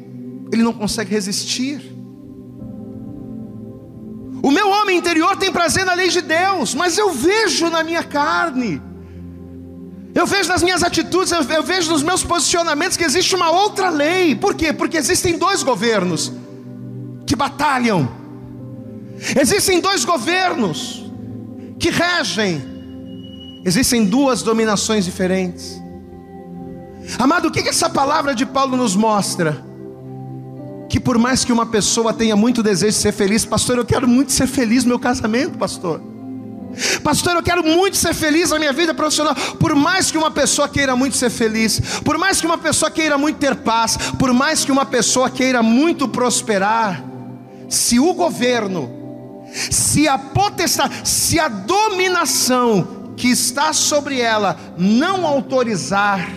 ele 0.52 0.62
não 0.62 0.74
consegue 0.74 1.12
resistir. 1.12 1.94
O 4.44 4.52
meu 4.52 4.70
homem 4.70 4.98
interior 4.98 5.36
tem 5.38 5.52
prazer 5.52 5.86
na 5.86 5.96
lei 5.96 6.10
de 6.10 6.22
Deus, 6.22 6.76
mas 6.76 6.98
eu 6.98 7.12
vejo 7.12 7.70
na 7.72 7.84
minha 7.84 8.04
carne, 8.04 8.80
eu 10.14 10.28
vejo 10.28 10.48
nas 10.48 10.62
minhas 10.62 10.84
atitudes, 10.84 11.34
eu, 11.34 11.64
vejo 11.64 11.92
nos 11.92 12.04
meus 12.04 12.24
posicionamentos 12.24 12.96
que 12.96 13.04
existe 13.04 13.36
uma 13.36 13.50
outra 13.50 13.90
lei. 13.90 14.36
Por 14.36 14.54
quê? 14.54 14.72
Porque 14.72 14.98
existem 14.98 15.38
dois 15.38 15.64
governos 15.64 16.32
que 17.26 17.36
batalham. 17.36 18.10
Existem 19.40 19.80
dois 19.80 20.04
governos 20.06 21.06
que 21.80 21.90
regem 21.90 22.76
Existem 23.66 24.06
duas 24.06 24.44
dominações 24.44 25.06
diferentes. 25.06 25.82
Amado, 27.18 27.48
o 27.48 27.52
que 27.52 27.68
essa 27.68 27.90
palavra 27.90 28.36
de 28.36 28.46
Paulo 28.46 28.78
nos 28.78 28.96
mostra? 28.96 29.66
Que 30.88 31.00
por 31.00 31.18
mais 31.18 31.44
que 31.44 31.52
uma 31.52 31.66
pessoa 31.66 32.14
tenha 32.14 32.36
muito 32.36 32.62
desejo 32.62 32.92
de 32.92 33.02
ser 33.02 33.12
feliz, 33.12 33.44
pastor, 33.44 33.80
eu 33.80 33.86
quero 33.86 34.08
muito 34.08 34.32
ser 34.32 34.46
feliz 34.46 34.84
no 34.84 34.90
meu 34.90 35.00
casamento, 35.00 35.58
pastor. 35.58 36.00
Pastor, 37.04 37.38
eu 37.38 37.42
quero 37.42 37.64
muito 37.64 37.98
ser 37.98 38.14
feliz 38.14 38.52
na 38.52 38.60
minha 38.60 38.74
vida 38.74 38.94
profissional. 38.94 39.34
Por 39.60 39.74
mais 39.74 40.12
que 40.12 40.18
uma 40.18 40.30
pessoa 40.30 40.70
queira 40.70 40.96
muito 40.96 41.18
ser 41.18 41.32
feliz, 41.32 41.80
por 42.04 42.20
mais 42.20 42.40
que 42.40 42.46
uma 42.46 42.60
pessoa 42.60 42.92
queira 42.92 43.18
muito 43.18 43.38
ter 43.38 43.56
paz, 43.56 43.98
por 44.20 44.32
mais 44.32 44.64
que 44.64 44.72
uma 44.72 44.86
pessoa 44.86 45.28
queira 45.28 45.64
muito 45.64 46.08
prosperar, 46.08 47.04
se 47.68 48.00
o 48.00 48.14
governo, 48.14 48.90
se 49.54 50.08
a 50.08 50.18
potestade, 50.18 51.08
se 51.08 51.40
a 51.40 51.48
dominação 51.48 53.14
que 53.16 53.30
está 53.30 53.74
sobre 53.74 54.20
ela 54.20 54.58
não 54.78 55.26
autorizar, 55.26 56.30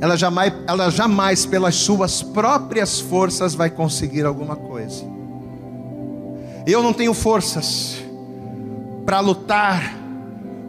ela 0.00 0.16
jamais, 0.16 0.52
ela 0.66 0.90
jamais 0.90 1.46
pelas 1.46 1.74
suas 1.74 2.22
próprias 2.22 3.00
forças 3.00 3.54
vai 3.54 3.70
conseguir 3.70 4.24
alguma 4.24 4.56
coisa. 4.56 5.04
Eu 6.66 6.82
não 6.82 6.92
tenho 6.92 7.14
forças 7.14 7.96
para 9.04 9.20
lutar 9.20 9.96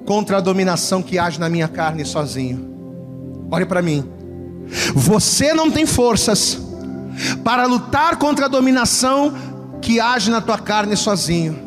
contra 0.05 0.37
a 0.37 0.41
dominação 0.41 1.03
que 1.03 1.19
age 1.19 1.39
na 1.39 1.49
minha 1.49 1.67
carne 1.67 2.05
sozinho. 2.05 2.67
Olhe 3.51 3.65
para 3.65 3.81
mim. 3.81 4.03
Você 4.95 5.53
não 5.53 5.69
tem 5.69 5.85
forças 5.85 6.57
para 7.43 7.65
lutar 7.65 8.17
contra 8.17 8.45
a 8.45 8.49
dominação 8.49 9.33
que 9.81 9.99
age 9.99 10.29
na 10.29 10.41
tua 10.41 10.57
carne 10.57 10.95
sozinho. 10.95 11.57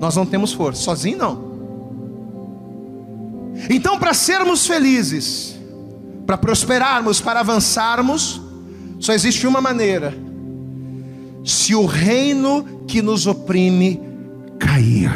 Nós 0.00 0.16
não 0.16 0.24
temos 0.24 0.52
força, 0.52 0.82
sozinho 0.82 1.18
não. 1.18 1.50
Então, 3.68 3.98
para 3.98 4.14
sermos 4.14 4.66
felizes, 4.66 5.58
para 6.26 6.38
prosperarmos, 6.38 7.20
para 7.20 7.40
avançarmos, 7.40 8.40
só 8.98 9.12
existe 9.12 9.46
uma 9.46 9.60
maneira: 9.60 10.16
se 11.44 11.74
o 11.74 11.84
reino 11.84 12.84
que 12.86 13.02
nos 13.02 13.26
oprime 13.26 14.00
cair. 14.58 15.10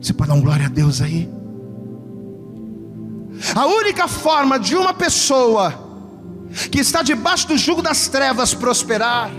Você 0.00 0.12
pode 0.12 0.30
dar 0.30 0.36
um 0.36 0.40
glória 0.40 0.66
a 0.66 0.68
Deus 0.68 1.00
aí? 1.00 1.28
A 3.54 3.66
única 3.66 4.08
forma 4.08 4.58
de 4.58 4.74
uma 4.76 4.92
pessoa 4.92 5.89
que 6.70 6.80
está 6.80 7.02
debaixo 7.02 7.48
do 7.48 7.56
jugo 7.56 7.82
das 7.82 8.08
trevas 8.08 8.54
prosperar 8.54 9.30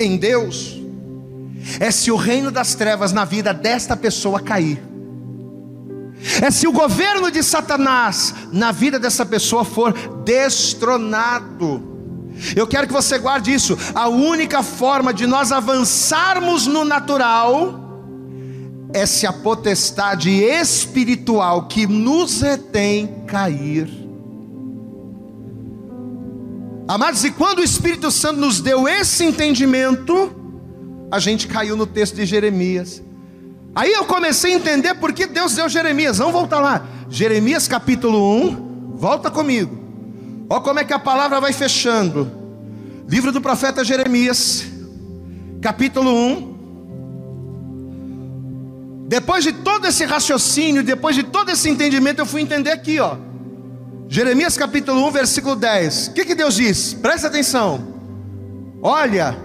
em 0.00 0.16
Deus 0.16 0.76
é 1.80 1.90
se 1.90 2.10
o 2.10 2.16
reino 2.16 2.50
das 2.50 2.74
trevas 2.74 3.12
na 3.12 3.24
vida 3.24 3.52
desta 3.52 3.96
pessoa 3.96 4.40
cair 4.40 4.82
é 6.42 6.50
se 6.50 6.66
o 6.66 6.72
governo 6.72 7.30
de 7.30 7.42
Satanás 7.42 8.34
na 8.52 8.72
vida 8.72 8.98
dessa 8.98 9.24
pessoa 9.24 9.64
for 9.64 9.92
destronado. 10.24 11.94
Eu 12.54 12.66
quero 12.66 12.86
que 12.86 12.92
você 12.92 13.18
guarde 13.18 13.52
isso. 13.52 13.78
A 13.94 14.08
única 14.08 14.62
forma 14.62 15.12
de 15.12 15.26
nós 15.26 15.52
avançarmos 15.52 16.66
no 16.66 16.84
natural 16.84 17.80
é 18.92 19.06
se 19.06 19.26
a 19.26 19.32
potestade 19.32 20.30
espiritual 20.30 21.66
que 21.66 21.86
nos 21.86 22.40
retém 22.40 23.24
cair. 23.26 24.05
Amados, 26.88 27.24
e 27.24 27.32
quando 27.32 27.58
o 27.58 27.64
Espírito 27.64 28.12
Santo 28.12 28.38
nos 28.38 28.60
deu 28.60 28.88
esse 28.88 29.24
entendimento, 29.24 30.30
a 31.10 31.18
gente 31.18 31.48
caiu 31.48 31.76
no 31.76 31.86
texto 31.86 32.14
de 32.14 32.24
Jeremias. 32.24 33.02
Aí 33.74 33.92
eu 33.92 34.04
comecei 34.04 34.54
a 34.54 34.56
entender 34.56 34.94
por 34.94 35.12
que 35.12 35.26
Deus 35.26 35.54
deu 35.54 35.68
Jeremias. 35.68 36.18
Vamos 36.18 36.32
voltar 36.32 36.60
lá. 36.60 36.86
Jeremias 37.10 37.66
capítulo 37.66 38.36
1. 38.40 38.94
Volta 38.96 39.30
comigo. 39.30 39.76
Olha 40.48 40.60
como 40.60 40.78
é 40.78 40.84
que 40.84 40.92
a 40.92 40.98
palavra 40.98 41.40
vai 41.40 41.52
fechando. 41.52 42.30
Livro 43.08 43.32
do 43.32 43.40
profeta 43.40 43.84
Jeremias, 43.84 44.64
capítulo 45.60 46.12
1. 46.12 46.56
Depois 49.08 49.42
de 49.44 49.52
todo 49.52 49.86
esse 49.86 50.04
raciocínio, 50.04 50.84
depois 50.84 51.16
de 51.16 51.24
todo 51.24 51.50
esse 51.50 51.68
entendimento, 51.68 52.20
eu 52.20 52.26
fui 52.26 52.40
entender 52.40 52.70
aqui, 52.70 52.98
ó. 53.00 53.16
Jeremias 54.08 54.56
capítulo 54.56 55.06
1, 55.08 55.10
versículo 55.10 55.56
10. 55.56 56.08
O 56.08 56.12
que, 56.12 56.24
que 56.24 56.34
Deus 56.34 56.54
diz? 56.54 56.94
Presta 56.94 57.26
atenção. 57.26 57.94
Olha, 58.80 59.36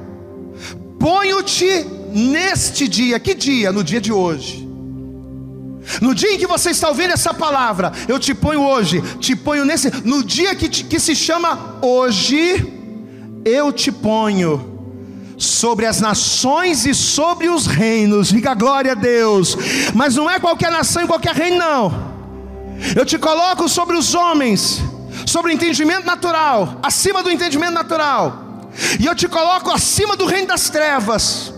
ponho-te 0.99 1.85
neste 2.13 2.87
dia, 2.87 3.19
que 3.19 3.33
dia? 3.33 3.71
No 3.71 3.83
dia 3.83 3.99
de 3.99 4.11
hoje. 4.11 4.67
No 5.99 6.13
dia 6.13 6.33
em 6.33 6.37
que 6.37 6.45
você 6.45 6.69
está 6.69 6.89
ouvindo 6.89 7.11
essa 7.11 7.33
palavra, 7.33 7.91
eu 8.07 8.19
te 8.19 8.35
ponho 8.35 8.61
hoje, 8.61 9.01
te 9.19 9.35
ponho 9.35 9.65
nesse, 9.65 9.89
no 10.05 10.23
dia 10.23 10.53
que, 10.53 10.69
te, 10.69 10.83
que 10.83 10.99
se 10.99 11.15
chama 11.15 11.77
hoje, 11.81 12.71
eu 13.43 13.73
te 13.73 13.91
ponho 13.91 14.69
sobre 15.37 15.87
as 15.87 15.99
nações 15.99 16.85
e 16.85 16.93
sobre 16.93 17.49
os 17.49 17.65
reinos. 17.65 18.29
Diga 18.29 18.53
glória 18.53 18.91
a 18.91 18.95
Deus. 18.95 19.57
Mas 19.95 20.15
não 20.15 20.29
é 20.29 20.39
qualquer 20.39 20.71
nação 20.71 21.03
e 21.03 21.07
qualquer 21.07 21.33
reino, 21.33 21.57
não. 21.57 22.10
Eu 22.95 23.05
te 23.05 23.17
coloco 23.17 23.69
sobre 23.69 23.95
os 23.95 24.13
homens, 24.15 24.81
sobre 25.25 25.51
o 25.51 25.53
entendimento 25.53 26.05
natural, 26.05 26.79
acima 26.81 27.21
do 27.23 27.29
entendimento 27.29 27.73
natural. 27.73 28.69
E 28.99 29.05
eu 29.05 29.15
te 29.15 29.27
coloco 29.27 29.69
acima 29.71 30.15
do 30.15 30.25
reino 30.25 30.47
das 30.47 30.69
trevas 30.69 31.53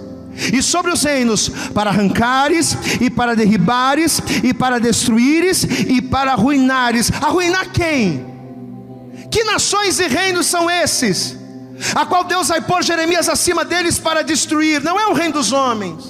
e 0.51 0.61
sobre 0.61 0.91
os 0.91 1.03
reinos, 1.03 1.49
para 1.73 1.89
arrancares, 1.89 2.75
e 2.99 3.09
para 3.09 3.35
derribares, 3.35 4.21
e 4.43 4.53
para 4.53 4.79
destruíres, 4.79 5.63
e 5.63 6.01
para 6.01 6.31
arruinares. 6.31 7.11
Arruinar 7.21 7.71
quem? 7.71 8.25
Que 9.29 9.43
nações 9.43 9.99
e 9.99 10.07
reinos 10.07 10.47
são 10.47 10.69
esses? 10.69 11.37
A 11.95 12.05
qual 12.05 12.23
Deus 12.23 12.47
vai 12.47 12.61
pôr 12.61 12.83
Jeremias 12.83 13.29
acima 13.29 13.63
deles 13.63 13.99
para 13.99 14.23
destruir. 14.23 14.81
Não 14.81 14.99
é 14.99 15.07
o 15.07 15.13
reino 15.13 15.33
dos 15.33 15.51
homens, 15.51 16.03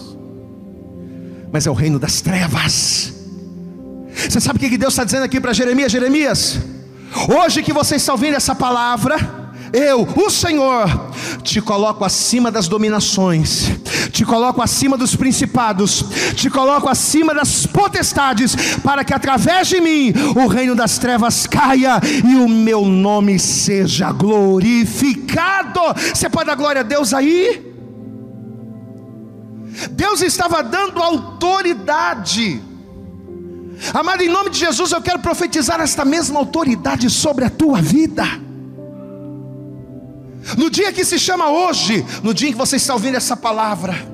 mas 1.52 1.68
é 1.68 1.72
o 1.72 1.74
reino 1.74 2.00
das 2.00 2.22
trevas. 2.22 3.23
Você 4.16 4.40
sabe 4.40 4.58
o 4.58 4.70
que 4.70 4.78
Deus 4.78 4.94
está 4.94 5.04
dizendo 5.04 5.24
aqui 5.24 5.40
para 5.40 5.54
Jeremias? 5.54 5.92
Jeremias, 5.92 6.60
hoje 7.28 7.64
que 7.64 7.74
você 7.74 7.96
está 7.96 8.12
ouvindo 8.12 8.36
essa 8.36 8.56
palavra, 8.56 9.44
eu, 9.74 10.08
o 10.16 10.30
Senhor, 10.30 10.88
te 11.42 11.60
coloco 11.60 12.06
acima 12.06 12.52
das 12.52 12.68
dominações, 12.68 13.72
te 14.12 14.24
coloco 14.24 14.62
acima 14.62 14.96
dos 14.96 15.16
principados, 15.16 16.06
te 16.36 16.48
coloco 16.48 16.88
acima 16.88 17.34
das 17.34 17.66
potestades, 17.66 18.56
para 18.84 19.04
que 19.04 19.14
através 19.14 19.68
de 19.68 19.82
mim 19.82 20.14
o 20.36 20.48
reino 20.48 20.76
das 20.76 21.00
trevas 21.00 21.48
caia 21.48 22.00
e 22.24 22.36
o 22.36 22.48
meu 22.48 22.86
nome 22.86 23.40
seja 23.40 24.12
glorificado. 24.12 25.80
Você 26.14 26.30
pode 26.30 26.46
dar 26.46 26.56
glória 26.56 26.82
a 26.82 26.84
Deus 26.84 27.12
aí? 27.12 27.74
Deus 29.92 30.22
estava 30.22 30.62
dando 30.62 31.02
autoridade. 31.02 32.62
Amado, 33.92 34.22
em 34.22 34.30
nome 34.30 34.50
de 34.50 34.60
Jesus, 34.60 34.92
eu 34.92 35.02
quero 35.02 35.20
profetizar 35.20 35.82
esta 35.82 36.06
mesma 36.06 36.40
autoridade 36.40 37.10
sobre 37.10 37.46
a 37.46 37.50
tua 37.50 37.82
vida. 37.82 38.24
No 40.58 40.70
dia 40.70 40.92
que 40.92 41.04
se 41.04 41.18
chama 41.18 41.50
hoje, 41.50 42.06
no 42.22 42.34
dia 42.34 42.50
em 42.50 42.52
que 42.52 42.58
você 42.58 42.76
está 42.76 42.94
ouvindo 42.94 43.16
essa 43.16 43.36
palavra, 43.36 44.14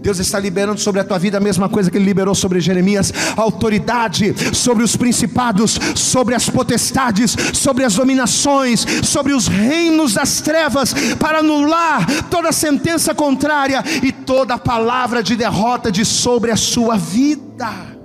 Deus 0.00 0.18
está 0.18 0.38
liberando 0.38 0.80
sobre 0.80 1.00
a 1.00 1.04
tua 1.04 1.18
vida 1.18 1.38
a 1.38 1.40
mesma 1.40 1.68
coisa 1.68 1.90
que 1.90 1.96
Ele 1.96 2.04
liberou 2.04 2.34
sobre 2.34 2.60
Jeremias: 2.60 3.12
autoridade 3.36 4.34
sobre 4.54 4.84
os 4.84 4.96
principados, 4.96 5.78
sobre 5.94 6.34
as 6.34 6.48
potestades, 6.48 7.36
sobre 7.52 7.84
as 7.84 7.94
dominações, 7.94 8.86
sobre 9.02 9.32
os 9.32 9.48
reinos 9.48 10.14
das 10.14 10.40
trevas, 10.40 10.94
para 11.18 11.38
anular 11.38 12.06
toda 12.30 12.52
sentença 12.52 13.14
contrária 13.14 13.82
e 14.02 14.12
toda 14.12 14.58
palavra 14.58 15.22
de 15.22 15.34
derrota 15.36 15.90
de 15.90 16.04
sobre 16.04 16.50
a 16.50 16.56
sua 16.56 16.96
vida. 16.96 17.97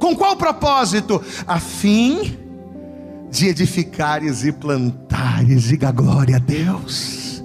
Com 0.00 0.16
qual 0.16 0.34
propósito? 0.34 1.22
A 1.46 1.60
fim 1.60 2.36
de 3.30 3.46
edificares 3.46 4.42
e 4.44 4.50
plantares, 4.50 5.62
diga 5.62 5.92
glória 5.92 6.36
a 6.36 6.40
Deus. 6.40 7.44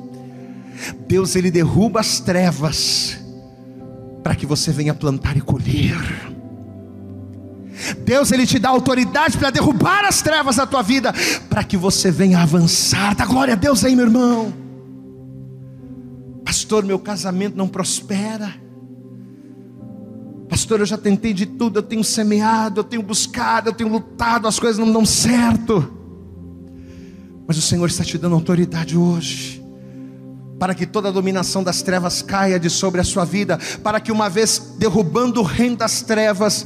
Deus 1.07 1.35
ele 1.35 1.51
derruba 1.51 1.99
as 1.99 2.19
trevas 2.19 3.19
para 4.23 4.33
que 4.33 4.45
você 4.45 4.71
venha 4.71 4.93
plantar 4.93 5.37
e 5.37 5.41
colher. 5.41 6.33
Deus 8.03 8.31
ele 8.31 8.47
te 8.47 8.57
dá 8.57 8.69
autoridade 8.69 9.37
para 9.37 9.51
derrubar 9.51 10.05
as 10.05 10.21
trevas 10.21 10.55
da 10.55 10.65
tua 10.65 10.81
vida, 10.81 11.13
para 11.49 11.63
que 11.63 11.77
você 11.77 12.09
venha 12.09 12.39
avançar. 12.39 13.15
Dá 13.15 13.25
glória 13.25 13.53
a 13.53 13.57
Deus 13.57 13.83
aí, 13.83 13.95
meu 13.95 14.05
irmão. 14.05 14.53
Pastor, 16.43 16.85
meu 16.85 16.97
casamento 16.97 17.57
não 17.57 17.67
prospera. 17.67 18.64
Pastor, 20.49 20.79
eu 20.79 20.85
já 20.85 20.97
tentei 20.97 21.33
de 21.33 21.45
tudo, 21.45 21.79
eu 21.79 21.83
tenho 21.83 22.03
semeado, 22.03 22.79
eu 22.79 22.83
tenho 22.83 23.01
buscado, 23.01 23.69
eu 23.69 23.73
tenho 23.73 23.89
lutado, 23.89 24.47
as 24.47 24.59
coisas 24.59 24.77
não 24.77 24.91
dão 24.91 25.05
certo. 25.05 25.91
Mas 27.47 27.57
o 27.57 27.61
Senhor 27.61 27.87
está 27.87 28.03
te 28.03 28.17
dando 28.17 28.35
autoridade 28.35 28.97
hoje, 28.97 29.63
para 30.59 30.73
que 30.73 30.85
toda 30.85 31.09
a 31.09 31.11
dominação 31.11 31.63
das 31.63 31.81
trevas 31.81 32.21
caia 32.21 32.59
de 32.59 32.69
sobre 32.69 33.01
a 33.01 33.03
sua 33.03 33.25
vida, 33.25 33.59
para 33.83 33.99
que 33.99 34.11
uma 34.11 34.29
vez 34.29 34.75
derrubando 34.77 35.41
o 35.41 35.43
reino 35.43 35.75
das 35.75 36.01
trevas, 36.01 36.65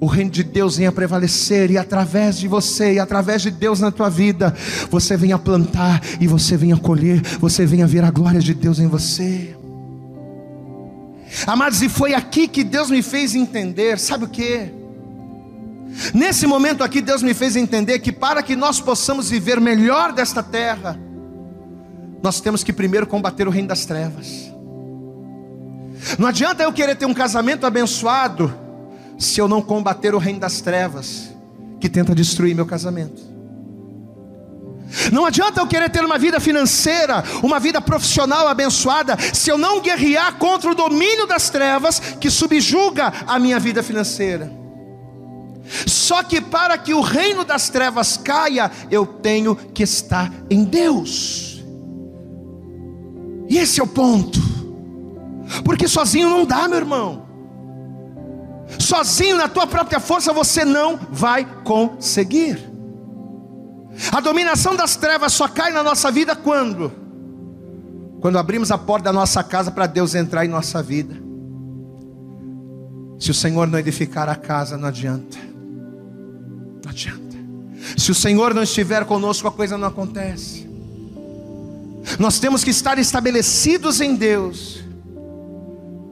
o 0.00 0.06
reino 0.06 0.30
de 0.30 0.42
Deus 0.42 0.76
venha 0.76 0.90
prevalecer 0.90 1.70
e 1.70 1.78
através 1.78 2.36
de 2.36 2.48
você 2.48 2.94
e 2.94 2.98
através 2.98 3.42
de 3.42 3.52
Deus 3.52 3.78
na 3.78 3.92
tua 3.92 4.08
vida, 4.08 4.52
você 4.90 5.16
venha 5.16 5.38
plantar 5.38 6.02
e 6.20 6.26
você 6.26 6.56
venha 6.56 6.76
colher, 6.76 7.22
você 7.38 7.64
venha 7.64 7.86
ver 7.86 8.04
a 8.04 8.10
glória 8.10 8.40
de 8.40 8.52
Deus 8.52 8.80
em 8.80 8.88
você. 8.88 9.61
Amados, 11.46 11.82
e 11.82 11.88
foi 11.88 12.14
aqui 12.14 12.46
que 12.46 12.62
Deus 12.62 12.90
me 12.90 13.02
fez 13.02 13.34
entender, 13.34 13.98
sabe 13.98 14.24
o 14.24 14.28
que? 14.28 14.70
Nesse 16.14 16.46
momento 16.46 16.82
aqui, 16.82 17.00
Deus 17.00 17.22
me 17.22 17.34
fez 17.34 17.56
entender 17.56 17.98
que 17.98 18.12
para 18.12 18.42
que 18.42 18.56
nós 18.56 18.80
possamos 18.80 19.28
viver 19.28 19.60
melhor 19.60 20.12
desta 20.12 20.42
terra, 20.42 20.98
nós 22.22 22.40
temos 22.40 22.62
que 22.62 22.72
primeiro 22.72 23.06
combater 23.06 23.46
o 23.46 23.50
reino 23.50 23.68
das 23.68 23.84
trevas. 23.84 24.50
Não 26.18 26.28
adianta 26.28 26.62
eu 26.62 26.72
querer 26.72 26.96
ter 26.96 27.06
um 27.06 27.14
casamento 27.14 27.66
abençoado, 27.66 28.52
se 29.18 29.40
eu 29.40 29.46
não 29.46 29.60
combater 29.60 30.14
o 30.14 30.18
reino 30.18 30.40
das 30.40 30.60
trevas, 30.60 31.30
que 31.80 31.88
tenta 31.88 32.14
destruir 32.14 32.54
meu 32.54 32.66
casamento. 32.66 33.31
Não 35.10 35.24
adianta 35.24 35.60
eu 35.60 35.66
querer 35.66 35.90
ter 35.90 36.04
uma 36.04 36.18
vida 36.18 36.38
financeira, 36.38 37.24
uma 37.42 37.58
vida 37.58 37.80
profissional 37.80 38.46
abençoada, 38.46 39.16
se 39.32 39.50
eu 39.50 39.56
não 39.56 39.80
guerrear 39.80 40.34
contra 40.34 40.70
o 40.70 40.74
domínio 40.74 41.26
das 41.26 41.50
trevas 41.50 41.98
que 42.20 42.30
subjuga 42.30 43.12
a 43.26 43.38
minha 43.38 43.58
vida 43.58 43.82
financeira. 43.82 44.52
Só 45.86 46.22
que 46.22 46.40
para 46.40 46.76
que 46.76 46.92
o 46.92 47.00
reino 47.00 47.44
das 47.44 47.68
trevas 47.68 48.16
caia, 48.16 48.70
eu 48.90 49.06
tenho 49.06 49.56
que 49.56 49.82
estar 49.82 50.30
em 50.50 50.64
Deus. 50.64 51.62
E 53.48 53.58
esse 53.58 53.80
é 53.80 53.82
o 53.82 53.86
ponto. 53.86 54.40
Porque 55.64 55.88
sozinho 55.88 56.28
não 56.28 56.44
dá, 56.44 56.68
meu 56.68 56.78
irmão. 56.78 57.26
Sozinho 58.78 59.36
na 59.36 59.48
tua 59.48 59.66
própria 59.66 60.00
força 60.00 60.32
você 60.32 60.64
não 60.64 60.98
vai 61.10 61.44
conseguir. 61.64 62.71
A 64.10 64.20
dominação 64.20 64.74
das 64.74 64.96
trevas 64.96 65.32
só 65.32 65.48
cai 65.48 65.72
na 65.72 65.82
nossa 65.82 66.10
vida 66.10 66.34
quando? 66.34 66.92
Quando 68.20 68.38
abrimos 68.38 68.70
a 68.70 68.78
porta 68.78 69.04
da 69.04 69.12
nossa 69.12 69.42
casa 69.42 69.70
para 69.70 69.86
Deus 69.86 70.14
entrar 70.14 70.44
em 70.44 70.48
nossa 70.48 70.82
vida. 70.82 71.14
Se 73.18 73.30
o 73.30 73.34
Senhor 73.34 73.68
não 73.68 73.78
edificar 73.78 74.28
a 74.28 74.34
casa, 74.34 74.76
não 74.76 74.88
adianta. 74.88 75.38
Não 76.82 76.90
adianta. 76.90 77.36
Se 77.96 78.10
o 78.10 78.14
Senhor 78.14 78.54
não 78.54 78.62
estiver 78.62 79.04
conosco, 79.04 79.46
a 79.46 79.52
coisa 79.52 79.76
não 79.76 79.88
acontece. 79.88 80.68
Nós 82.18 82.38
temos 82.38 82.64
que 82.64 82.70
estar 82.70 82.98
estabelecidos 82.98 84.00
em 84.00 84.16
Deus, 84.16 84.82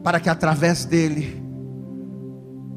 para 0.02 0.20
que 0.20 0.28
através 0.28 0.84
dEle, 0.84 1.42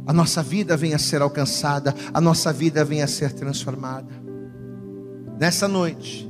a 0.06 0.14
nossa 0.14 0.42
vida 0.42 0.76
venha 0.76 0.96
a 0.96 1.00
ser 1.00 1.22
alcançada, 1.22 1.94
a 2.14 2.20
nossa 2.20 2.52
vida 2.52 2.84
venha 2.84 3.06
a 3.06 3.08
ser 3.08 3.32
transformada. 3.34 4.23
Nessa 5.40 5.68
noite, 5.68 6.30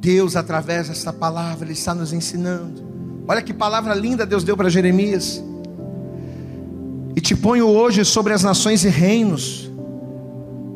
Deus, 0.00 0.36
através 0.36 0.88
dessa 0.88 1.12
palavra, 1.12 1.64
Ele 1.64 1.72
está 1.72 1.94
nos 1.94 2.12
ensinando. 2.12 2.82
Olha 3.26 3.40
que 3.40 3.54
palavra 3.54 3.94
linda 3.94 4.26
Deus 4.26 4.44
deu 4.44 4.56
para 4.56 4.68
Jeremias. 4.68 5.42
E 7.16 7.20
te 7.20 7.34
ponho 7.34 7.66
hoje 7.66 8.04
sobre 8.04 8.32
as 8.32 8.42
nações 8.42 8.84
e 8.84 8.88
reinos, 8.88 9.70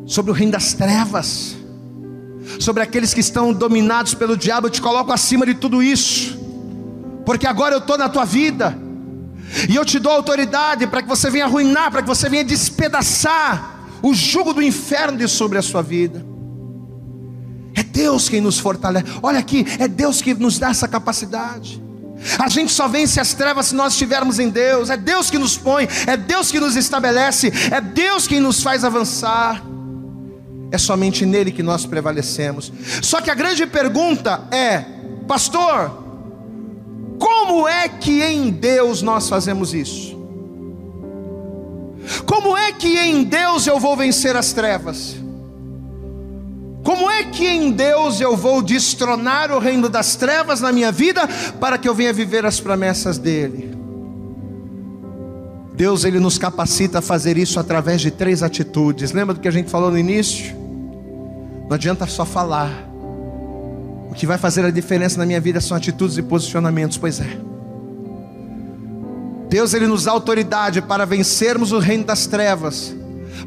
sobre 0.05 0.31
o 0.31 0.33
reino 0.33 0.53
das 0.53 0.73
trevas, 0.73 1.55
sobre 2.59 2.81
aqueles 2.81 3.13
que 3.13 3.19
estão 3.19 3.53
dominados 3.53 4.13
pelo 4.13 4.35
diabo. 4.37 4.67
Eu 4.67 4.71
te 4.71 4.81
coloco 4.81 5.11
acima 5.11 5.45
de 5.45 5.53
tudo 5.53 5.83
isso, 5.83 6.39
porque 7.25 7.45
agora 7.45 7.75
eu 7.75 7.79
estou 7.79 7.97
na 7.97 8.09
tua 8.09 8.25
vida, 8.25 8.75
e 9.67 9.75
eu 9.75 9.83
te 9.83 9.99
dou 9.99 10.11
autoridade 10.11 10.87
para 10.87 11.01
que 11.01 11.07
você 11.07 11.29
venha 11.29 11.45
arruinar, 11.45 11.91
para 11.91 12.01
que 12.01 12.07
você 12.07 12.29
venha 12.29 12.43
despedaçar 12.43 13.79
o 14.01 14.13
jugo 14.13 14.53
do 14.53 14.61
inferno 14.61 15.17
de 15.17 15.27
sobre 15.27 15.57
a 15.57 15.61
sua 15.61 15.81
vida. 15.81 16.28
Deus 17.99 18.29
quem 18.29 18.39
nos 18.39 18.57
fortalece. 18.57 19.05
Olha 19.21 19.39
aqui, 19.39 19.65
é 19.77 19.85
Deus 19.85 20.21
que 20.21 20.33
nos 20.33 20.57
dá 20.57 20.69
essa 20.69 20.87
capacidade. 20.87 21.83
A 22.37 22.47
gente 22.47 22.71
só 22.71 22.87
vence 22.87 23.19
as 23.19 23.33
trevas 23.33 23.67
se 23.67 23.75
nós 23.75 23.91
estivermos 23.91 24.39
em 24.39 24.49
Deus. 24.49 24.89
É 24.89 24.95
Deus 24.95 25.29
que 25.29 25.37
nos 25.37 25.57
põe, 25.57 25.85
é 26.07 26.15
Deus 26.15 26.49
que 26.49 26.61
nos 26.61 26.77
estabelece, 26.77 27.51
é 27.69 27.81
Deus 27.81 28.25
quem 28.25 28.39
nos 28.39 28.63
faz 28.63 28.85
avançar. 28.85 29.61
É 30.71 30.77
somente 30.77 31.25
nele 31.25 31.51
que 31.51 31.61
nós 31.61 31.85
prevalecemos. 31.85 32.71
Só 33.01 33.19
que 33.19 33.29
a 33.29 33.35
grande 33.35 33.65
pergunta 33.67 34.47
é, 34.49 34.85
pastor, 35.27 35.91
como 37.19 37.67
é 37.67 37.89
que 37.89 38.23
em 38.23 38.49
Deus 38.49 39.01
nós 39.01 39.27
fazemos 39.27 39.73
isso? 39.73 40.17
Como 42.25 42.55
é 42.55 42.71
que 42.71 42.97
em 42.97 43.25
Deus 43.25 43.67
eu 43.67 43.77
vou 43.77 43.97
vencer 43.97 44.37
as 44.37 44.53
trevas? 44.53 45.17
Como 46.83 47.09
é 47.09 47.23
que 47.23 47.45
em 47.45 47.71
Deus 47.71 48.21
eu 48.21 48.37
vou 48.37 48.61
destronar 48.61 49.51
o 49.51 49.59
reino 49.59 49.89
das 49.89 50.15
trevas 50.15 50.61
na 50.61 50.71
minha 50.71 50.91
vida 50.91 51.27
para 51.59 51.77
que 51.77 51.87
eu 51.87 51.93
venha 51.93 52.13
viver 52.13 52.45
as 52.45 52.59
promessas 52.59 53.17
dele? 53.17 53.77
Deus 55.73 56.03
ele 56.03 56.19
nos 56.19 56.37
capacita 56.37 56.99
a 56.99 57.01
fazer 57.01 57.37
isso 57.37 57.59
através 57.59 58.01
de 58.01 58.11
três 58.11 58.43
atitudes. 58.43 59.11
Lembra 59.11 59.33
do 59.33 59.39
que 59.39 59.47
a 59.47 59.51
gente 59.51 59.69
falou 59.69 59.91
no 59.91 59.97
início? 59.97 60.55
Não 61.67 61.75
adianta 61.75 62.05
só 62.05 62.25
falar. 62.25 62.89
O 64.09 64.13
que 64.13 64.25
vai 64.25 64.37
fazer 64.37 64.65
a 64.65 64.71
diferença 64.71 65.17
na 65.17 65.25
minha 65.25 65.39
vida 65.39 65.61
são 65.61 65.77
atitudes 65.77 66.17
e 66.17 66.21
posicionamentos, 66.21 66.97
pois 66.97 67.19
é. 67.19 67.37
Deus 69.49 69.73
ele 69.73 69.87
nos 69.87 70.05
dá 70.05 70.11
autoridade 70.11 70.81
para 70.81 71.05
vencermos 71.05 71.71
o 71.71 71.79
reino 71.79 72.03
das 72.03 72.27
trevas 72.27 72.93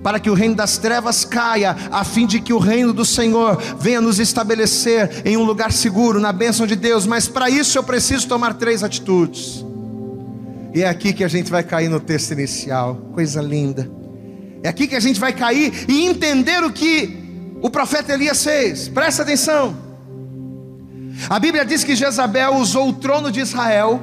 para 0.03 0.19
que 0.19 0.29
o 0.29 0.35
reino 0.35 0.55
das 0.55 0.79
trevas 0.79 1.25
caia, 1.25 1.77
a 1.91 2.05
fim 2.05 2.27
de 2.27 2.41
que 2.41 2.53
o 2.53 2.59
reino 2.59 2.93
do 2.93 3.05
Senhor 3.05 3.57
venha 3.79 4.01
nos 4.01 4.19
estabelecer 4.19 5.23
em 5.25 5.37
um 5.37 5.45
lugar 5.45 5.73
seguro, 5.73 6.19
na 6.21 6.33
bênção 6.33 6.67
de 6.67 6.75
Deus. 6.75 7.07
Mas 7.07 7.29
para 7.29 7.49
isso 7.49 7.79
eu 7.79 7.83
preciso 7.83 8.27
tomar 8.27 8.55
três 8.55 8.83
atitudes. 8.83 9.65
E 10.75 10.83
é 10.83 10.89
aqui 10.89 11.13
que 11.13 11.23
a 11.23 11.29
gente 11.29 11.51
vai 11.51 11.63
cair 11.63 11.89
no 11.89 12.01
texto 12.01 12.33
inicial, 12.33 12.97
coisa 13.13 13.41
linda. 13.41 13.89
É 14.63 14.69
aqui 14.69 14.87
que 14.87 14.97
a 14.97 15.01
gente 15.01 15.21
vai 15.21 15.33
cair 15.33 15.85
e 15.89 16.07
entender 16.07 16.65
o 16.65 16.73
que 16.73 17.55
o 17.61 17.69
profeta 17.69 18.13
Elias 18.13 18.43
fez. 18.43 18.89
Presta 18.89 19.23
atenção. 19.23 19.77
A 21.29 21.39
Bíblia 21.39 21.65
diz 21.65 21.85
que 21.85 21.95
Jezabel 21.95 22.57
usou 22.57 22.89
o 22.89 22.93
trono 22.93 23.31
de 23.31 23.41
Israel 23.41 24.01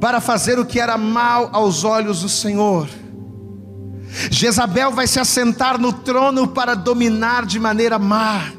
para 0.00 0.20
fazer 0.20 0.58
o 0.58 0.64
que 0.64 0.80
era 0.80 0.96
mal 0.96 1.50
aos 1.52 1.84
olhos 1.84 2.22
do 2.22 2.28
Senhor. 2.28 2.88
Jezabel 4.30 4.92
vai 4.92 5.06
se 5.06 5.20
assentar 5.20 5.78
no 5.78 5.92
trono 5.92 6.48
para 6.48 6.74
dominar 6.74 7.44
de 7.44 7.58
maneira 7.58 7.98
má. 7.98 8.52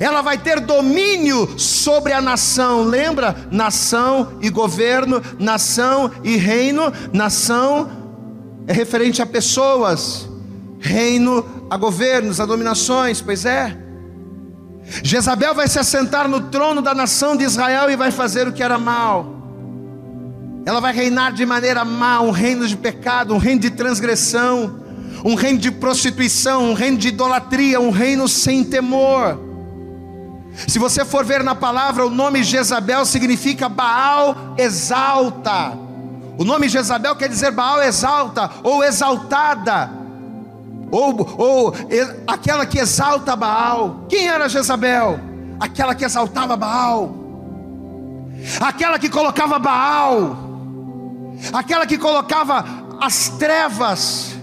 Ela 0.00 0.22
vai 0.22 0.38
ter 0.38 0.60
domínio 0.60 1.58
sobre 1.58 2.12
a 2.12 2.20
nação, 2.20 2.82
lembra? 2.84 3.36
Nação 3.50 4.38
e 4.40 4.48
governo, 4.48 5.22
nação 5.38 6.10
e 6.22 6.36
reino. 6.36 6.92
Nação 7.12 7.90
é 8.66 8.72
referente 8.72 9.20
a 9.20 9.26
pessoas, 9.26 10.28
reino 10.80 11.66
a 11.68 11.76
governos, 11.76 12.40
a 12.40 12.46
dominações, 12.46 13.20
pois 13.20 13.44
é. 13.44 13.76
Jezabel 15.02 15.54
vai 15.54 15.68
se 15.68 15.78
assentar 15.78 16.28
no 16.28 16.42
trono 16.42 16.82
da 16.82 16.94
nação 16.94 17.36
de 17.36 17.44
Israel 17.44 17.90
e 17.90 17.96
vai 17.96 18.10
fazer 18.10 18.48
o 18.48 18.52
que 18.52 18.62
era 18.62 18.78
mal. 18.78 19.33
Ela 20.66 20.80
vai 20.80 20.94
reinar 20.94 21.32
de 21.32 21.44
maneira 21.44 21.84
má, 21.84 22.20
um 22.20 22.30
reino 22.30 22.66
de 22.66 22.76
pecado, 22.76 23.34
um 23.34 23.38
reino 23.38 23.60
de 23.60 23.70
transgressão, 23.70 24.80
um 25.22 25.34
reino 25.34 25.58
de 25.58 25.70
prostituição, 25.70 26.70
um 26.70 26.74
reino 26.74 26.96
de 26.96 27.08
idolatria, 27.08 27.80
um 27.80 27.90
reino 27.90 28.26
sem 28.26 28.64
temor. 28.64 29.38
Se 30.66 30.78
você 30.78 31.04
for 31.04 31.24
ver 31.24 31.42
na 31.42 31.54
palavra, 31.54 32.06
o 32.06 32.10
nome 32.10 32.42
Jezabel 32.42 33.04
significa 33.04 33.68
Baal 33.68 34.54
exalta. 34.56 35.76
O 36.38 36.44
nome 36.44 36.68
Jezabel 36.68 37.14
quer 37.16 37.28
dizer 37.28 37.50
Baal 37.50 37.82
exalta 37.82 38.50
ou 38.62 38.82
exaltada, 38.82 39.90
ou, 40.90 41.34
ou 41.38 41.74
aquela 42.26 42.64
que 42.64 42.78
exalta 42.78 43.36
Baal. 43.36 44.06
Quem 44.08 44.28
era 44.28 44.48
Jezabel? 44.48 45.20
Aquela 45.60 45.94
que 45.94 46.04
exaltava 46.04 46.56
Baal, 46.56 47.14
aquela 48.60 48.98
que 48.98 49.10
colocava 49.10 49.58
Baal 49.58 50.43
aquela 51.52 51.86
que 51.86 51.98
colocava 51.98 52.64
as 53.00 53.28
trevas 53.30 54.34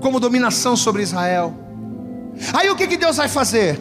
como 0.00 0.20
dominação 0.20 0.76
sobre 0.76 1.02
Israel. 1.02 1.54
Aí 2.52 2.70
o 2.70 2.76
que, 2.76 2.86
que 2.86 2.96
Deus 2.96 3.16
vai 3.16 3.28
fazer? 3.28 3.78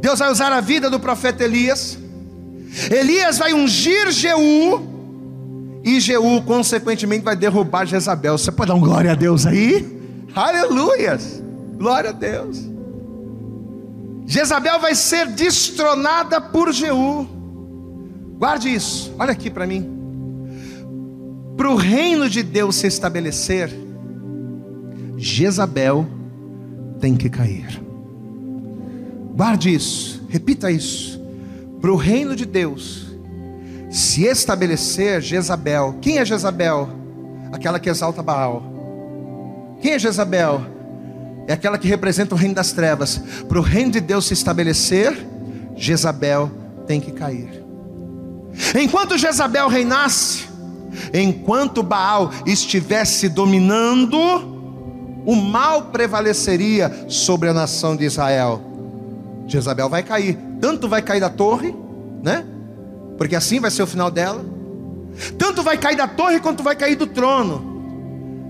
Deus 0.00 0.18
vai 0.18 0.30
usar 0.30 0.52
a 0.52 0.60
vida 0.60 0.90
do 0.90 1.00
profeta 1.00 1.44
Elias. 1.44 1.98
Elias 2.90 3.38
vai 3.38 3.54
ungir 3.54 4.10
Jeú. 4.10 4.92
E 5.82 6.00
Jeú, 6.00 6.42
consequentemente, 6.42 7.24
vai 7.24 7.36
derrubar 7.36 7.86
Jezabel. 7.86 8.38
Você 8.38 8.50
pode 8.50 8.68
dar 8.68 8.74
um 8.74 8.80
glória 8.80 9.12
a 9.12 9.14
Deus 9.14 9.46
aí? 9.46 10.00
Aleluias! 10.34 11.42
Glória 11.76 12.10
a 12.10 12.12
Deus. 12.12 12.58
Jezabel 14.26 14.80
vai 14.80 14.94
ser 14.94 15.26
destronada 15.26 16.40
por 16.40 16.72
Jeú. 16.72 17.26
Guarde 18.38 18.74
isso. 18.74 19.14
Olha 19.18 19.32
aqui 19.32 19.50
para 19.50 19.66
mim 19.66 19.93
para 21.56 21.70
o 21.70 21.76
reino 21.76 22.28
de 22.28 22.42
Deus 22.42 22.76
se 22.76 22.86
estabelecer, 22.86 23.70
Jezabel 25.16 26.06
tem 27.00 27.16
que 27.16 27.30
cair. 27.30 27.80
Guarde 29.34 29.74
isso, 29.74 30.22
repita 30.28 30.70
isso. 30.70 31.20
Para 31.80 31.92
o 31.92 31.96
reino 31.96 32.34
de 32.34 32.46
Deus 32.46 33.06
se 33.90 34.24
estabelecer, 34.24 35.22
Jezabel, 35.22 35.98
quem 36.00 36.18
é 36.18 36.24
Jezabel? 36.24 36.88
Aquela 37.52 37.78
que 37.78 37.88
exalta 37.88 38.22
Baal. 38.22 38.62
Quem 39.80 39.92
é 39.92 39.98
Jezabel? 39.98 40.62
É 41.46 41.52
aquela 41.52 41.78
que 41.78 41.86
representa 41.86 42.34
o 42.34 42.38
reino 42.38 42.54
das 42.54 42.72
trevas. 42.72 43.18
Para 43.48 43.58
o 43.58 43.62
reino 43.62 43.92
de 43.92 44.00
Deus 44.00 44.26
se 44.26 44.34
estabelecer, 44.34 45.14
Jezabel 45.76 46.50
tem 46.86 47.00
que 47.00 47.12
cair. 47.12 47.62
Enquanto 48.74 49.18
Jezabel 49.18 49.68
reinasse, 49.68 50.53
enquanto 51.12 51.82
Baal 51.82 52.30
estivesse 52.46 53.28
dominando, 53.28 54.16
o 55.26 55.34
mal 55.34 55.86
prevaleceria 55.86 57.06
sobre 57.08 57.48
a 57.48 57.54
nação 57.54 57.96
de 57.96 58.04
Israel. 58.04 58.60
Jezabel 59.46 59.88
vai 59.88 60.02
cair, 60.02 60.38
tanto 60.60 60.88
vai 60.88 61.02
cair 61.02 61.20
da 61.20 61.30
torre, 61.30 61.74
né? 62.22 62.44
Porque 63.16 63.36
assim 63.36 63.60
vai 63.60 63.70
ser 63.70 63.82
o 63.82 63.86
final 63.86 64.10
dela. 64.10 64.44
Tanto 65.38 65.62
vai 65.62 65.78
cair 65.78 65.96
da 65.96 66.08
torre 66.08 66.40
quanto 66.40 66.62
vai 66.62 66.74
cair 66.74 66.96
do 66.96 67.06
trono. 67.06 67.72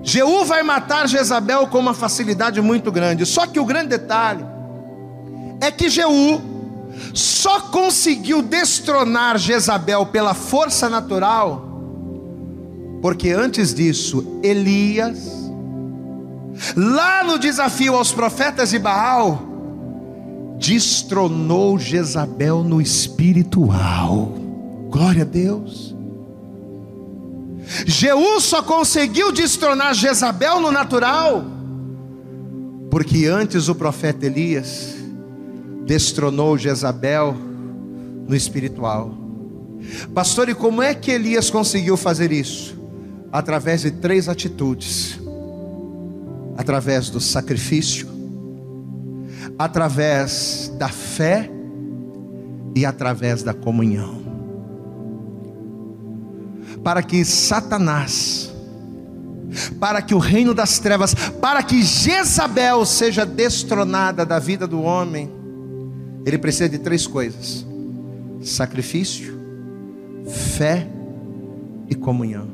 Jeú 0.03 0.45
vai 0.45 0.63
matar 0.63 1.09
Jezabel 1.09 1.67
com 1.67 1.79
uma 1.79 1.95
facilidade 1.95 2.61
muito 2.61 2.93
grande. 2.93 3.25
Só 3.25 3.47
que 3.47 3.59
o 3.59 3.65
grande 3.65 3.89
detalhe 3.89 4.45
é 5.61 5.71
que 5.71 5.89
Jeú 5.89 6.41
só 7.13 7.61
conseguiu 7.61 8.43
destronar 8.43 9.39
Jezabel 9.39 10.07
pela 10.07 10.35
força 10.35 10.89
natural 10.89 11.74
porque 13.05 13.33
antes 13.33 13.75
disso, 13.75 14.41
Elias, 14.43 15.29
lá 16.75 17.23
no 17.23 17.39
desafio 17.39 17.97
aos 17.97 18.13
profetas 18.13 18.71
de 18.71 18.79
Baal, 18.79 19.43
destronou 20.59 21.79
Jezabel 21.79 22.65
no 22.65 22.81
espiritual. 22.81 24.33
Glória 24.89 25.21
a 25.21 25.27
Deus. 25.27 25.95
Jeú 27.85 28.41
só 28.41 28.63
conseguiu 28.63 29.31
destronar 29.33 29.93
Jezabel 29.93 30.59
no 30.59 30.73
natural, 30.73 31.45
porque 32.91 33.27
antes 33.27 33.69
o 33.69 33.75
profeta 33.75 34.25
Elias 34.25 34.95
destronou 35.85 36.57
Jezabel 36.57 37.37
no 38.27 38.35
espiritual. 38.35 39.15
Pastor, 40.15 40.49
e 40.49 40.55
como 40.55 40.81
é 40.83 40.95
que 40.95 41.11
Elias 41.11 41.51
conseguiu 41.51 41.99
fazer 41.99 42.33
isso? 42.33 42.83
Através 43.35 43.83
de 43.83 43.91
três 43.91 44.29
atitudes: 44.29 45.19
através 46.57 47.11
do 47.11 47.21
sacrifício, 47.21 48.09
através 49.59 50.73
da 50.79 50.89
fé 50.89 51.51
e 52.77 52.87
através 52.87 53.43
da 53.43 53.53
comunhão. 53.53 54.23
Para 56.85 57.03
que 57.03 57.25
Satanás, 57.25 58.53
para 59.81 60.01
que 60.01 60.15
o 60.15 60.19
reino 60.19 60.55
das 60.55 60.79
trevas, 60.79 61.13
para 61.41 61.61
que 61.61 61.83
Jezabel 61.83 62.87
seja 62.87 63.27
destronada 63.27 64.25
da 64.25 64.39
vida 64.39 64.65
do 64.65 64.81
homem, 64.81 65.29
ele 66.25 66.39
precisa 66.39 66.69
de 66.69 66.79
três 66.79 67.05
coisas: 67.05 67.67
sacrifício, 68.45 69.37
fé 70.57 70.87
e 71.91 71.97
comunhão. 71.97 72.54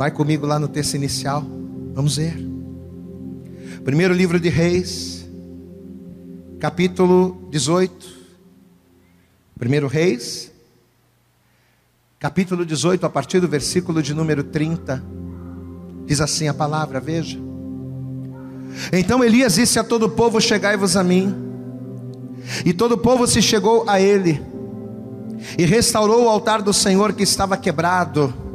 Vai 0.00 0.10
comigo 0.10 0.46
lá 0.46 0.58
no 0.58 0.66
texto 0.66 0.94
inicial. 0.94 1.44
Vamos 1.92 2.16
ver. 2.16 2.34
Primeiro 3.84 4.14
livro 4.14 4.40
de 4.40 4.48
Reis, 4.48 5.28
capítulo 6.58 7.46
18. 7.50 8.08
Primeiro 9.58 9.86
Reis, 9.88 10.50
capítulo 12.18 12.64
18, 12.64 13.04
a 13.04 13.10
partir 13.10 13.40
do 13.40 13.46
versículo 13.46 14.02
de 14.02 14.14
número 14.14 14.42
30. 14.42 15.04
Diz 16.06 16.22
assim 16.22 16.48
a 16.48 16.54
palavra, 16.54 16.98
veja. 16.98 17.38
Então 18.94 19.22
Elias 19.22 19.56
disse 19.56 19.78
a 19.78 19.84
todo 19.84 20.04
o 20.04 20.10
povo: 20.10 20.40
Chegai-vos 20.40 20.96
a 20.96 21.04
mim. 21.04 21.34
E 22.64 22.72
todo 22.72 22.92
o 22.92 22.98
povo 22.98 23.26
se 23.26 23.42
chegou 23.42 23.84
a 23.86 24.00
ele, 24.00 24.40
e 25.58 25.66
restaurou 25.66 26.24
o 26.24 26.28
altar 26.30 26.62
do 26.62 26.72
Senhor 26.72 27.12
que 27.12 27.22
estava 27.22 27.54
quebrado 27.54 28.48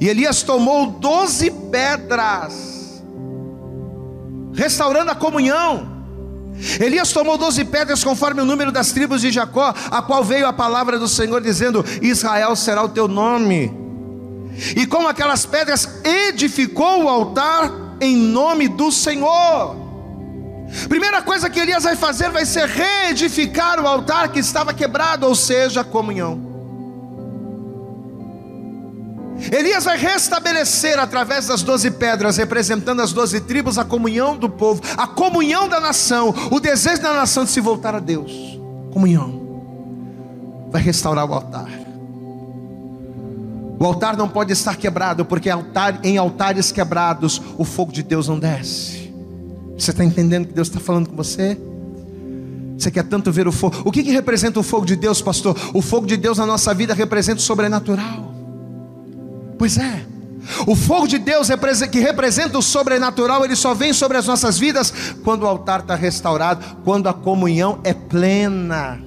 e 0.00 0.08
Elias 0.08 0.42
tomou 0.42 0.86
doze 0.86 1.50
pedras, 1.50 3.02
restaurando 4.54 5.10
a 5.10 5.14
comunhão. 5.14 5.92
Elias 6.80 7.12
tomou 7.12 7.36
doze 7.36 7.64
pedras 7.64 8.04
conforme 8.04 8.40
o 8.40 8.44
número 8.44 8.70
das 8.70 8.92
tribos 8.92 9.20
de 9.20 9.30
Jacó, 9.30 9.74
a 9.90 10.02
qual 10.02 10.22
veio 10.22 10.46
a 10.46 10.52
palavra 10.52 10.98
do 10.98 11.08
Senhor 11.08 11.40
dizendo: 11.40 11.84
Israel 12.00 12.54
será 12.54 12.82
o 12.82 12.88
teu 12.88 13.08
nome. 13.08 13.72
E 14.76 14.86
com 14.86 15.06
aquelas 15.08 15.44
pedras 15.44 15.88
edificou 16.04 17.04
o 17.04 17.08
altar 17.08 17.72
em 18.00 18.16
nome 18.16 18.68
do 18.68 18.92
Senhor. 18.92 19.76
Primeira 20.88 21.22
coisa 21.22 21.50
que 21.50 21.58
Elias 21.58 21.84
vai 21.84 21.96
fazer 21.96 22.30
vai 22.30 22.46
ser 22.46 22.68
reedificar 22.68 23.80
o 23.80 23.86
altar 23.86 24.28
que 24.28 24.38
estava 24.38 24.72
quebrado, 24.72 25.26
ou 25.26 25.34
seja, 25.34 25.80
a 25.80 25.84
comunhão. 25.84 26.53
Elias 29.50 29.84
vai 29.84 29.96
restabelecer 29.96 30.98
através 30.98 31.46
das 31.46 31.62
doze 31.62 31.90
pedras, 31.90 32.36
representando 32.36 33.00
as 33.00 33.12
doze 33.12 33.40
tribos, 33.40 33.78
a 33.78 33.84
comunhão 33.84 34.36
do 34.36 34.48
povo, 34.48 34.82
a 34.96 35.06
comunhão 35.06 35.68
da 35.68 35.80
nação, 35.80 36.34
o 36.50 36.60
desejo 36.60 37.02
da 37.02 37.12
nação 37.12 37.44
de 37.44 37.50
se 37.50 37.60
voltar 37.60 37.94
a 37.94 38.00
Deus. 38.00 38.58
Comunhão. 38.92 39.42
Vai 40.70 40.82
restaurar 40.82 41.28
o 41.28 41.34
altar. 41.34 41.68
O 43.78 43.84
altar 43.84 44.16
não 44.16 44.28
pode 44.28 44.52
estar 44.52 44.76
quebrado, 44.76 45.24
porque 45.24 45.48
em 46.02 46.16
altares 46.16 46.72
quebrados 46.72 47.40
o 47.58 47.64
fogo 47.64 47.92
de 47.92 48.02
Deus 48.02 48.28
não 48.28 48.38
desce. 48.38 49.12
Você 49.76 49.90
está 49.90 50.04
entendendo 50.04 50.46
que 50.46 50.54
Deus 50.54 50.68
está 50.68 50.80
falando 50.80 51.08
com 51.08 51.16
você? 51.16 51.58
Você 52.78 52.90
quer 52.90 53.04
tanto 53.04 53.30
ver 53.30 53.46
o 53.46 53.52
fogo? 53.52 53.76
O 53.84 53.92
que, 53.92 54.02
que 54.02 54.10
representa 54.10 54.58
o 54.58 54.62
fogo 54.62 54.86
de 54.86 54.96
Deus, 54.96 55.20
pastor? 55.20 55.56
O 55.72 55.82
fogo 55.82 56.06
de 56.06 56.16
Deus 56.16 56.38
na 56.38 56.46
nossa 56.46 56.72
vida 56.74 56.94
representa 56.94 57.38
o 57.38 57.42
sobrenatural. 57.42 58.33
Pois 59.58 59.78
é. 59.78 60.04
O 60.66 60.76
fogo 60.76 61.06
de 61.06 61.18
Deus 61.18 61.48
que 61.90 61.98
representa 61.98 62.58
o 62.58 62.62
sobrenatural, 62.62 63.44
ele 63.44 63.56
só 63.56 63.74
vem 63.74 63.92
sobre 63.92 64.18
as 64.18 64.26
nossas 64.26 64.58
vidas 64.58 64.92
quando 65.22 65.44
o 65.44 65.46
altar 65.46 65.80
está 65.80 65.94
restaurado, 65.94 66.64
quando 66.84 67.08
a 67.08 67.14
comunhão 67.14 67.80
é 67.82 67.94
plena. 67.94 69.00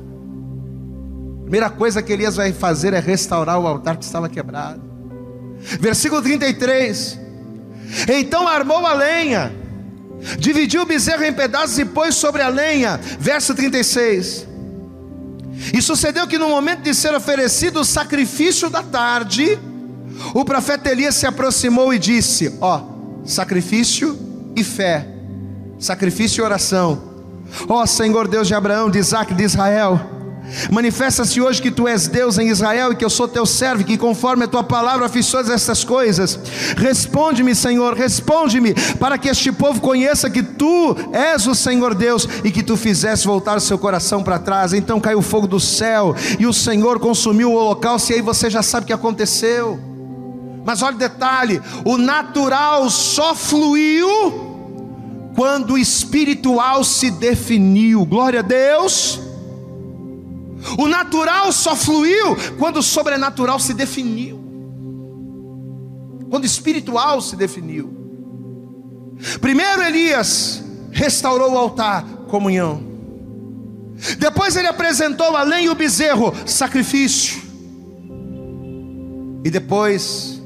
A 1.39 1.41
primeira 1.41 1.69
coisa 1.69 2.01
que 2.01 2.11
Elias 2.11 2.35
vai 2.35 2.51
fazer 2.51 2.93
é 2.93 2.99
restaurar 2.99 3.59
o 3.59 3.67
altar 3.67 3.97
que 3.97 4.03
estava 4.03 4.27
quebrado. 4.27 4.81
Versículo 5.79 6.21
33. 6.21 7.19
Então 8.07 8.47
armou 8.47 8.85
a 8.85 8.93
lenha, 8.93 9.55
dividiu 10.37 10.81
o 10.81 10.85
bezerro 10.85 11.23
em 11.23 11.33
pedaços 11.33 11.77
e 11.77 11.85
pôs 11.85 12.15
sobre 12.15 12.41
a 12.41 12.49
lenha. 12.49 12.99
Verso 13.19 13.53
36. 13.53 14.47
E 15.73 15.81
sucedeu 15.81 16.27
que 16.27 16.37
no 16.37 16.49
momento 16.49 16.81
de 16.81 16.93
ser 16.93 17.13
oferecido 17.15 17.79
o 17.79 17.85
sacrifício 17.85 18.69
da 18.69 18.83
tarde, 18.83 19.57
o 20.34 20.43
profeta 20.45 20.89
Elias 20.91 21.15
se 21.15 21.26
aproximou 21.26 21.93
e 21.93 21.99
disse: 21.99 22.53
Ó, 22.61 22.82
sacrifício 23.26 24.18
e 24.55 24.63
fé, 24.63 25.07
sacrifício 25.80 26.41
e 26.41 26.45
oração. 26.45 27.07
Ó 27.68 27.86
Senhor 27.86 28.28
Deus 28.28 28.47
de 28.47 28.53
Abraão, 28.53 28.89
de 28.89 28.99
Isaac, 28.99 29.34
de 29.34 29.43
Israel, 29.43 29.99
manifesta-se 30.72 31.41
hoje 31.41 31.61
que 31.61 31.72
tu 31.72 31.88
és 31.88 32.07
Deus 32.07 32.38
em 32.38 32.49
Israel 32.49 32.91
e 32.91 32.95
que 32.95 33.05
eu 33.05 33.09
sou 33.09 33.28
teu 33.28 33.45
servo, 33.45 33.84
que 33.84 33.97
conforme 33.97 34.45
a 34.45 34.47
tua 34.47 34.63
palavra 34.63 35.09
fiz 35.09 35.30
todas 35.30 35.49
essas 35.49 35.84
coisas. 35.84 36.39
Responde-me, 36.78 37.55
Senhor, 37.55 37.93
responde-me, 37.93 38.74
para 38.99 39.18
que 39.18 39.30
este 39.30 39.51
povo 39.51 39.82
conheça 39.82 40.30
que 40.30 40.43
tu 40.43 40.95
és 41.13 41.47
o 41.47 41.55
Senhor 41.55 41.93
Deus 41.93 42.28
e 42.43 42.51
que 42.51 42.63
tu 42.63 42.76
fizeste 42.76 43.28
voltar 43.28 43.57
o 43.57 43.61
seu 43.61 43.78
coração 43.78 44.24
para 44.24 44.39
trás. 44.39 44.74
Então 44.74 44.99
caiu 44.99 45.20
o 45.20 45.24
fogo 45.24 45.47
do 45.47 45.59
céu 45.59 46.15
e 46.39 46.45
o 46.45 46.53
Senhor 46.53 46.99
consumiu 46.99 47.51
o 47.51 47.55
holocausto, 47.55 48.11
e 48.11 48.15
aí 48.15 48.22
você 48.22 48.49
já 48.49 48.61
sabe 48.61 48.84
o 48.84 48.88
que 48.88 48.93
aconteceu. 48.93 49.96
Mas 50.68 50.82
olha 50.82 50.97
o 50.97 50.99
detalhe: 50.99 51.61
o 51.86 51.97
natural 51.97 52.89
só 52.89 53.34
fluiu 53.34 54.09
quando 55.34 55.76
o 55.76 55.78
espiritual 55.78 56.84
se 56.84 57.09
definiu. 57.09 58.05
Glória 58.05 58.41
a 58.41 58.43
Deus. 58.43 59.18
O 60.78 60.86
natural 60.86 61.53
só 61.53 61.74
fluiu 61.74 62.36
quando 62.59 62.78
o 62.78 62.84
sobrenatural 62.84 63.61
se 63.61 63.74
definiu. 63.74 64.38
Quando 66.30 66.43
o 66.43 66.47
espiritual 66.47 67.22
se 67.22 67.38
definiu. 67.38 67.95
Primeiro 69.39 69.82
Elias 69.82 70.61
restaurou 70.91 71.53
o 71.53 71.57
altar, 71.57 72.03
comunhão. 72.28 72.84
Depois 74.20 74.57
ele 74.57 74.68
apresentou 74.68 75.38
além 75.38 75.70
o 75.70 75.76
bezerro, 75.76 76.34
sacrifício. 76.45 77.41
E 79.45 79.49
depois 79.49 80.36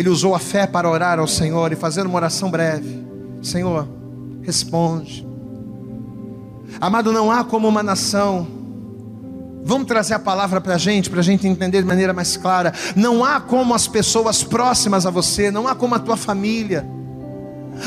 ele 0.00 0.08
usou 0.08 0.34
a 0.34 0.38
fé 0.38 0.66
para 0.66 0.88
orar 0.88 1.18
ao 1.18 1.28
Senhor 1.28 1.70
e 1.72 1.76
fazer 1.76 2.06
uma 2.06 2.16
oração 2.16 2.50
breve. 2.50 3.04
Senhor, 3.42 3.86
responde. 4.40 5.26
Amado, 6.80 7.12
não 7.12 7.30
há 7.30 7.44
como 7.44 7.68
uma 7.68 7.82
nação. 7.82 8.48
Vamos 9.62 9.86
trazer 9.86 10.14
a 10.14 10.18
palavra 10.18 10.58
para 10.58 10.76
a 10.76 10.78
gente, 10.78 11.10
para 11.10 11.20
a 11.20 11.22
gente 11.22 11.46
entender 11.46 11.82
de 11.82 11.86
maneira 11.86 12.14
mais 12.14 12.34
clara. 12.34 12.72
Não 12.96 13.22
há 13.22 13.42
como 13.42 13.74
as 13.74 13.86
pessoas 13.86 14.42
próximas 14.42 15.04
a 15.04 15.10
você, 15.10 15.50
não 15.50 15.68
há 15.68 15.74
como 15.74 15.94
a 15.94 15.98
tua 15.98 16.16
família, 16.16 16.88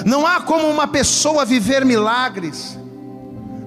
não 0.06 0.28
há 0.28 0.40
como 0.42 0.68
uma 0.68 0.86
pessoa 0.86 1.44
viver 1.44 1.84
milagres, 1.84 2.78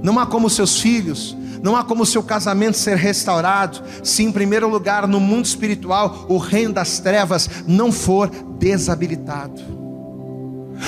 não 0.00 0.20
há 0.20 0.24
como 0.24 0.48
seus 0.48 0.78
filhos, 0.78 1.36
não 1.66 1.74
há 1.74 1.82
como 1.82 2.04
o 2.04 2.06
seu 2.06 2.22
casamento 2.22 2.76
ser 2.76 2.96
restaurado, 2.96 3.82
se 4.04 4.22
em 4.22 4.30
primeiro 4.30 4.68
lugar 4.68 5.08
no 5.08 5.18
mundo 5.18 5.46
espiritual 5.46 6.24
o 6.28 6.38
reino 6.38 6.72
das 6.72 7.00
trevas 7.00 7.50
não 7.66 7.90
for 7.90 8.30
desabilitado. 8.56 9.60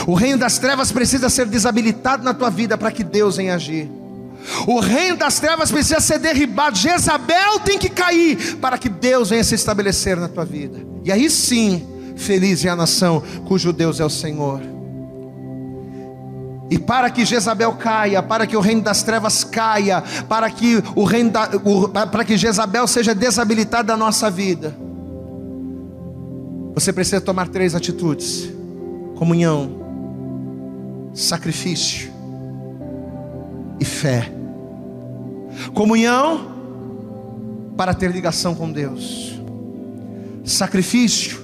O 0.07 0.15
reino 0.15 0.39
das 0.39 0.57
trevas 0.57 0.93
precisa 0.93 1.29
ser 1.29 1.47
desabilitado 1.47 2.23
na 2.23 2.33
tua 2.33 2.49
vida 2.49 2.79
para 2.79 2.93
que 2.93 3.03
Deus 3.03 3.39
venha 3.39 3.57
agir. 3.57 3.91
O 4.69 4.79
reino 4.79 5.17
das 5.17 5.41
trevas 5.41 5.69
precisa 5.69 5.99
ser 5.99 6.21
derribado. 6.21 6.79
Jezabel 6.79 7.59
tem 7.59 7.77
que 7.77 7.89
cair 7.89 8.57
para 8.59 8.79
que 8.79 8.89
Deus 8.89 9.31
venha 9.31 9.43
se 9.43 9.57
estabelecer 9.57 10.17
na 10.17 10.29
tua 10.29 10.45
vida. 10.45 10.79
E 11.05 11.11
aí 11.11 11.29
sim, 11.29 11.85
feliz 12.15 12.65
é 12.65 12.69
a 12.69 12.77
nação 12.77 13.21
cujo 13.49 13.73
Deus 13.73 13.99
é 13.99 14.05
o 14.05 14.11
Senhor. 14.11 14.78
E 16.71 16.79
para 16.79 17.11
que 17.11 17.25
Jezabel 17.25 17.73
caia, 17.73 18.23
para 18.23 18.47
que 18.47 18.57
o 18.57 18.61
reino 18.61 18.83
das 18.83 19.03
trevas 19.03 19.43
caia, 19.43 20.03
para 20.29 20.51
que 20.51 20.83
o 20.95 21.05
reino 21.05 21.31
da, 21.31 21.49
o, 21.65 21.89
para 21.89 22.25
que 22.25 22.37
Jezabel 22.37 22.87
seja 22.87 23.15
desabilitada 23.15 23.89
da 23.89 23.97
nossa 23.97 24.31
vida, 24.31 24.77
você 26.75 26.93
precisa 26.93 27.21
tomar 27.21 27.49
três 27.49 27.75
atitudes: 27.75 28.51
comunhão, 29.17 31.11
sacrifício 31.15 32.13
e 33.81 33.85
fé. 33.85 34.31
Comunhão 35.73 36.59
para 37.77 37.95
ter 37.95 38.11
ligação 38.11 38.55
com 38.55 38.71
Deus. 38.71 39.41
Sacrifício 40.45 41.39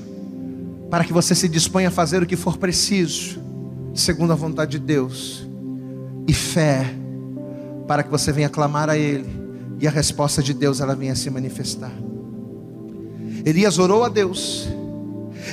para 0.90 1.02
que 1.02 1.12
você 1.12 1.34
se 1.34 1.48
disponha 1.48 1.88
a 1.88 1.90
fazer 1.90 2.22
o 2.22 2.26
que 2.26 2.36
for 2.36 2.58
preciso 2.58 3.43
segundo 3.94 4.32
a 4.32 4.36
vontade 4.36 4.72
de 4.72 4.78
Deus, 4.80 5.48
e 6.26 6.34
fé, 6.34 6.84
para 7.86 8.02
que 8.02 8.10
você 8.10 8.32
venha 8.32 8.48
clamar 8.48 8.90
a 8.90 8.98
Ele, 8.98 9.26
e 9.78 9.86
a 9.86 9.90
resposta 9.90 10.42
de 10.42 10.52
Deus 10.52 10.80
ela 10.80 10.94
venha 10.94 11.14
se 11.14 11.30
manifestar. 11.30 11.92
Elias 13.44 13.78
orou 13.78 14.04
a 14.04 14.08
Deus, 14.08 14.68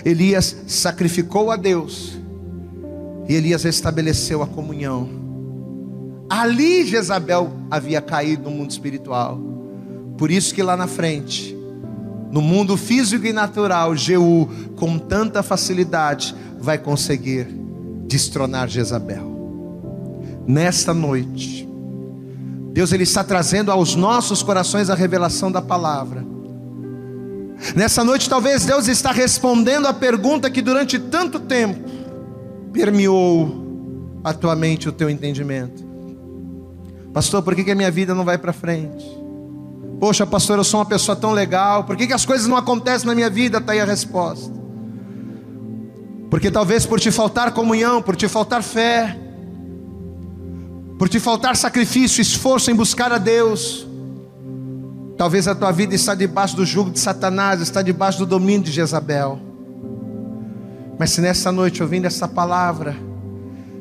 Elias 0.04 0.56
sacrificou 0.68 1.52
a 1.52 1.56
Deus, 1.56 2.18
e 3.30 3.36
Elias 3.36 3.64
estabeleceu 3.66 4.42
a 4.42 4.48
comunhão. 4.48 5.22
Ali 6.30 6.86
Jezabel 6.86 7.52
havia 7.70 8.02
caído 8.02 8.50
no 8.50 8.56
mundo 8.56 8.72
espiritual. 8.72 9.40
Por 10.18 10.32
isso 10.32 10.56
que 10.56 10.64
lá 10.64 10.78
na 10.78 10.88
frente, 10.88 11.56
no 12.32 12.42
mundo 12.42 12.78
físico 12.78 13.26
e 13.26 13.34
natural, 13.34 13.96
Jeú, 13.96 14.50
com 14.78 14.98
tanta 14.98 15.44
facilidade, 15.44 16.34
vai 16.58 16.78
conseguir 16.78 17.61
destronar 18.12 18.68
Jezabel. 18.68 19.32
Nesta 20.46 20.94
noite, 20.94 21.68
Deus 22.74 22.92
ele 22.92 23.04
está 23.04 23.24
trazendo 23.24 23.72
aos 23.72 23.96
nossos 23.96 24.44
corações 24.44 24.90
a 24.90 24.96
revelação 24.96 25.50
da 25.50 25.62
palavra. 25.62 26.26
Nessa 27.74 28.04
noite, 28.04 28.30
talvez 28.30 28.66
Deus 28.66 28.88
está 28.90 29.12
respondendo 29.12 29.88
a 29.88 29.94
pergunta 29.94 30.50
que 30.50 30.62
durante 30.62 31.00
tanto 31.00 31.40
tempo 31.40 31.90
permeou 32.74 34.20
a 34.24 34.34
tua 34.34 34.56
mente, 34.56 34.90
o 34.90 34.92
teu 34.92 35.10
entendimento. 35.10 35.82
Pastor, 37.14 37.42
por 37.42 37.56
que, 37.56 37.64
que 37.64 37.72
a 37.72 37.76
minha 37.76 37.92
vida 37.92 38.14
não 38.14 38.26
vai 38.26 38.38
para 38.38 38.52
frente? 38.52 39.06
Poxa, 40.00 40.26
pastor, 40.26 40.58
eu 40.58 40.64
sou 40.64 40.80
uma 40.80 40.86
pessoa 40.86 41.16
tão 41.16 41.32
legal, 41.32 41.86
por 41.86 41.96
que, 41.96 42.08
que 42.08 42.14
as 42.14 42.26
coisas 42.26 42.48
não 42.48 42.58
acontecem 42.58 43.08
na 43.08 43.16
minha 43.16 43.30
vida? 43.30 43.60
Está 43.60 43.72
aí 43.72 43.80
a 43.80 43.86
resposta. 43.86 44.61
Porque 46.32 46.50
talvez 46.50 46.86
por 46.86 46.98
te 46.98 47.12
faltar 47.12 47.52
comunhão, 47.52 48.02
por 48.02 48.16
te 48.16 48.26
faltar 48.30 48.64
fé, 48.64 49.18
por 50.98 51.10
te 51.10 51.20
faltar 51.20 51.58
sacrifício, 51.58 52.22
esforço 52.22 52.72
em 52.72 52.74
buscar 52.74 53.12
a 53.12 53.18
Deus, 53.18 53.86
talvez 55.18 55.46
a 55.46 55.54
tua 55.54 55.74
vida 55.74 55.94
está 55.94 56.16
debaixo 56.16 56.56
do 56.56 56.66
jugo 56.66 56.90
de 56.90 57.02
Satanás, 57.02 57.60
está 57.60 57.82
debaixo 57.82 58.20
do 58.20 58.26
domínio 58.26 58.62
de 58.62 58.72
Jezabel. 58.72 59.42
Mas 60.98 61.12
se 61.12 61.20
nessa 61.20 61.52
noite 61.52 61.84
ouvindo 61.84 62.06
essa 62.06 62.30
palavra, 62.30 62.96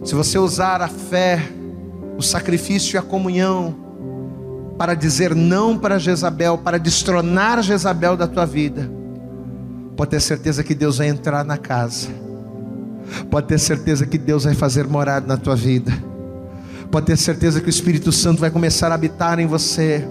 se 0.05 0.13
você 0.17 0.37
usar 0.37 0.83
a 0.83 0.89
fé, 0.89 1.41
o 2.19 2.23
sacrifício 2.23 2.97
e 2.97 2.99
a 2.99 3.03
comunhão 3.03 3.77
para 4.77 4.95
dizer 4.95 5.37
não 5.37 5.79
para 5.79 6.01
Jezabel, 6.01 6.59
para 6.59 6.81
destronar 6.81 7.63
Jezabel 7.63 8.17
da 8.17 8.27
tua 8.27 8.45
vida, 8.45 8.91
pode 9.97 10.11
ter 10.11 10.21
certeza 10.21 10.65
que 10.65 10.75
Deus 10.75 10.99
vai 10.99 11.07
entrar 11.07 11.45
na 11.45 11.57
casa 11.57 12.29
Pode 13.31 13.47
ter 13.47 13.59
certeza 13.59 14.07
que 14.07 14.19
Deus 14.19 14.45
vai 14.45 14.55
fazer 14.55 14.87
morada 14.87 15.27
na 15.27 15.37
tua 15.37 15.57
vida. 15.57 15.93
Pode 16.91 17.07
ter 17.07 17.17
certeza 17.17 17.61
que 17.61 17.67
o 17.67 17.71
Espírito 17.71 18.11
Santo 18.11 18.41
vai 18.41 18.51
começar 18.51 18.91
a 18.91 18.95
habitar 18.95 19.39
em 19.39 19.47
você. 19.47 20.05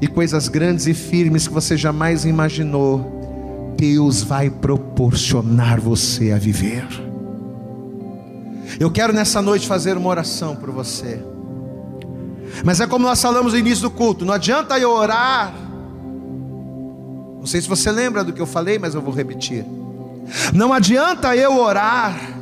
E 0.00 0.06
coisas 0.06 0.48
grandes 0.48 0.86
e 0.86 0.94
firmes 0.94 1.46
que 1.46 1.54
você 1.54 1.76
jamais 1.76 2.24
imaginou, 2.24 3.74
Deus 3.76 4.22
vai 4.22 4.50
proporcionar 4.50 5.80
você 5.80 6.32
a 6.32 6.38
viver. 6.38 6.86
Eu 8.80 8.90
quero 8.90 9.12
nessa 9.12 9.40
noite 9.40 9.66
fazer 9.66 9.96
uma 9.96 10.08
oração 10.08 10.56
por 10.56 10.70
você. 10.70 11.22
Mas 12.64 12.80
é 12.80 12.86
como 12.86 13.06
nós 13.06 13.20
falamos 13.20 13.52
no 13.52 13.58
início 13.58 13.82
do 13.82 13.90
culto: 13.90 14.24
não 14.24 14.34
adianta 14.34 14.78
eu 14.78 14.90
orar. 14.90 15.54
Não 17.38 17.46
sei 17.46 17.60
se 17.60 17.68
você 17.68 17.92
lembra 17.92 18.24
do 18.24 18.32
que 18.32 18.40
eu 18.40 18.46
falei, 18.46 18.78
mas 18.78 18.94
eu 18.94 19.00
vou 19.00 19.14
repetir. 19.14 19.64
Não 20.52 20.72
adianta 20.72 21.36
eu 21.36 21.58
orar 21.58 22.36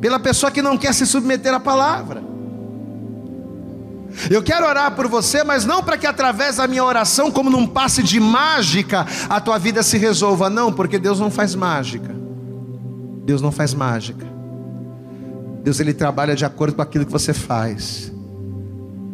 pela 0.00 0.18
pessoa 0.18 0.50
que 0.50 0.62
não 0.62 0.76
quer 0.76 0.94
se 0.94 1.06
submeter 1.06 1.52
à 1.54 1.60
palavra. 1.60 2.22
Eu 4.28 4.42
quero 4.42 4.66
orar 4.66 4.94
por 4.96 5.06
você, 5.06 5.44
mas 5.44 5.64
não 5.64 5.82
para 5.82 5.96
que 5.96 6.06
através 6.06 6.56
da 6.56 6.66
minha 6.66 6.84
oração, 6.84 7.30
como 7.30 7.48
num 7.48 7.66
passe 7.66 8.02
de 8.02 8.18
mágica, 8.18 9.06
a 9.28 9.40
tua 9.40 9.58
vida 9.58 9.82
se 9.82 9.96
resolva. 9.98 10.50
Não, 10.50 10.72
porque 10.72 10.98
Deus 10.98 11.20
não 11.20 11.30
faz 11.30 11.54
mágica. 11.54 12.14
Deus 13.24 13.40
não 13.40 13.52
faz 13.52 13.72
mágica. 13.72 14.26
Deus 15.62 15.78
ele 15.78 15.94
trabalha 15.94 16.34
de 16.34 16.44
acordo 16.44 16.74
com 16.74 16.82
aquilo 16.82 17.06
que 17.06 17.12
você 17.12 17.32
faz. 17.32 18.12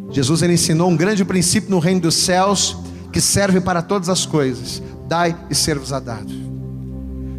Jesus 0.09 0.41
ele 0.41 0.53
ensinou 0.53 0.89
um 0.89 0.95
grande 0.97 1.23
princípio 1.25 1.69
no 1.69 1.79
reino 1.79 2.01
dos 2.01 2.15
céus 2.15 2.77
que 3.11 3.21
serve 3.21 3.59
para 3.59 3.81
todas 3.81 4.09
as 4.09 4.25
coisas. 4.25 4.81
Dai 5.07 5.35
e 5.49 5.55
ser-vos-á 5.55 5.99
dado. 5.99 6.46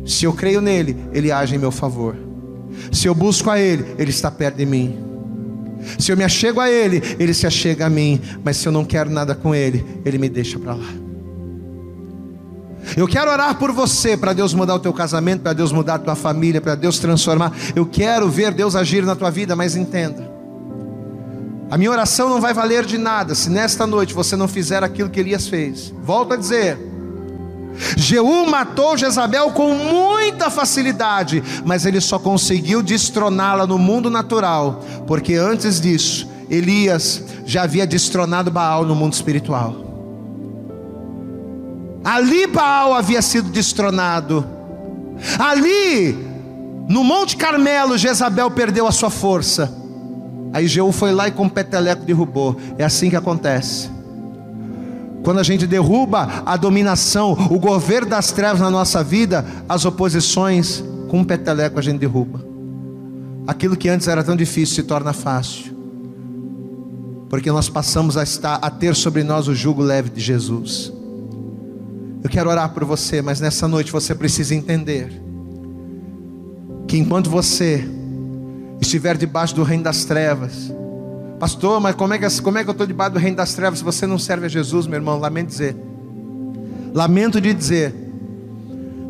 Se 0.09 0.25
eu 0.25 0.33
creio 0.33 0.63
nele, 0.63 0.97
ele 1.13 1.31
age 1.31 1.55
em 1.55 1.59
meu 1.59 1.71
favor. 1.71 2.17
Se 2.91 3.07
eu 3.07 3.15
busco 3.15 3.51
a 3.51 3.61
ele, 3.61 3.85
ele 3.99 4.09
está 4.09 4.31
perto 4.31 4.57
de 4.57 4.65
mim. 4.65 4.99
Se 5.99 6.11
eu 6.11 6.17
me 6.17 6.25
achego 6.25 6.61
a 6.61 6.71
ele, 6.71 7.03
ele 7.19 7.35
se 7.35 7.47
achega 7.47 7.87
a 7.87 7.91
mim. 7.91 8.19
Mas 8.43 8.57
se 8.57 8.67
eu 8.67 8.73
não 8.73 8.87
quero 8.87 9.11
nada 9.11 9.35
com 9.35 9.55
ele, 9.55 9.85
ele 10.07 10.17
me 10.17 10.31
deixa 10.31 10.59
para 10.59 10.73
lá. 10.73 10.89
Eu 12.97 13.07
quero 13.07 13.31
orar 13.31 13.59
por 13.59 13.71
você, 13.71 14.17
para 14.17 14.33
Deus 14.33 14.55
mudar 14.55 14.77
o 14.77 14.79
teu 14.79 14.95
casamento, 14.95 15.43
para 15.43 15.53
Deus 15.53 15.73
mudar 15.73 15.97
a 15.97 15.99
tua 15.99 16.17
família, 16.17 16.59
para 16.59 16.75
Deus 16.75 16.99
transformar. 16.99 17.53
Eu 17.77 17.85
quero 17.85 18.31
ver 18.31 18.55
Deus 18.55 18.75
agir 18.75 19.05
na 19.05 19.15
tua 19.15 19.31
vida, 19.31 19.55
mas 19.55 19.77
entenda. 19.77 20.27
A 21.71 21.77
minha 21.77 21.91
oração 21.91 22.31
não 22.31 22.41
vai 22.41 22.55
valer 22.55 22.87
de 22.87 22.97
nada 22.97 23.35
se 23.35 23.51
nesta 23.51 23.87
noite 23.87 24.15
você 24.15 24.37
não 24.37 24.49
fizer 24.49 24.83
aquilo 24.83 25.11
que 25.11 25.21
Elias 25.21 25.49
fez. 25.49 25.93
Volto 26.03 26.33
a 26.33 26.37
dizer. 26.37 26.88
Jeú 27.97 28.47
matou 28.47 28.97
Jezabel 28.97 29.51
com 29.53 29.75
muita 29.75 30.51
facilidade, 30.51 31.43
mas 31.65 31.87
ele 31.87 32.01
só 32.01 32.19
conseguiu 32.19 32.83
destroná-la 32.83 33.67
no 33.67 33.79
mundo 33.79 34.11
natural, 34.11 34.83
porque 35.07 35.35
antes 35.35 35.81
disso, 35.81 36.29
Elias 36.51 37.23
já 37.45 37.63
havia 37.63 37.87
destronado 37.87 38.51
Baal 38.51 38.85
no 38.85 38.95
mundo 38.95 39.13
espiritual. 39.13 39.89
Ali 42.05 42.47
Baal 42.47 42.95
havia 42.95 43.21
sido 43.21 43.51
destronado. 43.51 44.45
Ali, 45.39 46.17
no 46.89 47.05
Monte 47.05 47.37
Carmelo, 47.37 47.99
Jezabel 47.99 48.51
perdeu 48.51 48.87
a 48.87 48.93
sua 48.93 49.11
força. 49.11 49.73
Aí 50.53 50.67
Jeú 50.67 50.91
foi 50.93 51.13
lá 51.13 51.29
e 51.29 51.33
com 51.33 51.49
peteleco 51.49 52.05
derrubou. 52.05 52.57
É 52.79 52.85
assim 52.85 53.11
que 53.11 53.17
acontece. 53.17 53.91
Quando 55.29 55.41
a 55.41 55.43
gente 55.43 55.67
derruba 55.67 56.43
a 56.47 56.57
dominação, 56.57 57.33
o 57.51 57.59
governo 57.59 58.09
das 58.09 58.33
trevas 58.33 58.63
na 58.63 58.71
nossa 58.71 59.05
vida, 59.05 59.45
as 59.69 59.85
oposições, 59.85 60.83
com 61.07 61.19
um 61.19 61.25
peteleco 61.25 61.79
a 61.79 61.83
gente 61.83 61.99
derruba. 61.99 62.43
Aquilo 63.47 63.77
que 63.77 63.91
antes 63.91 64.09
era 64.09 64.25
tão 64.25 64.35
difícil 64.35 64.77
se 64.77 64.83
torna 64.85 65.13
fácil. 65.13 65.77
Porque 67.29 67.53
nós 67.53 67.69
passamos 67.69 68.17
a 68.17 68.23
estar 68.23 68.55
a 68.55 68.71
ter 68.71 68.97
sobre 68.97 69.23
nós 69.23 69.49
o 69.49 69.55
jugo 69.55 69.83
leve 69.83 70.09
de 70.09 70.19
Jesus. 70.23 70.91
Eu 72.25 72.31
quero 72.31 72.49
orar 72.49 72.73
por 72.73 72.87
você, 72.87 73.21
mas 73.21 73.39
nessa 73.39 73.69
noite 73.69 73.93
você 73.93 74.15
precisa 74.15 74.55
entender 74.55 75.13
que 76.87 76.97
enquanto 76.97 77.29
você 77.29 77.87
estiver 78.81 79.15
debaixo 79.19 79.55
do 79.55 79.63
reino 79.63 79.85
das 79.85 80.07
trevas, 80.07 80.73
pastor, 81.39 81.81
mas 81.81 81.95
como 81.95 82.15
é 82.15 82.19
que, 82.19 82.43
como 82.43 82.59
é 82.59 82.65
que 82.65 82.71
eu 82.71 82.73
estou 82.73 82.87
debaixo 82.87 83.13
do 83.15 83.19
reino 83.19 83.37
das 83.37 83.55
trevas 83.55 83.79
se 83.79 83.85
você 83.85 84.07
não 84.07 84.19
serve 84.19 84.47
a 84.47 84.49
Jesus, 84.49 84.87
meu 84.87 84.97
irmão? 84.97 85.19
Lamento 85.19 85.49
dizer, 85.49 85.77
lamento 86.93 87.41
de 87.41 87.55
dizer, 87.55 87.95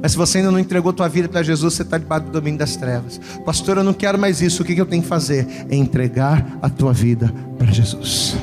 mas 0.01 0.13
se 0.13 0.19
você 0.19 0.39
ainda 0.39 0.51
não 0.51 0.59
entregou 0.59 0.93
tua 0.93 1.09
vida 1.09 1.29
para 1.29 1.43
Jesus, 1.43 1.75
você 1.75 1.83
está 1.83 1.99
debaixo 1.99 2.27
do 2.27 2.33
domínio 2.33 2.59
das 2.59 2.77
trevas. 2.77 3.21
Pastor, 3.45 3.79
eu 3.79 3.85
não 3.85 3.93
quero 3.93 4.17
mais 4.17 4.41
isso. 4.41 4.63
O 4.63 4.65
que 4.65 4.79
eu 4.79 4.87
tenho 4.87 5.03
que 5.03 5.09
fazer? 5.09 5.67
É 5.69 5.75
entregar 5.75 6.59
a 6.63 6.71
tua 6.71 6.93
vida 6.93 7.35
para 7.59 7.73
Jesus. 7.73 8.37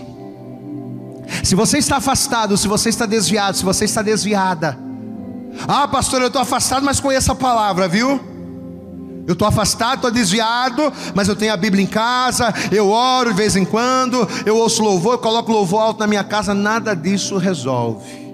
Se 1.44 1.56
você 1.56 1.78
está 1.78 1.98
afastado, 1.98 2.58
se 2.58 2.68
você 2.68 2.90
está 2.90 3.06
desviado, 3.06 3.56
se 3.56 3.64
você 3.64 3.86
está 3.86 4.02
desviada. 4.02 4.78
Ah, 5.68 5.88
pastor, 5.88 6.22
eu 6.22 6.28
estou 6.28 6.42
afastado, 6.42 6.84
mas 6.84 7.00
conheço 7.00 7.32
a 7.32 7.36
palavra, 7.36 7.88
viu? 7.88 8.20
Eu 9.28 9.34
estou 9.34 9.48
afastado, 9.48 9.96
estou 9.96 10.12
desviado, 10.12 10.94
mas 11.16 11.28
eu 11.28 11.36
tenho 11.36 11.52
a 11.52 11.58
Bíblia 11.58 11.84
em 11.84 11.88
casa, 11.88 12.54
eu 12.72 12.90
oro 12.90 13.32
de 13.32 13.36
vez 13.36 13.56
em 13.56 13.66
quando, 13.66 14.28
eu 14.46 14.56
ouço 14.58 14.84
louvor, 14.84 15.14
eu 15.14 15.18
coloco 15.18 15.52
louvor 15.52 15.82
alto 15.82 16.00
na 16.00 16.08
minha 16.08 16.24
casa, 16.24 16.54
nada 16.54 16.96
disso 16.96 17.38
resolve. 17.38 18.26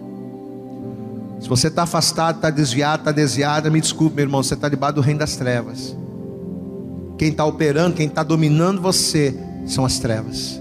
Se 1.40 1.48
você 1.48 1.70
está 1.70 1.84
afastado, 1.84 2.36
está 2.36 2.50
desviado, 2.50 3.02
está 3.02 3.12
desviada, 3.12 3.70
me 3.70 3.80
desculpe, 3.80 4.18
meu 4.18 4.26
irmão, 4.26 4.44
você 4.44 4.54
está 4.54 4.68
debaixo 4.68 4.96
do 4.96 5.02
reino 5.02 5.20
das 5.20 5.36
trevas. 5.38 5.96
Quem 7.18 7.30
está 7.30 7.46
operando, 7.46 7.96
quem 7.96 8.08
está 8.08 8.22
dominando 8.22 8.82
você, 8.82 9.36
são 9.66 9.86
as 9.86 9.98
trevas. 9.98 10.60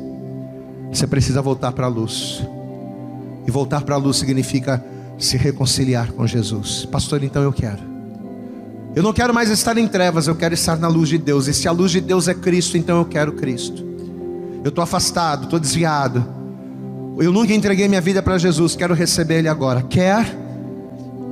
Você 0.92 1.06
precisa 1.06 1.42
voltar 1.42 1.72
para 1.72 1.86
a 1.86 1.88
luz. 1.88 2.42
E 3.46 3.50
voltar 3.50 3.82
para 3.82 3.94
a 3.94 3.98
luz 3.98 4.18
significa 4.18 4.84
se 5.18 5.36
reconciliar 5.36 6.12
com 6.12 6.26
Jesus. 6.26 6.86
Pastor, 6.86 7.22
então 7.22 7.42
eu 7.42 7.52
quero. 7.52 7.89
Eu 8.94 9.02
não 9.02 9.12
quero 9.12 9.32
mais 9.32 9.50
estar 9.50 9.78
em 9.78 9.86
trevas, 9.86 10.26
eu 10.26 10.34
quero 10.34 10.52
estar 10.52 10.76
na 10.76 10.88
luz 10.88 11.08
de 11.08 11.18
Deus. 11.18 11.46
E 11.46 11.54
se 11.54 11.68
a 11.68 11.72
luz 11.72 11.92
de 11.92 12.00
Deus 12.00 12.26
é 12.26 12.34
Cristo, 12.34 12.76
então 12.76 12.98
eu 12.98 13.04
quero 13.04 13.32
Cristo. 13.32 13.84
Eu 14.64 14.70
estou 14.70 14.82
afastado, 14.82 15.44
estou 15.44 15.60
desviado. 15.60 16.26
Eu 17.18 17.32
nunca 17.32 17.52
entreguei 17.54 17.86
minha 17.86 18.00
vida 18.00 18.22
para 18.22 18.36
Jesus, 18.36 18.74
quero 18.74 18.94
receber 18.94 19.38
Ele 19.38 19.48
agora. 19.48 19.82
Quer? 19.82 20.36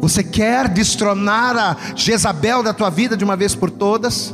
Você 0.00 0.22
quer 0.22 0.68
destronar 0.68 1.56
a 1.56 1.76
Jezabel 1.96 2.62
da 2.62 2.72
tua 2.72 2.90
vida 2.90 3.16
de 3.16 3.24
uma 3.24 3.36
vez 3.36 3.54
por 3.54 3.70
todas? 3.70 4.32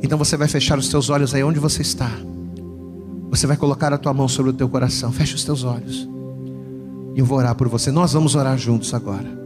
Então 0.00 0.16
você 0.16 0.36
vai 0.36 0.46
fechar 0.46 0.78
os 0.78 0.88
teus 0.88 1.10
olhos 1.10 1.34
aí 1.34 1.42
onde 1.42 1.58
você 1.58 1.82
está. 1.82 2.10
Você 3.30 3.46
vai 3.46 3.56
colocar 3.56 3.92
a 3.92 3.98
tua 3.98 4.14
mão 4.14 4.28
sobre 4.28 4.50
o 4.50 4.54
teu 4.54 4.68
coração. 4.68 5.10
Feche 5.10 5.34
os 5.34 5.44
teus 5.44 5.64
olhos. 5.64 6.08
E 7.14 7.18
eu 7.18 7.24
vou 7.24 7.38
orar 7.38 7.54
por 7.56 7.68
você. 7.68 7.90
Nós 7.90 8.12
vamos 8.12 8.34
orar 8.34 8.56
juntos 8.56 8.94
agora. 8.94 9.39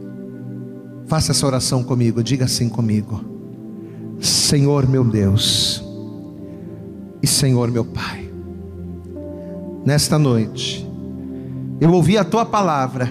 Faça 1.07 1.31
essa 1.31 1.45
oração 1.45 1.83
comigo, 1.83 2.23
diga 2.23 2.45
assim 2.45 2.67
comigo: 2.67 3.23
Senhor 4.19 4.87
meu 4.87 5.03
Deus 5.03 5.83
e 7.21 7.27
Senhor 7.27 7.69
meu 7.69 7.85
Pai, 7.85 8.31
nesta 9.85 10.17
noite, 10.17 10.87
eu 11.79 11.91
ouvi 11.91 12.17
a 12.17 12.23
tua 12.23 12.45
palavra 12.45 13.09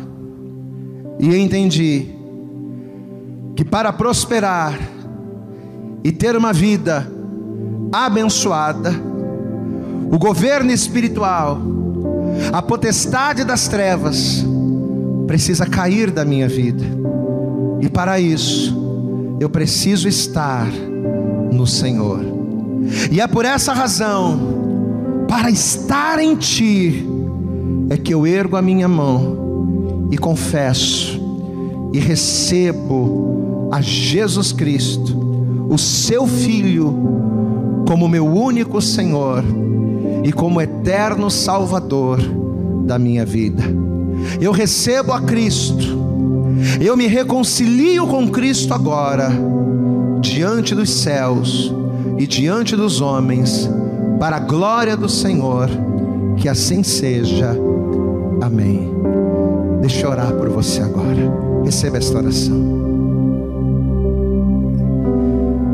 e 1.20 1.36
entendi 1.36 2.08
que 3.54 3.64
para 3.64 3.92
prosperar 3.92 4.76
e 6.02 6.10
ter 6.10 6.36
uma 6.36 6.52
vida 6.52 7.08
abençoada, 7.92 8.92
o 10.10 10.18
governo 10.18 10.72
espiritual, 10.72 11.60
a 12.52 12.60
potestade 12.60 13.44
das 13.44 13.68
trevas, 13.68 14.44
precisa 15.28 15.64
cair 15.64 16.10
da 16.10 16.24
minha 16.24 16.48
vida 16.48 17.04
e 17.84 17.88
para 17.90 18.18
isso, 18.18 18.74
eu 19.38 19.50
preciso 19.50 20.08
estar 20.08 20.66
no 21.52 21.66
Senhor. 21.66 22.20
E 23.12 23.20
é 23.20 23.26
por 23.26 23.44
essa 23.44 23.74
razão, 23.74 25.26
para 25.28 25.50
estar 25.50 26.18
em 26.18 26.34
Ti, 26.34 27.06
é 27.90 27.98
que 27.98 28.14
eu 28.14 28.26
ergo 28.26 28.56
a 28.56 28.62
minha 28.62 28.88
mão 28.88 30.08
e 30.10 30.16
confesso 30.16 31.20
e 31.92 31.98
recebo 31.98 33.68
a 33.70 33.82
Jesus 33.82 34.50
Cristo, 34.50 35.66
o 35.68 35.76
Seu 35.76 36.26
Filho, 36.26 37.84
como 37.86 38.08
meu 38.08 38.26
único 38.26 38.80
Senhor 38.80 39.44
e 40.22 40.32
como 40.32 40.58
eterno 40.58 41.30
Salvador 41.30 42.18
da 42.86 42.98
minha 42.98 43.26
vida. 43.26 43.62
Eu 44.40 44.52
recebo 44.52 45.12
a 45.12 45.20
Cristo 45.20 46.03
eu 46.80 46.96
me 46.96 47.06
reconcilio 47.06 48.06
com 48.06 48.28
Cristo 48.28 48.72
agora, 48.74 49.30
diante 50.20 50.74
dos 50.74 50.90
céus 50.90 51.74
e 52.18 52.26
diante 52.26 52.76
dos 52.76 53.00
homens, 53.00 53.68
para 54.18 54.36
a 54.36 54.40
glória 54.40 54.96
do 54.96 55.08
Senhor, 55.08 55.68
que 56.36 56.48
assim 56.48 56.82
seja. 56.82 57.56
Amém. 58.40 58.92
Deixa 59.80 60.06
eu 60.06 60.10
orar 60.10 60.32
por 60.32 60.48
você 60.48 60.80
agora. 60.80 61.62
Receba 61.64 61.98
esta 61.98 62.18
oração. 62.18 62.74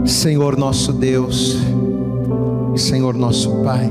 Senhor 0.04 0.56
nosso 0.56 0.92
Deus, 0.92 1.58
Senhor 2.76 3.14
nosso 3.14 3.62
Pai. 3.62 3.88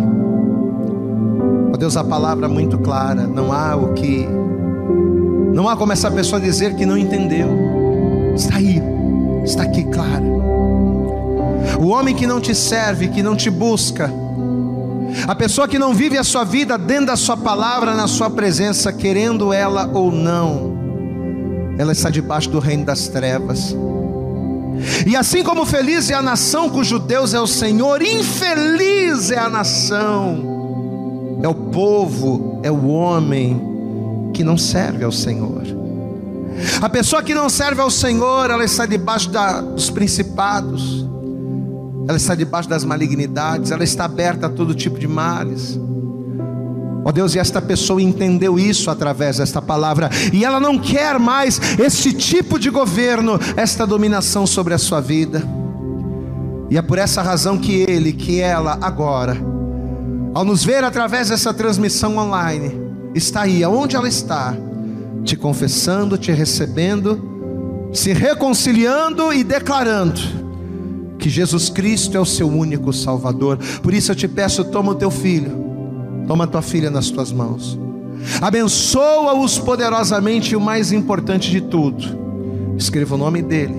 Ó 1.74 1.78
Deus, 1.78 1.96
a 1.96 2.04
palavra 2.04 2.46
é 2.46 2.50
muito 2.50 2.78
clara, 2.80 3.26
não 3.26 3.54
há 3.54 3.76
o 3.76 3.94
que 3.94 4.28
não 5.54 5.68
há 5.68 5.76
como 5.76 5.92
essa 5.92 6.10
pessoa 6.10 6.40
dizer 6.40 6.76
que 6.76 6.86
não 6.86 6.98
entendeu. 6.98 7.50
Está 8.36 8.58
aí, 8.58 8.82
está 9.44 9.64
aqui 9.64 9.84
claro. 9.84 10.40
O 11.80 11.88
homem 11.88 12.16
que 12.16 12.28
não 12.28 12.40
te 12.40 12.56
serve, 12.56 13.10
que 13.10 13.22
não 13.22 13.36
te 13.36 13.50
busca, 13.50 14.12
a 15.28 15.36
pessoa 15.36 15.68
que 15.68 15.80
não 15.80 15.94
vive 15.94 16.18
a 16.18 16.24
sua 16.24 16.44
vida 16.44 16.78
dentro 16.78 17.08
da 17.08 17.16
sua 17.16 17.36
palavra, 17.36 17.94
na 17.94 18.08
sua 18.08 18.30
presença, 18.30 18.94
querendo 18.94 19.52
ela 19.52 19.90
ou 19.94 20.12
não, 20.12 20.78
ela 21.78 21.92
está 21.92 22.10
debaixo 22.10 22.50
do 22.50 22.60
reino 22.60 22.86
das 22.86 23.08
trevas. 23.08 23.76
E 25.06 25.16
assim 25.16 25.44
como 25.44 25.66
feliz 25.66 26.10
é 26.10 26.14
a 26.14 26.22
nação 26.22 26.70
cujo 26.70 27.00
Deus 27.00 27.34
é 27.34 27.40
o 27.40 27.48
Senhor, 27.48 28.02
infeliz 28.02 29.32
é 29.32 29.40
a 29.40 29.50
nação 29.50 30.60
é 31.42 31.48
o 31.48 31.56
povo, 31.56 32.60
é 32.64 32.72
o 32.72 32.88
homem 32.88 33.69
que 34.40 34.44
não 34.46 34.58
serve 34.58 35.04
ao 35.04 35.12
Senhor. 35.12 35.64
A 36.82 36.88
pessoa 36.88 37.22
que 37.22 37.36
não 37.36 37.50
serve 37.50 37.82
ao 37.82 37.92
Senhor, 37.92 38.50
ela 38.50 38.64
está 38.64 38.86
debaixo 38.86 39.30
da, 39.30 39.60
dos 39.60 39.90
principados, 39.90 41.06
ela 42.08 42.16
está 42.16 42.36
debaixo 42.36 42.70
das 42.70 42.86
malignidades, 42.86 43.70
ela 43.70 43.84
está 43.84 44.06
aberta 44.06 44.46
a 44.46 44.50
todo 44.50 44.74
tipo 44.74 44.98
de 44.98 45.10
males. 45.10 45.78
Ó 47.04 47.10
oh 47.10 47.12
Deus, 47.12 47.36
e 47.36 47.40
esta 47.40 47.62
pessoa 47.62 48.02
entendeu 48.02 48.58
isso 48.58 48.90
através 48.90 49.40
desta 49.40 49.62
palavra, 49.62 50.10
e 50.32 50.46
ela 50.46 50.58
não 50.58 50.80
quer 50.80 51.20
mais 51.20 51.60
este 51.78 52.14
tipo 52.14 52.58
de 52.58 52.70
governo, 52.70 53.38
esta 53.58 53.86
dominação 53.86 54.48
sobre 54.48 54.74
a 54.74 54.78
sua 54.78 55.02
vida. 55.02 55.44
E 56.70 56.78
é 56.78 56.82
por 56.82 56.98
essa 56.98 57.22
razão 57.22 57.58
que 57.58 57.82
ele, 57.82 58.14
que 58.14 58.40
ela 58.40 58.78
agora, 58.80 59.36
ao 60.34 60.46
nos 60.46 60.64
ver 60.64 60.86
através 60.86 61.28
dessa 61.28 61.54
transmissão 61.54 62.16
online, 62.16 62.88
está 63.14 63.42
aí, 63.42 63.64
aonde 63.64 63.96
ela 63.96 64.08
está, 64.08 64.56
te 65.24 65.36
confessando, 65.36 66.18
te 66.18 66.32
recebendo, 66.32 67.90
se 67.94 68.14
reconciliando 68.14 69.34
e 69.34 69.44
declarando 69.44 70.20
que 71.18 71.30
Jesus 71.30 71.70
Cristo 71.70 72.16
é 72.16 72.20
o 72.20 72.26
seu 72.26 72.48
único 72.48 72.94
Salvador. 72.94 73.58
Por 73.82 73.94
isso 73.94 74.12
eu 74.12 74.16
te 74.16 74.28
peço, 74.28 74.64
toma 74.66 74.92
o 74.92 74.96
teu 74.96 75.12
filho, 75.12 75.52
toma 76.28 76.46
a 76.46 76.48
tua 76.48 76.62
filha 76.62 76.90
nas 76.90 77.10
tuas 77.10 77.32
mãos, 77.32 77.78
abençoa-os 78.42 79.58
poderosamente 79.60 80.54
e 80.54 80.56
o 80.56 80.62
mais 80.62 80.92
importante 80.92 81.50
de 81.50 81.62
tudo, 81.62 82.06
escreva 82.78 83.16
o 83.16 83.18
nome 83.18 83.42
dele, 83.42 83.76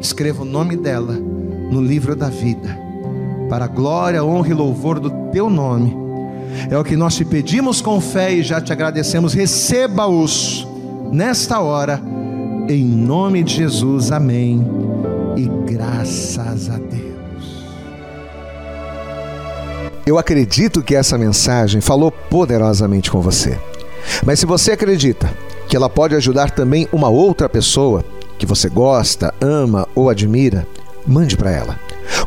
escreva 0.00 0.42
o 0.42 0.46
nome 0.46 0.76
dela 0.76 1.14
no 1.14 1.80
livro 1.80 2.16
da 2.16 2.28
vida, 2.28 2.78
para 3.48 3.66
a 3.66 3.68
glória, 3.68 4.24
honra 4.24 4.48
e 4.48 4.54
louvor 4.54 4.98
do 4.98 5.10
teu 5.30 5.48
nome 5.48 6.01
é 6.70 6.78
o 6.78 6.84
que 6.84 6.96
nós 6.96 7.14
te 7.14 7.24
pedimos 7.24 7.80
com 7.80 8.00
fé 8.00 8.32
e 8.32 8.42
já 8.42 8.60
te 8.60 8.72
agradecemos. 8.72 9.32
Receba-os 9.32 10.66
nesta 11.12 11.60
hora, 11.60 12.00
em 12.68 12.84
nome 12.84 13.42
de 13.42 13.56
Jesus. 13.56 14.10
Amém. 14.12 14.66
E 15.36 15.48
graças 15.70 16.70
a 16.70 16.78
Deus. 16.78 17.12
Eu 20.04 20.18
acredito 20.18 20.82
que 20.82 20.94
essa 20.94 21.16
mensagem 21.16 21.80
falou 21.80 22.10
poderosamente 22.10 23.10
com 23.10 23.20
você. 23.20 23.58
Mas 24.24 24.40
se 24.40 24.46
você 24.46 24.72
acredita 24.72 25.32
que 25.68 25.76
ela 25.76 25.88
pode 25.88 26.14
ajudar 26.14 26.50
também 26.50 26.88
uma 26.92 27.08
outra 27.08 27.48
pessoa 27.48 28.04
que 28.36 28.44
você 28.44 28.68
gosta, 28.68 29.32
ama 29.40 29.86
ou 29.94 30.10
admira, 30.10 30.66
mande 31.06 31.36
para 31.36 31.50
ela. 31.50 31.91